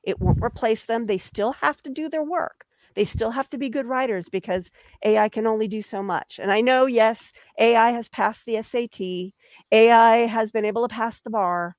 It 0.02 0.20
won't 0.20 0.42
replace 0.42 0.84
them. 0.84 1.06
They 1.06 1.18
still 1.18 1.52
have 1.52 1.82
to 1.82 1.90
do 1.90 2.08
their 2.08 2.22
work. 2.24 2.64
They 2.94 3.04
still 3.04 3.30
have 3.30 3.48
to 3.50 3.58
be 3.58 3.68
good 3.68 3.86
writers 3.86 4.28
because 4.28 4.70
AI 5.04 5.28
can 5.28 5.46
only 5.46 5.68
do 5.68 5.82
so 5.82 6.02
much. 6.02 6.38
And 6.40 6.50
I 6.50 6.60
know, 6.60 6.86
yes, 6.86 7.32
AI 7.58 7.90
has 7.90 8.08
passed 8.08 8.46
the 8.46 8.56
SAT, 8.56 9.34
AI 9.72 10.16
has 10.26 10.52
been 10.52 10.64
able 10.64 10.88
to 10.88 10.94
pass 10.94 11.20
the 11.20 11.30
bar, 11.30 11.76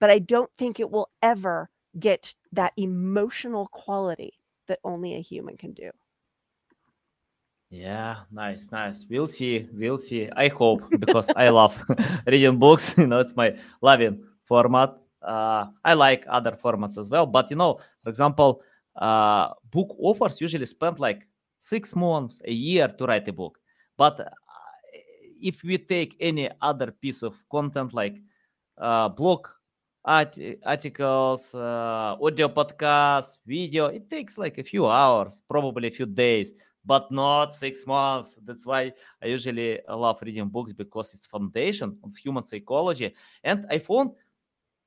but 0.00 0.10
I 0.10 0.18
don't 0.20 0.50
think 0.58 0.80
it 0.80 0.90
will 0.90 1.10
ever 1.22 1.70
get 1.98 2.34
that 2.52 2.72
emotional 2.76 3.68
quality 3.68 4.32
that 4.68 4.80
only 4.84 5.14
a 5.14 5.20
human 5.22 5.56
can 5.56 5.72
do. 5.72 5.90
Yeah, 7.70 8.18
nice, 8.30 8.68
nice. 8.70 9.04
We'll 9.10 9.26
see. 9.26 9.68
We'll 9.72 9.98
see. 9.98 10.28
I 10.36 10.48
hope 10.48 10.82
because 11.00 11.28
I 11.34 11.48
love 11.48 11.74
reading 12.26 12.58
books. 12.58 12.94
You 12.98 13.06
know, 13.06 13.18
it's 13.20 13.34
my 13.34 13.56
loving 13.82 14.22
format. 14.44 14.96
Uh, 15.20 15.66
I 15.84 15.94
like 15.94 16.24
other 16.28 16.52
formats 16.52 16.96
as 16.98 17.10
well. 17.10 17.26
But 17.26 17.50
you 17.50 17.56
know, 17.56 17.80
for 18.02 18.10
example, 18.10 18.62
uh, 18.94 19.48
book 19.70 19.96
authors 19.98 20.40
usually 20.40 20.66
spend 20.66 21.00
like 21.00 21.26
six 21.58 21.96
months, 21.96 22.40
a 22.44 22.52
year 22.52 22.86
to 22.88 23.04
write 23.04 23.26
a 23.26 23.32
book. 23.32 23.58
But 23.96 24.20
uh, 24.20 24.30
if 25.40 25.62
we 25.64 25.78
take 25.78 26.16
any 26.20 26.50
other 26.62 26.92
piece 26.92 27.22
of 27.22 27.34
content 27.50 27.92
like 27.92 28.16
uh, 28.78 29.08
blog 29.08 29.48
art- 30.04 30.38
articles, 30.64 31.54
uh, 31.54 32.16
audio 32.22 32.48
podcasts, 32.48 33.38
video, 33.44 33.86
it 33.86 34.08
takes 34.08 34.38
like 34.38 34.58
a 34.58 34.64
few 34.64 34.86
hours, 34.86 35.40
probably 35.48 35.88
a 35.88 35.90
few 35.90 36.06
days, 36.06 36.52
but 36.86 37.10
not 37.10 37.54
six 37.54 37.86
months. 37.86 38.38
That's 38.44 38.64
why 38.66 38.92
I 39.22 39.26
usually 39.26 39.80
love 39.88 40.18
reading 40.22 40.48
books 40.48 40.72
because 40.72 41.14
it's 41.14 41.26
foundation 41.26 41.98
of 42.04 42.16
human 42.16 42.44
psychology. 42.44 43.14
And 43.44 43.66
I 43.70 43.78
found 43.80 44.12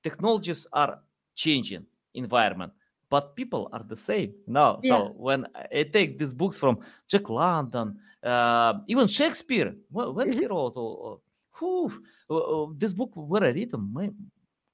technologies 0.03 0.67
are 0.73 1.01
changing 1.35 1.85
environment 2.13 2.73
but 3.09 3.35
people 3.35 3.69
are 3.73 3.83
the 3.83 3.95
same 3.95 4.33
now 4.47 4.79
Yeah. 4.81 4.89
so 4.89 5.13
when 5.17 5.45
i 5.55 5.83
take 5.83 6.17
these 6.17 6.33
books 6.33 6.57
from 6.57 6.79
jack 7.07 7.29
london 7.29 7.99
uh, 8.23 8.73
even 8.87 9.07
shakespeare 9.07 9.75
wh- 9.91 10.13
when 10.15 10.31
he 10.31 10.45
wrote 10.47 10.75
uh, 10.75 11.13
uh, 11.13 11.17
whew, 11.59 12.03
uh, 12.29 12.67
this 12.77 12.93
book 12.93 13.15
were 13.15 13.41
written 13.41 13.93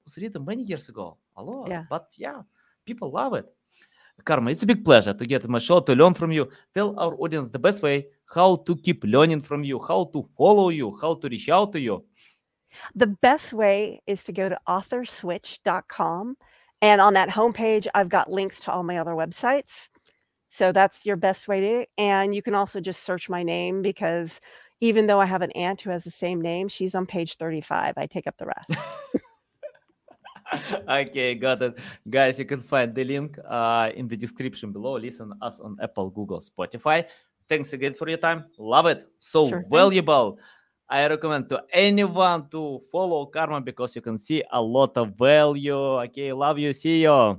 was 0.04 0.16
written 0.18 0.44
many 0.44 0.62
years 0.62 0.88
ago 0.88 1.18
a 1.36 1.42
lot 1.42 1.70
Yeah. 1.70 1.84
but 1.88 2.08
yeah 2.16 2.42
people 2.84 3.10
love 3.10 3.34
it 3.34 3.46
Carma 4.24 4.50
it's 4.50 4.62
a 4.62 4.66
big 4.66 4.84
pleasure 4.84 5.14
to 5.14 5.26
get 5.26 5.48
my 5.48 5.58
show 5.58 5.80
to 5.80 5.94
learn 5.94 6.14
from 6.14 6.32
you 6.32 6.48
tell 6.74 6.98
our 6.98 7.14
audience 7.20 7.48
the 7.48 7.58
best 7.58 7.82
way 7.82 8.06
how 8.26 8.56
to 8.56 8.74
keep 8.76 9.04
learning 9.04 9.40
from 9.40 9.62
you 9.62 9.78
how 9.80 10.04
to 10.12 10.28
follow 10.36 10.70
you 10.70 10.96
how 11.00 11.14
to 11.14 11.28
reach 11.28 11.48
out 11.48 11.72
to 11.72 11.80
you 11.80 12.04
The 12.94 13.06
best 13.06 13.52
way 13.52 14.00
is 14.06 14.24
to 14.24 14.32
go 14.32 14.48
to 14.48 14.58
authorswitch.com. 14.68 16.36
And 16.82 17.00
on 17.00 17.14
that 17.14 17.30
homepage, 17.30 17.86
I've 17.94 18.08
got 18.08 18.30
links 18.30 18.60
to 18.60 18.72
all 18.72 18.82
my 18.82 18.98
other 18.98 19.12
websites. 19.12 19.88
So 20.50 20.72
that's 20.72 21.04
your 21.06 21.16
best 21.16 21.48
way 21.48 21.60
to. 21.60 21.86
And 21.98 22.34
you 22.34 22.42
can 22.42 22.54
also 22.54 22.80
just 22.80 23.02
search 23.02 23.28
my 23.28 23.42
name 23.42 23.82
because 23.82 24.40
even 24.80 25.06
though 25.06 25.20
I 25.20 25.26
have 25.26 25.42
an 25.42 25.52
aunt 25.52 25.80
who 25.82 25.90
has 25.90 26.04
the 26.04 26.10
same 26.10 26.40
name, 26.40 26.68
she's 26.68 26.94
on 26.94 27.06
page 27.06 27.36
35. 27.36 27.94
I 27.96 28.06
take 28.06 28.26
up 28.26 28.36
the 28.38 28.46
rest. 28.46 28.70
okay, 30.88 31.34
got 31.34 31.62
it. 31.62 31.78
Guys, 32.08 32.38
you 32.38 32.44
can 32.44 32.62
find 32.62 32.94
the 32.94 33.04
link 33.04 33.38
uh, 33.46 33.90
in 33.94 34.08
the 34.08 34.16
description 34.16 34.72
below. 34.72 34.96
Listen 34.96 35.32
us 35.42 35.60
on 35.60 35.76
Apple, 35.82 36.10
Google, 36.10 36.40
Spotify. 36.40 37.04
Thanks 37.48 37.72
again 37.72 37.94
for 37.94 38.08
your 38.08 38.18
time. 38.18 38.46
Love 38.58 38.86
it. 38.86 39.06
So 39.18 39.48
Sure 39.48 39.64
valuable. 39.70 40.38
I 40.88 41.06
recommend 41.08 41.48
to 41.50 41.64
anyone 41.72 42.48
to 42.50 42.80
follow 42.92 43.26
Carma 43.26 43.60
because 43.60 43.96
you 43.96 44.02
can 44.02 44.18
see 44.18 44.42
a 44.52 44.62
lot 44.62 44.96
of 44.96 45.18
value. 45.18 45.98
Okay, 46.06 46.32
love 46.32 46.58
you. 46.58 46.72
See 46.72 47.02
you. 47.02 47.34